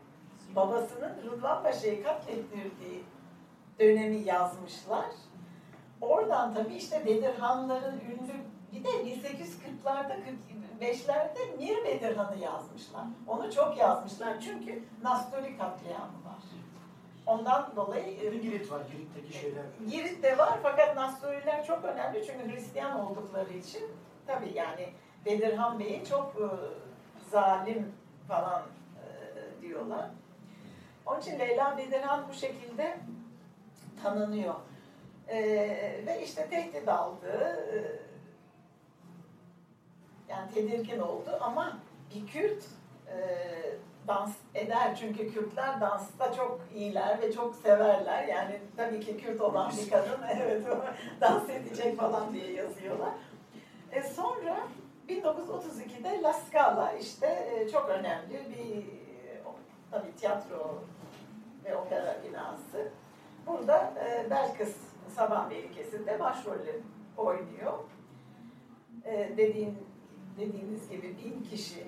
babasının 0.56 1.16
Rıdvan 1.24 1.62
Paşa'yı 1.62 2.02
katlettirdiği 2.02 3.04
dönemi 3.78 4.16
yazmışlar. 4.16 5.06
Oradan 6.00 6.54
tabii 6.54 6.74
işte 6.74 7.06
Bedirhanların 7.06 8.00
ünlü 8.00 8.34
bir 8.72 8.84
de 8.84 8.88
1840'larda 8.88 10.16
45'lerde 10.80 11.56
Mir 11.58 11.84
Bedirhan'ı 11.84 12.38
yazmışlar. 12.38 13.04
Onu 13.26 13.52
çok 13.52 13.78
yazmışlar 13.78 14.40
çünkü 14.40 14.82
Nasturi 15.02 15.58
katliamı 15.58 16.24
var. 16.24 16.42
Ondan 17.26 17.72
dolayı 17.76 18.32
Bir 18.32 18.42
Girit 18.42 18.70
var, 18.70 18.82
Girit'teki 18.92 19.38
şeyler. 19.38 19.62
Girit'te 19.90 20.38
var 20.38 20.58
fakat 20.62 20.96
Nasturiler 20.96 21.66
çok 21.66 21.84
önemli 21.84 22.26
çünkü 22.26 22.52
Hristiyan 22.52 23.00
oldukları 23.00 23.52
için 23.52 23.82
tabii 24.26 24.52
yani 24.54 24.88
Bedirhan 25.24 25.78
Bey'i 25.78 26.04
çok 26.04 26.34
e, 26.36 26.46
zalim 27.30 27.92
falan 28.28 28.62
e, 28.62 29.62
diyorlar. 29.62 30.10
Onun 31.06 31.20
için 31.20 31.38
Leyla 31.38 31.78
Bedirhan 31.78 32.24
bu 32.28 32.34
şekilde 32.34 32.96
tanınıyor. 34.02 34.54
E, 35.28 35.38
ve 36.06 36.22
işte 36.24 36.46
tehdit 36.50 36.88
aldı. 36.88 37.58
e, 37.72 38.06
yani 40.28 40.50
tedirgin 40.54 40.98
oldu 40.98 41.38
ama 41.40 41.78
bir 42.14 42.26
Kürt 42.26 42.64
e, 43.08 43.16
dans 44.08 44.32
eder 44.54 44.96
çünkü 45.00 45.32
Kürtler 45.32 45.80
dansta 45.80 46.32
çok 46.32 46.60
iyiler 46.74 47.20
ve 47.22 47.32
çok 47.32 47.54
severler. 47.54 48.24
Yani 48.28 48.60
tabii 48.76 49.00
ki 49.00 49.16
Kürt 49.16 49.40
olan 49.40 49.72
bir 49.82 49.90
kadın 49.90 50.22
evet 50.40 50.66
dans 51.20 51.50
edecek 51.50 51.96
falan 51.96 52.32
diye 52.32 52.52
yazıyorlar. 52.52 53.12
E 53.92 54.02
sonra 54.02 54.56
1932'de 55.08 56.22
La 56.22 56.32
Scala 56.32 56.92
işte 56.92 57.26
e, 57.26 57.68
çok 57.68 57.88
önemli 57.88 58.32
bir 58.32 58.76
e, 58.76 59.42
tabii 59.90 60.16
tiyatro 60.16 60.82
ve 61.64 61.76
opera 61.76 62.16
binası. 62.28 62.88
Burada 63.46 63.94
e, 64.00 64.30
Belkıs 64.30 64.76
Sabah 65.16 65.48
Melikesi'nde 65.48 66.20
başrolü 66.20 66.80
oynuyor. 67.16 67.78
Dediğin, 69.36 69.78
dediğiniz 70.38 70.88
gibi 70.88 71.16
bin 71.24 71.44
kişi 71.50 71.86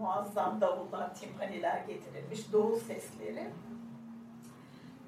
muazzam 0.00 0.60
davullar, 0.60 1.14
timpaniler 1.14 1.78
getirilmiş, 1.78 2.52
doğu 2.52 2.76
sesleri. 2.76 3.50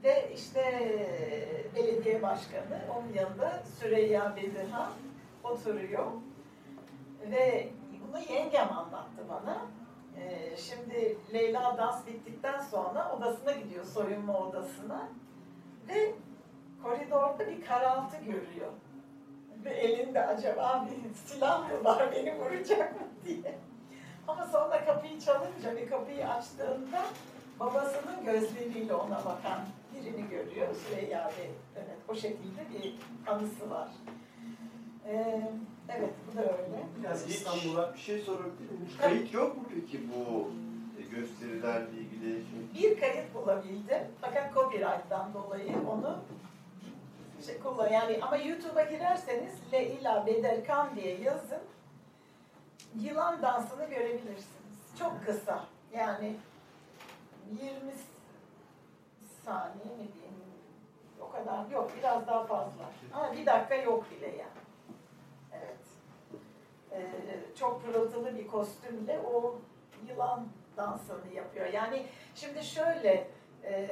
Ve 0.04 0.32
işte 0.34 0.60
e, 0.60 1.76
belediye 1.76 2.22
başkanı 2.22 2.80
onun 2.98 3.12
yanında 3.14 3.62
Süreyya 3.80 4.36
Bedirhan 4.36 4.90
oturuyor. 5.44 6.06
Ve 7.30 7.68
bunu 8.08 8.18
yengem 8.18 8.72
anlattı 8.72 9.24
bana. 9.28 9.66
Ee, 10.16 10.56
şimdi 10.56 11.18
Leyla 11.32 11.78
dans 11.78 12.06
bittikten 12.06 12.60
sonra 12.60 13.12
odasına 13.16 13.52
gidiyor, 13.52 13.84
soyunma 13.84 14.38
odasına. 14.38 15.08
Ve 15.88 16.12
koridorda 16.82 17.46
bir 17.46 17.64
karaltı 17.64 18.16
görüyor. 18.16 18.72
Ve 19.64 19.70
elinde 19.70 20.26
acaba 20.26 20.86
bir 20.90 21.14
silah 21.14 21.70
mı 21.70 21.84
var 21.84 22.12
beni 22.12 22.38
vuracak 22.38 23.00
mı 23.00 23.06
diye. 23.24 23.58
Ama 24.28 24.46
sonra 24.46 24.84
kapıyı 24.84 25.20
çalınca 25.20 25.76
ve 25.76 25.86
kapıyı 25.86 26.28
açtığında 26.28 27.02
babasının 27.60 28.24
gözleriyle 28.24 28.94
ona 28.94 29.24
bakan 29.24 29.60
birini 29.94 30.28
görüyor. 30.28 30.68
Süreyya 30.74 31.30
Bey. 31.38 31.50
Evet, 31.76 31.98
o 32.08 32.14
şekilde 32.14 32.60
bir 32.74 32.94
anısı 33.30 33.70
var. 33.70 33.88
Ee, 35.06 35.42
evet, 35.88 36.10
bu 36.32 36.36
da 36.36 36.42
öyle. 36.42 36.86
Biraz 37.02 37.30
İstanbul'a 37.30 37.94
bir 37.94 37.98
şey 37.98 38.18
sorabilir 38.18 38.70
miyim? 38.70 38.90
Kayıt 39.00 39.34
yok 39.34 39.56
mu 39.56 39.64
peki 39.74 40.00
bu 40.12 40.50
gösterilerle 41.10 41.90
ilgili? 41.90 42.42
Bir 42.74 43.00
kayıt 43.00 43.34
bulabildim. 43.34 44.02
Fakat 44.20 44.54
copyright'tan 44.54 45.34
dolayı 45.34 45.72
onu 45.90 46.18
şey 47.46 47.58
kullan 47.58 47.88
yani 47.88 48.18
ama 48.22 48.36
YouTube'a 48.36 48.82
girerseniz 48.82 49.52
Leila 49.72 50.26
Bederkan 50.26 50.96
diye 50.96 51.20
yazın. 51.20 51.58
Yılan 52.98 53.42
dansını 53.42 53.84
görebilirsiniz. 53.84 54.98
Çok 54.98 55.26
kısa. 55.26 55.64
Yani 55.92 56.36
20 57.50 57.92
saniye 59.44 59.84
mi 59.84 60.08
diyeyim? 60.14 60.34
O 61.20 61.30
kadar 61.30 61.70
yok. 61.70 61.90
Biraz 61.98 62.26
daha 62.26 62.44
fazla. 62.46 62.90
Ama 63.12 63.32
bir 63.32 63.46
dakika 63.46 63.74
yok 63.74 64.04
bile 64.10 64.26
yani. 64.26 64.60
Evet. 65.52 65.78
Ee, 66.92 67.56
çok 67.58 67.84
pırıltılı 67.84 68.38
bir 68.38 68.46
kostümle 68.46 69.20
o 69.20 69.58
yılan 70.08 70.48
dansını 70.76 71.32
yapıyor. 71.34 71.66
Yani 71.66 72.06
şimdi 72.34 72.64
şöyle 72.64 73.28
e, 73.64 73.88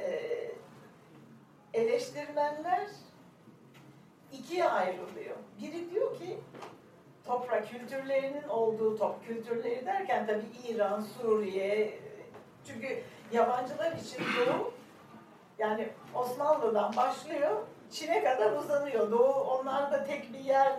eleştirmenler 1.73 2.87
ikiye 4.31 4.69
ayrılıyor. 4.69 5.35
Biri 5.61 5.91
diyor 5.91 6.17
ki 6.17 6.39
toprak 7.29 7.69
kültürlerinin 7.69 8.47
olduğu 8.47 8.97
top 8.97 9.27
kültürleri 9.27 9.85
derken 9.85 10.27
tabii 10.27 10.67
İran, 10.69 11.01
Suriye 11.01 11.99
çünkü 12.67 13.03
yabancılar 13.31 13.91
için 13.91 14.23
Doğu 14.37 14.73
yani 15.59 15.87
Osmanlı'dan 16.15 16.95
başlıyor 16.95 17.61
Çin'e 17.91 18.23
kadar 18.23 18.51
uzanıyor. 18.51 19.11
Doğu 19.11 19.33
onlarda 19.33 20.03
tek 20.03 20.33
bir 20.33 20.39
yer 20.39 20.73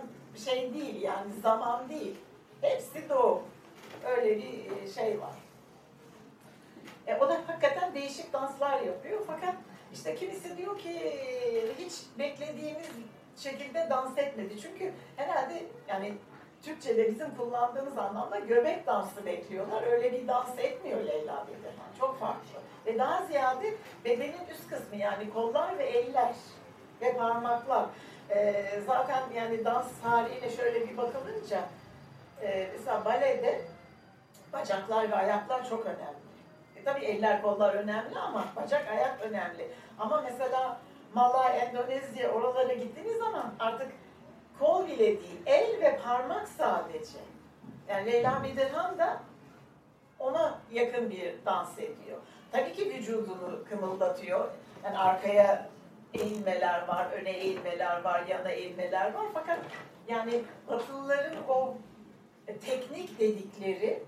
şey 0.45 0.75
değil 0.75 1.03
yani 1.03 1.33
zaman 1.43 1.89
değil. 1.89 2.17
Hepsi 2.61 3.09
Doğu. 3.09 3.43
Öyle 4.05 4.37
bir 4.37 4.89
şey 4.95 5.21
var. 5.21 5.35
E, 7.07 7.17
o 7.17 7.29
da 7.29 7.35
hakikaten 7.47 7.95
değişik 7.95 8.33
danslar 8.33 8.81
yapıyor. 8.81 9.21
Fakat 9.27 9.55
işte 9.93 10.15
kimisi 10.15 10.57
diyor 10.57 10.79
ki 10.79 11.13
hiç 11.79 11.93
beklediğimiz 12.19 12.91
şekilde 13.37 13.87
dans 13.91 14.19
etmedi. 14.19 14.61
Çünkü 14.61 14.93
herhalde 15.17 15.63
yani 15.89 16.15
Türkçe'de 16.63 17.09
bizim 17.09 17.37
kullandığımız 17.37 17.99
anlamda 17.99 18.39
göbek 18.39 18.87
dansı 18.87 19.27
bekliyorlar. 19.27 19.83
Öyle 19.83 20.13
bir 20.13 20.29
dans 20.29 20.59
etmiyor 20.59 21.01
Leyla 21.01 21.47
Bedirhan. 21.47 21.99
Çok 21.99 22.21
farklı. 22.21 22.61
Ve 22.87 22.99
daha 22.99 23.27
ziyade 23.27 23.75
bedenin 24.05 24.47
üst 24.51 24.71
kısmı 24.71 24.97
yani 24.97 25.31
kollar 25.31 25.79
ve 25.79 25.85
eller 25.85 26.35
ve 27.01 27.17
parmaklar. 27.17 27.85
Ee, 28.31 28.65
zaten 28.87 29.23
yani 29.35 29.65
dans 29.65 29.87
tarihiyle 30.03 30.51
şöyle 30.51 30.89
bir 30.89 30.97
bakılınca 30.97 31.69
e, 32.43 32.69
mesela 32.73 33.05
balede 33.05 33.61
bacaklar 34.53 35.11
ve 35.11 35.15
ayaklar 35.15 35.69
çok 35.69 35.87
önemli. 35.87 36.21
E, 36.77 36.85
tabii 36.85 37.05
eller 37.05 37.43
kollar 37.43 37.75
önemli 37.75 38.19
ama 38.19 38.45
bacak 38.57 38.89
ayak 38.89 39.21
önemli. 39.21 39.69
Ama 39.99 40.21
mesela 40.21 40.81
Malay, 41.15 41.59
Endonezya 41.61 42.31
oralara 42.31 42.73
gittiğiniz 42.73 43.19
zaman 43.19 43.55
artık 43.59 43.89
kol 44.59 44.87
bile 44.87 44.99
değil, 44.99 45.41
el 45.47 45.70
parmak 46.11 46.49
sadece. 46.49 47.19
Yani 47.89 48.13
Leyla 48.13 48.43
Bedirhan 48.45 48.99
da 48.99 49.23
ona 50.19 50.59
yakın 50.73 51.11
bir 51.11 51.35
dans 51.47 51.79
ediyor. 51.79 52.19
Tabii 52.53 52.73
ki 52.73 52.95
vücudunu 52.95 53.65
kımıldatıyor. 53.69 54.49
Yani 54.85 54.99
arkaya 54.99 55.69
eğilmeler 56.15 56.89
var, 56.89 57.07
öne 57.13 57.31
eğilmeler 57.31 58.05
var, 58.05 58.27
yana 58.27 58.51
eğilmeler 58.51 59.15
var. 59.15 59.27
Fakat 59.35 59.59
yani 60.09 60.43
Batılıların 60.69 61.37
o 61.49 61.75
teknik 62.47 63.21
dedikleri 63.21 64.03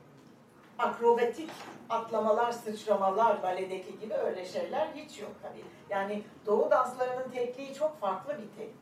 akrobatik 0.78 1.50
atlamalar, 1.88 2.52
sıçramalar 2.52 3.42
baledeki 3.42 3.98
gibi 3.98 4.14
öyle 4.14 4.44
şeyler 4.44 4.88
hiç 4.94 5.20
yok 5.20 5.32
tabii. 5.42 5.64
Yani 5.90 6.22
Doğu 6.46 6.70
danslarının 6.70 7.30
tekniği 7.30 7.74
çok 7.74 8.00
farklı 8.00 8.32
bir 8.32 8.48
teknik. 8.56 8.81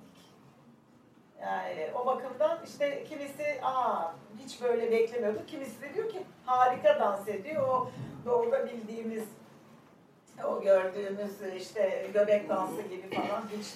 Yani 1.43 1.91
o 1.95 2.07
bakımdan 2.07 2.59
işte 2.65 3.05
kimisi 3.05 3.61
aa 3.63 4.13
hiç 4.39 4.63
böyle 4.63 4.91
beklemiyorduk. 4.91 5.49
Kimisi 5.49 5.83
de 5.83 5.95
diyor 5.95 6.09
ki 6.11 6.23
harika 6.47 7.01
dans 7.01 7.29
ediyor. 7.29 7.69
O 7.69 7.91
doğuda 8.27 8.67
bildiğimiz 8.67 9.25
o 10.45 10.63
gördüğümüz 10.63 11.43
işte 11.57 12.07
göbek 12.15 12.49
dansı 12.49 12.83
gibi 12.83 13.11
falan 13.11 13.43
hiç. 13.59 13.67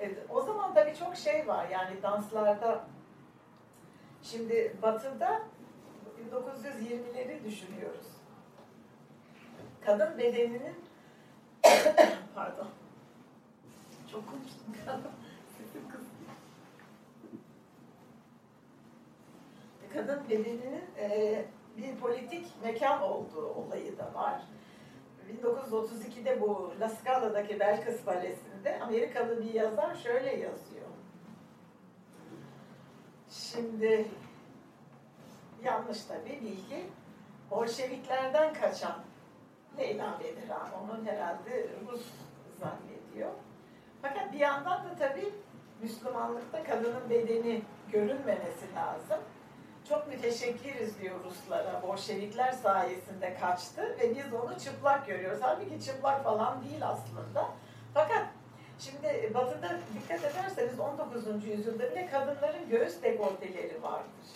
Evet, 0.00 0.18
o 0.28 0.42
zaman 0.42 0.74
da 0.74 0.94
çok 0.94 1.16
şey 1.16 1.48
var 1.48 1.68
yani 1.68 2.02
danslarda 2.02 2.84
şimdi 4.22 4.76
batıda 4.82 5.42
1920'leri 6.32 7.44
düşünüyoruz. 7.44 8.06
Kadın 9.84 10.18
bedeninin 10.18 10.76
pardon 12.34 12.68
çok 14.12 14.30
konuştum 14.30 15.12
Kadın 19.94 20.28
bedeninin 20.30 20.84
e, 20.98 21.44
bir 21.76 21.96
politik 21.96 22.46
mekan 22.62 23.02
olduğu 23.02 23.46
olayı 23.46 23.98
da 23.98 24.14
var. 24.14 24.42
1932'de 25.42 26.40
bu 26.40 26.72
La 26.80 26.88
Scala'daki 26.88 27.60
Belkıs 27.60 28.06
Balesi'nde 28.06 28.80
Amerikalı 28.80 29.44
bir 29.44 29.54
yazar 29.54 29.94
şöyle 29.94 30.30
yazıyor. 30.30 30.86
Şimdi 33.30 34.08
yanlış 35.64 36.04
tabii 36.04 36.40
bilgi. 36.40 36.86
Bolşeviklerden 37.50 38.54
kaçan 38.54 38.98
Leyla 39.78 40.20
Bedirhan, 40.20 40.68
onun 40.84 41.06
herhalde 41.06 41.66
Rus 41.88 42.06
zannediyor. 42.60 43.30
Fakat 44.02 44.32
bir 44.32 44.38
yandan 44.38 44.84
da 44.84 44.94
tabii 44.98 45.32
Müslümanlıkta 45.82 46.64
kadının 46.64 47.10
bedeni 47.10 47.62
görünmemesi 47.92 48.74
lazım. 48.74 49.18
Çok 49.88 50.08
müteşekkiriz 50.08 51.00
diyor 51.00 51.14
Ruslara. 51.24 51.82
Bolşevikler 51.82 52.52
sayesinde 52.52 53.34
kaçtı 53.40 53.96
ve 54.00 54.16
biz 54.16 54.34
onu 54.34 54.58
çıplak 54.58 55.06
görüyoruz. 55.06 55.38
Halbuki 55.42 55.84
çıplak 55.84 56.24
falan 56.24 56.64
değil 56.64 56.86
aslında. 56.86 57.48
Fakat 57.94 58.26
şimdi 58.78 59.30
batıda 59.34 59.78
dikkat 59.94 60.24
ederseniz 60.24 60.80
19. 60.80 61.46
yüzyılda 61.46 61.90
bile 61.90 62.06
kadınların 62.06 62.68
göğüs 62.70 63.02
dekolteleri 63.02 63.82
vardır. 63.82 64.26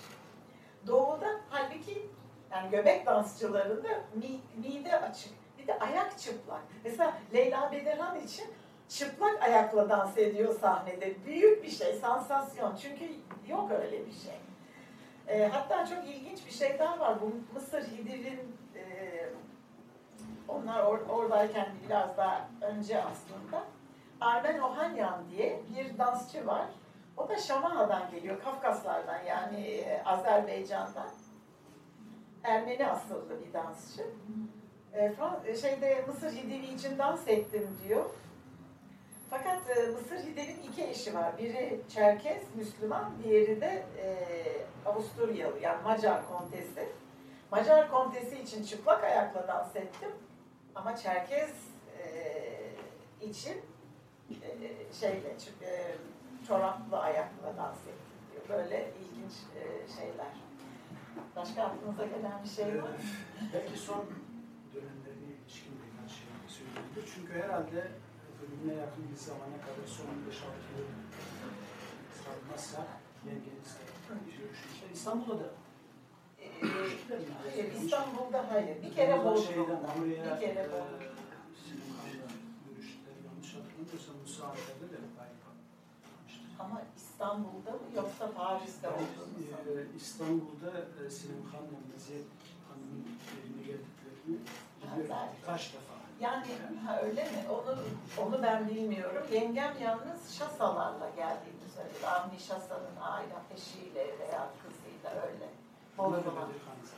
Doğuda 0.87 1.27
halbuki 1.51 2.07
yani 2.53 2.71
göbek 2.71 3.07
dansçılarında 3.07 3.89
mide 4.57 5.01
açık. 5.01 5.33
Bir 5.59 5.67
de 5.67 5.79
ayak 5.79 6.19
çıplak. 6.19 6.63
Mesela 6.85 7.19
Leyla 7.35 7.73
Bedirhan 7.73 8.21
için 8.21 8.47
çıplak 8.89 9.43
ayakla 9.43 9.89
dans 9.89 10.19
ediyor 10.19 10.55
sahnede. 10.61 11.15
Büyük 11.27 11.63
bir 11.63 11.71
şey, 11.71 11.93
sansasyon. 11.93 12.77
Çünkü 12.77 13.05
yok 13.49 13.71
öyle 13.71 14.07
bir 14.07 14.13
şey. 14.13 14.35
E, 15.29 15.47
hatta 15.47 15.87
çok 15.87 16.05
ilginç 16.05 16.47
bir 16.47 16.51
şey 16.53 16.79
daha 16.79 16.99
var. 17.01 17.19
Bu 17.21 17.55
Mısır 17.55 17.83
Hidir'in 17.83 18.57
e, 18.77 18.85
onlar 20.49 20.83
or, 20.83 20.99
oradayken 21.09 21.69
biraz 21.87 22.17
daha 22.17 22.49
önce 22.61 23.03
aslında 23.03 23.65
Armen 24.21 24.59
Ohanyan 24.59 25.31
diye 25.31 25.61
bir 25.77 25.99
dansçı 25.99 26.47
var. 26.47 26.67
O 27.17 27.29
da 27.29 27.37
Şamana'dan 27.37 28.11
geliyor, 28.11 28.43
Kafkaslardan 28.43 29.23
yani 29.23 29.67
e, 29.67 30.03
Azerbaycan'dan. 30.05 31.09
Ermeni 32.45 32.87
asıllı 32.87 33.47
bir 33.47 33.53
dansçı. 33.53 34.03
E, 34.93 35.13
Frans 35.13 35.61
şeyde 35.61 36.05
Mısır 36.09 36.33
Hidivi 36.33 36.67
için 36.67 36.99
dans 36.99 37.29
ettim 37.29 37.69
diyor. 37.89 38.05
Fakat 39.31 39.71
e, 39.71 39.87
Mısır 39.87 40.17
Hidivi'nin 40.17 40.63
iki 40.63 40.85
eşi 40.85 41.15
var. 41.15 41.39
Biri 41.39 41.81
Çerkez, 41.89 42.43
Müslüman, 42.55 43.13
diğeri 43.25 43.61
de 43.61 43.85
e, 43.99 44.17
Avusturyalı, 44.89 45.59
yani 45.59 45.83
Macar 45.83 46.29
kontesi. 46.29 46.89
Macar 47.51 47.91
kontesi 47.91 48.39
için 48.43 48.65
çıplak 48.65 49.05
ayakla 49.05 49.49
dans 49.49 49.77
ettim. 49.77 50.11
Ama 50.75 50.97
Çerkez 50.97 51.51
e, 51.99 53.27
için 53.27 53.63
e, 54.31 54.93
şeyle, 55.01 55.37
e, 55.63 55.95
çoraplı 56.49 56.99
ayakla 56.99 57.57
dans 57.57 57.79
ettim 57.79 58.17
diyor. 58.33 58.59
Böyle 58.59 58.91
ilginç 59.01 59.33
e, 59.33 59.89
şeyler. 60.01 60.47
Başka 61.37 61.63
aklınıza 61.63 62.05
gelen 62.07 62.43
bir 62.45 62.49
şey 62.49 62.67
var 62.67 62.89
mı? 62.89 62.97
Ee, 63.39 63.55
belki 63.55 63.79
son 63.79 64.05
dönemlerine 64.75 65.35
ilişkin 65.43 65.73
birkaç 65.83 66.11
şey 66.11 66.27
söyleyebilir. 66.49 67.13
Çünkü 67.15 67.33
herhalde 67.43 67.89
ölümüne 68.43 68.75
yakın 68.83 69.05
bir 69.11 69.17
zamana 69.17 69.59
kadar 69.67 69.87
son 69.97 70.07
5-6 70.07 70.09
yıl 70.77 70.87
sarmazsak 72.25 72.89
yengenizle 73.27 73.83
görüşmüşler. 74.41 74.91
İstanbul'da 74.95 75.39
da 75.45 75.51
görüştüler 76.61 77.19
mi? 77.19 77.25
Hayır, 77.43 77.73
İstanbul'da 77.73 78.51
hayır. 78.51 78.83
Bir 78.83 78.95
kere 78.95 79.25
Bodrum'da. 79.25 79.81
Bir 80.05 80.41
kere 80.41 80.61
e, 80.61 80.73
Bodrum'da. 80.73 81.37
Görüştüler. 82.69 83.15
Ama 86.59 86.83
İstanbul'da 86.97 87.71
mı 87.71 87.79
yoksa 87.97 88.33
Paris'te 88.33 88.89
olduğunu 88.89 89.81
e, 89.81 89.97
İstanbul'da 89.97 90.71
e, 91.07 91.11
Sinan 91.11 91.43
Hanım'la 91.53 91.79
Meziyet 91.93 92.27
Hanım'ın 92.69 93.05
evine 93.37 93.63
geldiklerini 93.67 94.39
biliyorum. 94.83 95.33
Birkaç 95.41 95.73
defa. 95.75 95.96
Yani 96.21 96.47
ha 96.87 97.01
öyle 97.03 97.23
mi? 97.23 97.39
Onu 97.51 97.79
onu 98.27 98.43
ben 98.43 98.69
bilmiyorum. 98.69 99.27
Yengem 99.33 99.73
yalnız 99.83 100.39
şasalarla 100.39 101.09
geldiğini 101.17 101.71
söyledi. 101.75 102.07
Avni 102.07 102.41
Şasa'nın 102.41 102.97
aile 103.01 103.35
eşiyle 103.55 104.01
veya 104.19 104.49
kızıyla 104.63 105.23
öyle. 105.27 105.45
Onlar 105.99 106.21
da 106.21 106.27
Bodrum'a. 106.27 106.49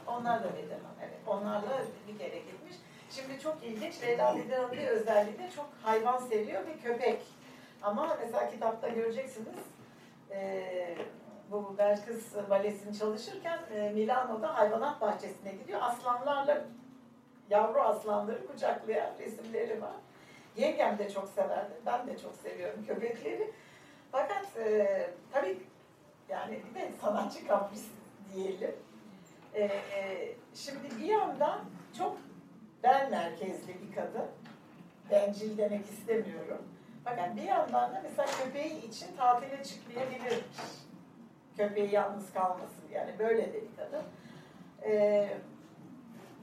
Onlar 0.06 0.44
da 0.44 0.48
Bedirhan, 0.52 0.94
evet. 1.00 1.18
Onlarla 1.26 1.82
bir 2.08 2.18
kere 2.18 2.38
gitmiş. 2.38 2.76
Şimdi 3.10 3.40
çok 3.40 3.64
ilginç, 3.64 4.02
Leyla 4.02 4.36
Bedirhan'ın 4.36 4.72
bir 4.72 4.86
özelliği 4.86 5.38
de 5.38 5.50
çok 5.56 5.68
hayvan 5.82 6.18
seviyor 6.18 6.66
ve 6.66 6.76
köpek. 6.78 7.22
Ama 7.82 8.16
mesela 8.20 8.50
kitapta 8.50 8.88
göreceksiniz, 8.88 9.58
eee 10.30 10.96
bu 11.50 11.74
Belkıs 11.78 12.34
Balesi'ni 12.50 12.98
çalışırken 12.98 13.58
Milano'da 13.94 14.54
hayvanat 14.54 15.00
bahçesine 15.00 15.52
gidiyor. 15.52 15.80
Aslanlarla 15.82 16.64
yavru 17.50 17.80
aslanları 17.80 18.46
kucaklayan 18.46 19.10
resimleri 19.18 19.82
var. 19.82 19.96
Yengem 20.56 20.98
de 20.98 21.10
çok 21.10 21.28
severdi. 21.28 21.72
Ben 21.86 22.06
de 22.06 22.18
çok 22.18 22.34
seviyorum 22.34 22.84
köpekleri. 22.86 23.52
Fakat 24.12 24.56
e, 24.56 25.10
tabii 25.32 25.58
yani 26.28 26.60
bir 26.70 26.80
de 26.80 26.90
sanatçı 27.00 27.46
kapris 27.46 27.86
diyelim. 28.34 28.76
E, 29.54 29.62
e, 29.62 30.32
şimdi 30.54 31.00
bir 31.00 31.04
yandan 31.04 31.60
çok 31.98 32.18
ben 32.82 33.10
merkezli 33.10 33.76
bir 33.82 33.94
kadın. 33.94 34.26
Bencil 35.10 35.58
demek 35.58 35.84
istemiyorum. 35.86 36.62
Fakat 37.04 37.36
bir 37.36 37.42
yandan 37.42 37.94
da 37.94 38.00
mesela 38.02 38.28
köpeği 38.44 38.88
için 38.88 39.16
tatile 39.16 39.64
çıkmayabilirmiş. 39.64 40.58
Köpeği 41.56 41.94
yalnız 41.94 42.32
kalmasın 42.32 42.84
yani 42.92 43.18
böyle 43.18 43.52
de 43.52 43.62
bir 43.62 43.76
kadın. 43.76 44.02
E, 44.84 45.28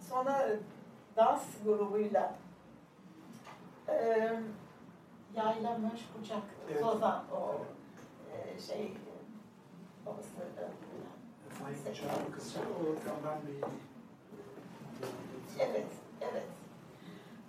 sonra 0.09 0.47
dans 1.17 1.43
grubuyla 1.65 2.35
e, 3.89 3.93
Yayla 5.35 5.77
Möş 5.77 6.01
Kucak, 6.13 6.43
Evet. 6.71 6.81
Zozan 6.81 7.23
o 7.31 7.61
e, 8.33 8.59
şey 8.59 8.93
babası 10.05 10.29
Faik 11.49 11.77
Uçar'ın 11.91 12.31
kızı 12.31 12.59
o 12.59 12.83
Bey'in 13.47 13.63
Evet, 15.59 15.87
evet. 16.21 16.43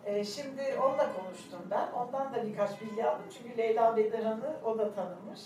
Ee, 0.04 0.24
şimdi 0.24 0.62
onunla 0.82 1.12
konuştum 1.12 1.60
ben. 1.70 1.92
Ondan 1.92 2.34
da 2.34 2.46
birkaç 2.46 2.80
bilgi 2.80 3.06
aldım. 3.06 3.24
Çünkü 3.38 3.58
Leyla 3.58 3.96
Bedirhan'ı 3.96 4.56
o 4.64 4.78
da 4.78 4.94
tanımış. 4.94 5.40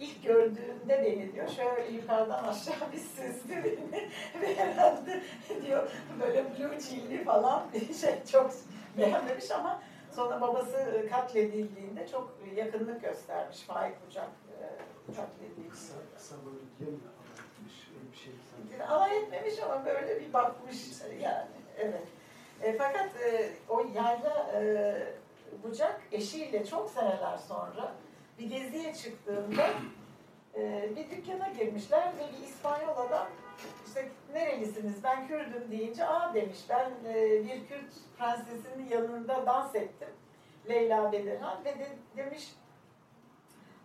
İlk 0.00 0.24
gördüğünde 0.24 1.02
beni 1.04 1.32
diyor, 1.32 1.48
şöyle 1.48 1.92
yukarıdan 1.92 2.44
aşağı 2.44 2.92
bir 2.92 2.98
süzdü 2.98 3.64
beni. 3.64 4.10
Ve 4.42 4.56
herhalde 4.56 5.22
diyor 5.66 5.90
böyle 6.20 6.44
blue 6.44 6.80
chilli 6.80 7.24
falan 7.24 7.66
şey 8.00 8.24
çok 8.32 8.50
beğenmemiş 8.98 9.50
ama 9.50 9.82
sonra 10.10 10.40
babası 10.40 11.06
katledildiğinde 11.10 12.08
çok 12.08 12.38
yakınlık 12.56 13.02
göstermiş. 13.02 13.60
Faik 13.60 13.94
Uçak 14.08 14.28
e, 14.60 15.14
katledildiğinde. 15.16 15.70
kısa, 15.70 15.94
kısa 16.16 16.36
böyle 16.46 16.58
diye 16.78 16.90
mi 16.90 16.96
anlatmış 16.96 17.88
öyle 17.94 18.12
bir 18.12 18.16
şey 18.16 18.32
sanki. 18.50 18.92
Alay 18.92 19.18
etmemiş 19.18 19.54
ama 19.62 19.86
böyle 19.86 20.20
bir 20.20 20.32
bakmış 20.32 20.76
yani. 21.22 21.46
Evet. 21.78 22.06
E, 22.62 22.76
fakat 22.78 23.16
e, 23.22 23.50
o 23.68 23.80
yayla 23.80 24.52
e, 24.54 24.94
bucak 25.62 26.00
eşiyle 26.12 26.66
çok 26.66 26.90
seneler 26.90 27.38
sonra 27.38 27.92
bir 28.38 28.50
geziye 28.50 28.94
çıktığında 28.94 29.70
e, 30.56 30.90
bir 30.96 31.10
dükkana 31.10 31.48
girmişler 31.48 32.12
ve 32.18 32.38
bir 32.38 32.46
İspanyol 32.46 32.98
adam 32.98 33.28
işte 33.86 34.08
nerelisiniz 34.32 35.04
ben 35.04 35.28
Kürdüm 35.28 35.70
deyince 35.70 36.06
aa 36.06 36.34
demiş 36.34 36.58
ben 36.68 36.90
e, 37.04 37.44
bir 37.44 37.66
Kürt 37.68 37.92
prensesinin 38.18 38.88
yanında 38.90 39.46
dans 39.46 39.74
ettim. 39.74 40.08
Leyla 40.68 41.12
Bedirhan 41.12 41.64
ve 41.64 41.78
de, 41.78 41.88
demiş 42.16 42.54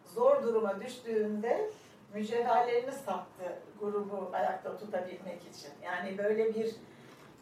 zor 0.06 0.44
duruma 0.44 0.82
düştüğünde 0.82 1.70
mücevherlerini 2.14 2.92
sattı 2.92 3.60
grubu 3.80 4.30
ayakta 4.34 4.78
tutabilmek 4.78 5.42
için. 5.42 5.72
Yani 5.84 6.18
böyle 6.18 6.56
bir 6.56 6.76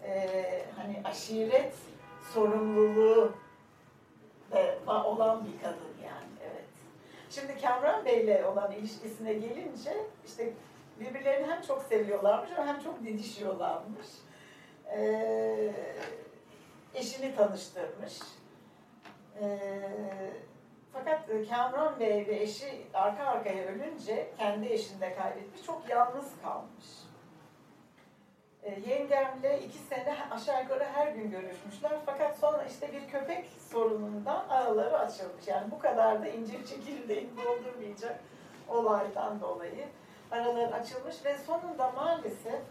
e, 0.04 0.66
hani 0.76 1.02
aşiret 1.04 1.74
sorumluluğu 2.34 3.32
olan 4.88 5.46
bir 5.46 5.64
kadın. 5.64 5.97
Şimdi 7.40 7.62
Kamran 7.62 8.06
Bey'le 8.06 8.46
olan 8.46 8.72
ilişkisine 8.72 9.34
gelince 9.34 9.94
işte 10.26 10.54
birbirlerini 11.00 11.48
hem 11.48 11.62
çok 11.62 11.84
seviyorlarmış 11.84 12.52
hem 12.56 12.80
çok 12.80 13.04
didişiyorlarmış. 13.04 14.08
E, 14.92 15.74
eşini 16.94 17.36
tanıştırmış. 17.36 18.20
E, 19.42 19.60
fakat 20.94 21.28
Kamran 21.50 22.00
Bey 22.00 22.28
ve 22.28 22.36
eşi 22.36 22.88
arka 22.94 23.24
arkaya 23.24 23.68
ölünce 23.68 24.32
kendi 24.38 24.68
eşini 24.68 25.02
de 25.02 25.16
kaybetmiş. 25.16 25.64
Çok 25.64 25.90
yalnız 25.90 26.32
kalmış. 26.42 26.86
E, 28.64 28.80
yengemle 28.90 29.60
iki 29.66 29.78
sene 29.78 30.18
aşağı 30.32 30.64
yukarı 30.64 30.84
her 30.84 31.08
gün 31.08 31.32
görüşmüşler. 31.32 31.92
Fakat 32.06 32.38
sonra 32.38 32.64
işte 32.64 32.94
bir 32.94 33.08
köpek 33.08 33.46
sorunundan 33.72 34.46
araları 34.50 34.98
açılmış. 34.98 35.48
Yani 35.48 35.72
bu 35.72 35.80
kadar 35.80 36.22
da 36.22 36.28
incir 36.28 36.66
çekirdeğini 36.66 37.30
doldurmayacak 37.46 38.20
olaydan 38.68 39.42
dolayı 39.42 39.86
araları 40.32 40.76
açılmış 40.76 41.26
ve 41.26 41.38
sonunda 41.38 41.92
maalesef 41.92 42.62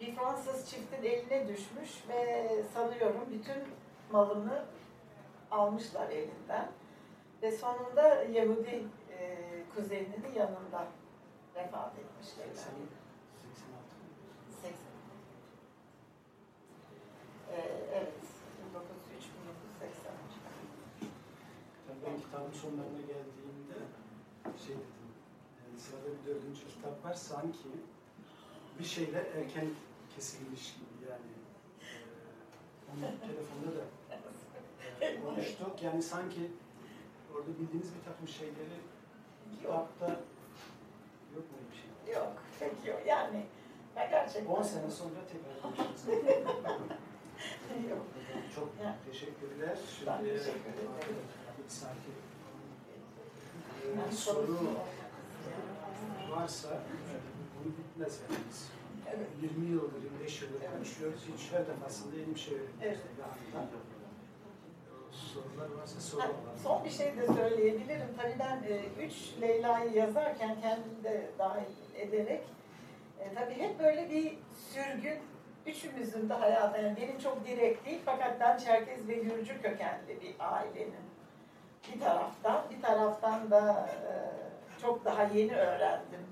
bir 0.00 0.16
Fransız 0.16 0.70
çiftin 0.70 1.02
eline 1.02 1.48
düşmüş 1.48 2.08
ve 2.08 2.48
sanıyorum 2.74 3.26
bütün 3.30 3.62
malını 4.12 4.64
almışlar 5.50 6.08
elinden. 6.08 6.68
Ve 7.42 7.52
sonunda 7.52 8.22
Yahudi 8.22 8.84
e, 9.18 9.36
kuzeninin 9.74 10.34
yanında 10.34 10.86
vefat 11.54 11.92
etmişler. 11.98 12.44
86 12.54 12.88
80. 14.62 14.72
Ee, 17.52 17.77
evet, 17.92 18.12
1903 18.72 19.24
1980. 19.80 20.12
Tabii 21.86 22.02
ben 22.06 22.16
kitabın 22.24 22.52
sonlarına 22.52 23.00
geldiğimde 23.00 23.78
şey 24.64 24.74
dedim, 24.74 25.10
yani 25.60 25.80
sırada 25.80 26.08
bir 26.14 26.26
dördüncü 26.26 26.66
kitap 26.74 27.04
var 27.04 27.14
sanki 27.14 27.68
bir 28.78 28.84
şeyler 28.84 29.24
erken 29.36 29.68
kesilmiş 30.14 30.74
gibi 30.74 31.10
yani. 31.10 31.32
Ee, 31.82 32.90
onu 32.92 33.20
telefonda 33.28 33.70
da 33.78 33.84
e, 35.00 35.20
konuştuk. 35.20 35.82
Yani 35.82 36.02
sanki 36.02 36.50
orada 37.34 37.48
bildiğiniz 37.58 37.94
bir 37.94 38.04
takım 38.04 38.28
şeyleri 38.28 38.78
kitapta 39.56 40.08
yok 41.34 41.44
mu 41.52 41.58
bir 41.70 41.76
şey? 41.76 42.14
yok, 42.14 42.32
pek 42.60 42.86
yok. 42.86 43.00
Yani 43.06 43.46
ben 43.96 44.10
gerçekten... 44.10 44.54
10 44.54 44.62
sene 44.62 44.90
sonra 44.90 45.20
tekrar 45.32 45.62
konuşuruz. 45.62 46.98
Yok. 47.90 48.06
Çok 48.54 48.68
Ya. 48.84 48.96
teşekkürler. 49.10 49.76
Ben 50.06 50.16
Şimdi 50.18 50.30
teşekkür 50.38 50.60
ederim. 50.60 51.16
sakin 51.68 52.12
Yani 53.96 54.08
Ee, 54.08 54.12
soru 54.12 54.58
varsa 56.30 56.68
e, 56.68 57.14
bunu 57.64 57.72
bitmez 57.78 58.20
yani 58.22 58.40
biz. 58.50 58.68
Evet. 59.16 59.26
20 59.42 59.66
yıldır, 59.70 60.02
25 60.02 60.42
yıldır 60.42 60.60
Evet. 60.60 60.70
konuşuyoruz. 60.72 61.20
Hiç 61.34 61.52
her 61.52 61.66
defasında 61.66 62.16
yeni 62.16 62.34
bir 62.34 62.40
şey 62.40 62.54
öğreniyoruz. 62.54 62.78
Evet. 62.82 62.98
Yani, 63.54 63.66
sorular 65.12 65.80
varsa 65.80 66.00
soralım. 66.00 66.34
Son 66.62 66.84
bir 66.84 66.90
şey 66.90 67.16
de 67.16 67.26
söyleyebilirim. 67.26 68.08
Tabii 68.16 68.36
ben 68.38 68.62
e, 68.62 69.04
üç 69.06 69.14
Leyla'yı 69.40 69.92
yazarken 69.92 70.56
kendimi 70.60 71.04
de 71.04 71.30
dahil 71.38 71.64
ederek 71.94 72.42
e, 73.20 73.34
tabii 73.34 73.54
hep 73.54 73.78
böyle 73.80 74.10
bir 74.10 74.38
sürgün 74.74 75.18
üçümüzün 75.68 76.28
de 76.28 76.34
hayatı. 76.34 76.82
Yani 76.82 76.96
benim 76.96 77.18
çok 77.18 77.46
direkt 77.46 77.86
değil 77.86 78.00
fakat 78.04 78.40
ben 78.40 78.58
Çerkez 78.58 79.08
ve 79.08 79.14
Gürcü 79.14 79.62
kökenli 79.62 80.20
bir 80.22 80.34
ailenin 80.38 81.08
bir 81.94 82.00
taraftan, 82.00 82.62
bir 82.70 82.82
taraftan 82.82 83.50
da 83.50 83.88
e, 83.90 84.10
çok 84.82 85.04
daha 85.04 85.22
yeni 85.22 85.56
öğrendim. 85.56 86.26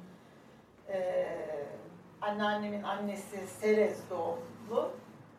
E, 0.88 1.26
anneannemin 2.20 2.82
annesi 2.82 3.46
Serez 3.46 4.10
doğumlu. 4.10 4.92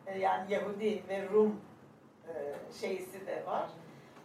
E, 0.06 0.18
yani 0.18 0.52
Yahudi 0.52 1.02
ve 1.08 1.28
Rum 1.28 1.60
e, 2.28 2.34
şeysi 2.80 3.26
de 3.26 3.46
var. 3.46 3.68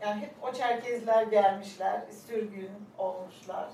Yani 0.01 0.21
hep 0.21 0.31
o 0.41 0.53
Çerkezler 0.53 1.23
gelmişler, 1.23 2.01
sürgün 2.27 2.71
olmuşlar. 2.97 3.69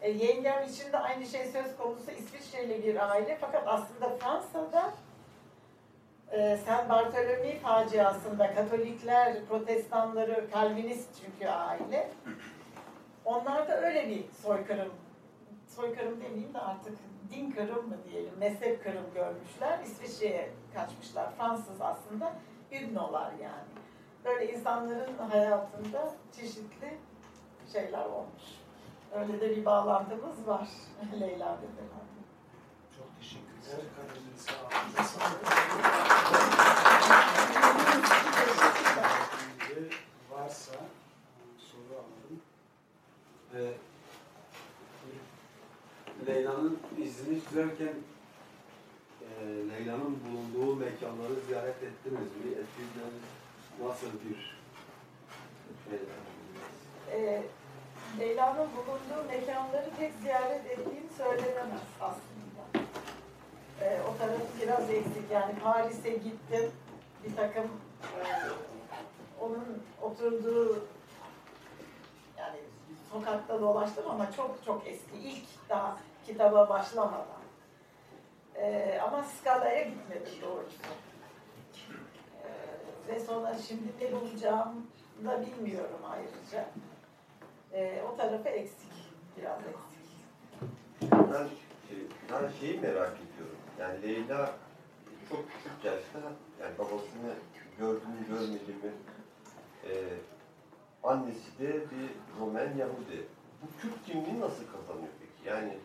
E, 0.00 0.10
yengem 0.10 0.62
için 0.62 0.92
de 0.92 0.98
aynı 0.98 1.26
şey 1.26 1.46
söz 1.46 1.76
konusu 1.76 2.10
İsviçreli 2.10 2.82
bir 2.82 3.10
aile 3.10 3.38
fakat 3.40 3.62
aslında 3.66 4.08
Fransa'da 4.08 4.92
e, 6.32 6.56
Saint 6.66 6.88
Bartholomew 6.88 7.58
faciasında 7.58 8.54
Katolikler, 8.54 9.46
Protestanları, 9.48 10.50
Kalvinist 10.50 11.08
çünkü 11.24 11.48
aile. 11.48 12.10
Onlar 13.24 13.68
da 13.68 13.80
öyle 13.80 14.08
bir 14.08 14.24
soykırım, 14.42 14.92
soykırım 15.68 16.20
demeyeyim 16.20 16.54
de 16.54 16.58
artık 16.58 16.98
din 17.30 17.50
kırım 17.50 17.88
mı 17.88 17.96
diyelim, 18.10 18.32
mezhep 18.38 18.84
kırım 18.84 19.14
görmüşler. 19.14 19.78
İsviçre'ye 19.84 20.50
kaçmışlar. 20.74 21.36
Fransız 21.36 21.80
aslında 21.80 22.32
Hügnolar 22.72 23.32
yani. 23.32 23.72
Böyle 24.24 24.52
insanların 24.52 25.18
hayatında 25.30 26.14
çeşitli 26.36 26.98
şeyler 27.72 28.04
olmuş. 28.04 28.42
Öyle 29.14 29.40
de 29.40 29.56
bir 29.56 29.64
bağlantımız 29.64 30.46
var 30.46 30.68
Leyla 31.20 31.46
Berat. 31.46 32.02
Çok 32.96 33.18
teşekkür 33.20 33.52
ederim. 33.62 33.90
Sağ 34.36 34.54
olun. 34.54 36.11
Varsa 40.30 40.72
soru 41.58 41.94
alalım. 41.94 42.40
Ee, 43.54 43.72
Leyla'nın 46.26 46.78
izini 46.98 47.40
sürerken 47.40 47.94
e, 49.22 49.28
Leyla'nın 49.70 50.18
bulunduğu 50.24 50.76
mekanları 50.76 51.34
ziyaret 51.46 51.82
ettiniz 51.82 52.20
mi? 52.20 52.50
Ettiğiniz 52.50 53.14
nasıl 53.80 54.06
bir 54.06 54.34
şey? 54.34 54.52
Ee, 57.12 57.42
Leyla'nın 58.18 58.68
bulunduğu 58.76 59.28
mekanları 59.28 59.90
pek 59.98 60.12
ziyaret 60.22 60.66
ettiğim 60.66 61.08
söylenemez 61.16 61.80
aslında. 62.00 62.86
Ee, 63.80 64.00
o 64.08 64.18
tarafı 64.18 64.46
biraz 64.62 64.90
eksik. 64.90 65.30
Yani 65.32 65.54
Paris'e 65.62 66.10
gittim. 66.10 66.70
Bir 67.24 67.36
takım 67.36 67.64
e, 68.02 68.22
onun 69.40 69.82
oturduğu 70.02 70.84
yani 72.38 72.58
sokakta 73.12 73.60
dolaştım 73.60 74.04
ama 74.10 74.32
çok 74.32 74.64
çok 74.66 74.86
eski. 74.86 75.16
İlk 75.18 75.44
daha 75.68 75.96
kitaba 76.26 76.68
başlamadan. 76.68 77.42
Ee, 78.56 79.00
ama 79.06 79.22
Scala'ya 79.24 79.82
gitmedim 79.82 80.32
doğrusu. 80.42 80.76
Ee, 82.44 82.48
ve 83.08 83.20
sonra 83.20 83.54
şimdi 83.68 83.82
ne 84.00 84.12
bulacağım 84.12 84.86
da 85.24 85.40
bilmiyorum 85.46 86.00
ayrıca. 86.10 86.68
Ee, 87.72 88.02
o 88.12 88.16
tarafı 88.16 88.48
eksik. 88.48 88.90
Biraz 89.36 89.58
eksik. 89.60 90.12
Ben, 91.12 91.48
şey- 91.88 92.06
ben 92.32 92.50
şeyi 92.60 92.80
merak 92.80 93.12
ediyorum. 93.16 93.56
Yani 93.80 94.02
Leyla 94.02 94.50
çok 95.32 95.44
küçük 95.50 95.84
yaşta 95.84 96.18
yani 96.60 96.78
babasını 96.78 97.34
gördü 97.78 98.04
mü 98.06 98.28
görmedi 98.28 98.72
mi? 98.82 98.92
Ee, 99.84 99.92
annesi 101.02 101.58
de 101.58 101.68
bir 101.74 102.40
Romen 102.40 102.76
Yahudi. 102.76 103.26
Bu 103.62 103.80
Kürt 103.80 104.06
kimliği 104.06 104.40
nasıl 104.40 104.64
kazanıyor 104.66 105.12
peki? 105.20 105.48
Yani 105.48 105.78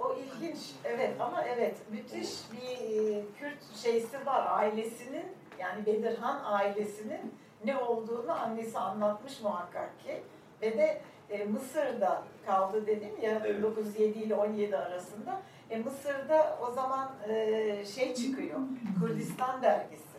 O 0.00 0.16
ilginç, 0.16 0.58
evet 0.84 1.20
ama 1.20 1.42
evet 1.44 1.76
müthiş 1.90 2.30
bir 2.52 3.00
e, 3.16 3.22
Kürt 3.38 3.76
şeysi 3.76 4.26
var 4.26 4.46
ailesinin 4.58 5.26
yani 5.58 5.86
Bedirhan 5.86 6.40
ailesinin 6.44 7.34
ne 7.64 7.78
olduğunu 7.78 8.32
annesi 8.32 8.78
anlatmış 8.78 9.40
muhakkak 9.40 10.00
ki 10.04 10.22
ve 10.62 10.78
de 10.78 11.02
e, 11.30 11.44
Mısır'da 11.44 12.22
kaldı 12.46 12.86
dedim 12.86 13.12
ya 13.22 13.42
Evet. 13.44 13.58
1907 13.58 14.18
ile 14.18 14.34
17 14.34 14.76
arasında. 14.76 15.40
E, 15.70 15.78
Mısır'da 15.78 16.58
o 16.68 16.70
zaman 16.72 17.10
e, 17.28 17.84
şey 17.94 18.14
çıkıyor 18.14 18.58
Kürdistan 19.00 19.62
dergisi 19.62 20.18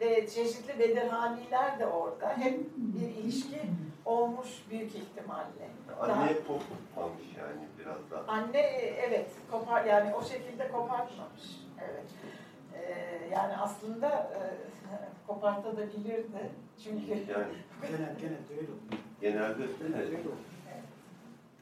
ve 0.00 0.28
çeşitli 0.28 0.78
Bedirhaniler 0.78 1.78
de 1.78 1.86
orada 1.86 2.36
hep 2.36 2.60
bir 2.76 3.08
ilişki 3.08 3.60
olmuş 4.04 4.48
büyük 4.70 4.94
ihtimalle. 4.94 5.68
anneye 6.00 6.44
top 6.46 6.60
tutmamış 6.60 7.26
yani 7.38 7.68
biraz 7.78 8.10
da. 8.10 8.32
Anne 8.32 8.60
evet 9.08 9.30
kopar 9.50 9.84
yani 9.84 10.14
o 10.14 10.22
şekilde 10.24 10.68
kopartmamış. 10.68 11.42
Evet. 11.80 12.04
Ee, 12.74 13.28
yani 13.32 13.56
aslında 13.56 14.08
e, 14.08 14.40
kopartabilirdi. 15.26 16.50
Çünkü 16.84 17.10
Yani 17.10 17.24
Genel, 17.82 18.14
genelde 18.20 18.52
öyle 18.60 18.68
oluyor. 18.72 19.02
Genelde 19.20 19.62
oluyor. 20.20 20.36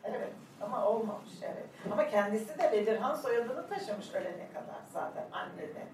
evet 0.04 0.32
ama 0.60 0.86
olmamış 0.86 1.30
evet. 1.42 1.64
Ama 1.92 2.08
kendisi 2.08 2.58
de 2.58 2.72
Bedirhan 2.72 3.14
soyadını 3.14 3.68
taşımış 3.68 4.14
ölene 4.14 4.48
kadar 4.54 4.80
zaten 4.92 5.24
annede. 5.32 5.86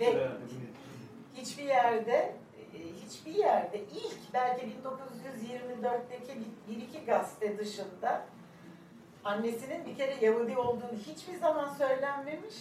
Ve- 0.00 0.06
Hiçbir 1.34 1.62
yerde 1.64 2.34
e, 2.74 2.78
hiçbir 3.06 3.34
yerde 3.34 3.78
ilk 3.80 4.32
belki 4.34 4.66
1924'teki 4.66 6.38
bir, 6.68 6.76
iki 6.82 7.04
gazete 7.04 7.58
dışında 7.58 8.22
annesinin 9.24 9.86
bir 9.86 9.96
kere 9.96 10.24
Yahudi 10.26 10.56
olduğunu 10.58 10.98
hiçbir 11.06 11.34
zaman 11.34 11.74
söylenmemiş. 11.74 12.54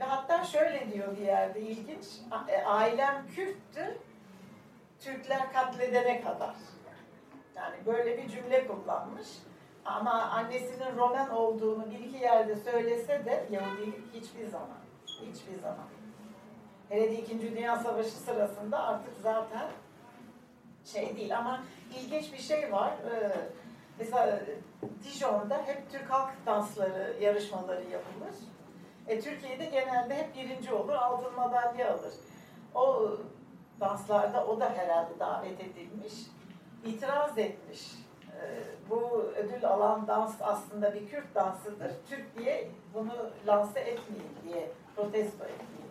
Ve 0.00 0.04
hatta 0.04 0.44
şöyle 0.44 0.92
diyor 0.92 1.16
bir 1.16 1.22
yerde 1.22 1.60
ilginç, 1.60 2.04
e, 2.48 2.62
ailem 2.64 3.26
Kürttü, 3.34 3.98
Türkler 5.00 5.52
katledene 5.52 6.20
kadar. 6.20 6.54
Yani 7.56 7.76
böyle 7.86 8.18
bir 8.18 8.28
cümle 8.28 8.66
kullanmış. 8.66 9.28
Ama 9.84 10.12
annesinin 10.12 10.96
Roman 10.96 11.30
olduğunu 11.30 11.90
bir 11.90 11.98
iki 11.98 12.16
yerde 12.16 12.56
söylese 12.56 13.24
de 13.24 13.46
Yahudilik 13.50 14.14
hiçbir 14.14 14.46
zaman, 14.46 14.78
hiçbir 15.06 15.60
zaman. 15.62 15.86
Hele 16.88 17.10
de 17.10 17.18
İkinci 17.18 17.56
Dünya 17.56 17.76
Savaşı 17.76 18.10
sırasında 18.10 18.82
artık 18.82 19.14
zaten 19.22 19.68
şey 20.84 21.16
değil 21.16 21.38
ama 21.38 21.62
ilginç 21.96 22.32
bir 22.32 22.38
şey 22.38 22.72
var. 22.72 22.92
Ee, 23.12 23.32
mesela 23.98 24.40
Dijon'da 25.04 25.62
hep 25.66 25.90
Türk 25.92 26.10
halk 26.10 26.30
dansları 26.46 27.16
yarışmaları 27.20 27.82
yapılır. 27.82 28.34
E, 29.06 29.20
Türkiye'de 29.20 29.64
genelde 29.64 30.16
hep 30.16 30.36
birinci 30.36 30.72
olur, 30.72 30.92
altın 30.92 31.34
madalya 31.34 31.94
alır. 31.94 32.14
O 32.74 33.10
danslarda 33.80 34.46
o 34.46 34.60
da 34.60 34.70
herhalde 34.70 35.18
davet 35.18 35.60
edilmiş. 35.60 36.12
İtiraz 36.86 37.38
etmiş. 37.38 37.92
Ee, 38.42 38.62
bu 38.90 39.22
ödül 39.36 39.64
alan 39.64 40.06
dans 40.06 40.34
aslında 40.40 40.94
bir 40.94 41.08
Kürt 41.08 41.34
dansıdır. 41.34 41.90
Türk 42.08 42.38
diye 42.38 42.70
bunu 42.94 43.30
lanse 43.46 43.80
etmeyin 43.80 44.30
diye 44.48 44.70
protesto 44.96 45.44
etmeyin. 45.44 45.82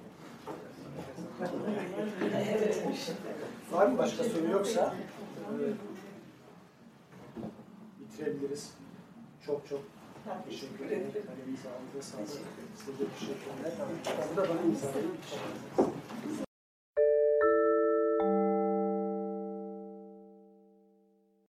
Evet. 2.50 2.84
Var 3.72 3.88
mı 3.88 3.98
başka 3.98 4.24
soru 4.24 4.52
yoksa 4.52 4.94
bitirebiliriz. 8.00 8.74
Çok 9.46 9.68
çok 9.68 9.82
teşekkür 10.50 10.86
ederim. 10.86 11.12
Kalemize 11.14 11.70
ağzınıza 11.70 12.12
sağlık. 12.12 12.30
Size 12.86 13.04
teşekkürler. 13.20 13.72
Bu 14.34 14.38
da 14.38 14.50
bana 14.50 14.62
imzalayın. 14.62 15.18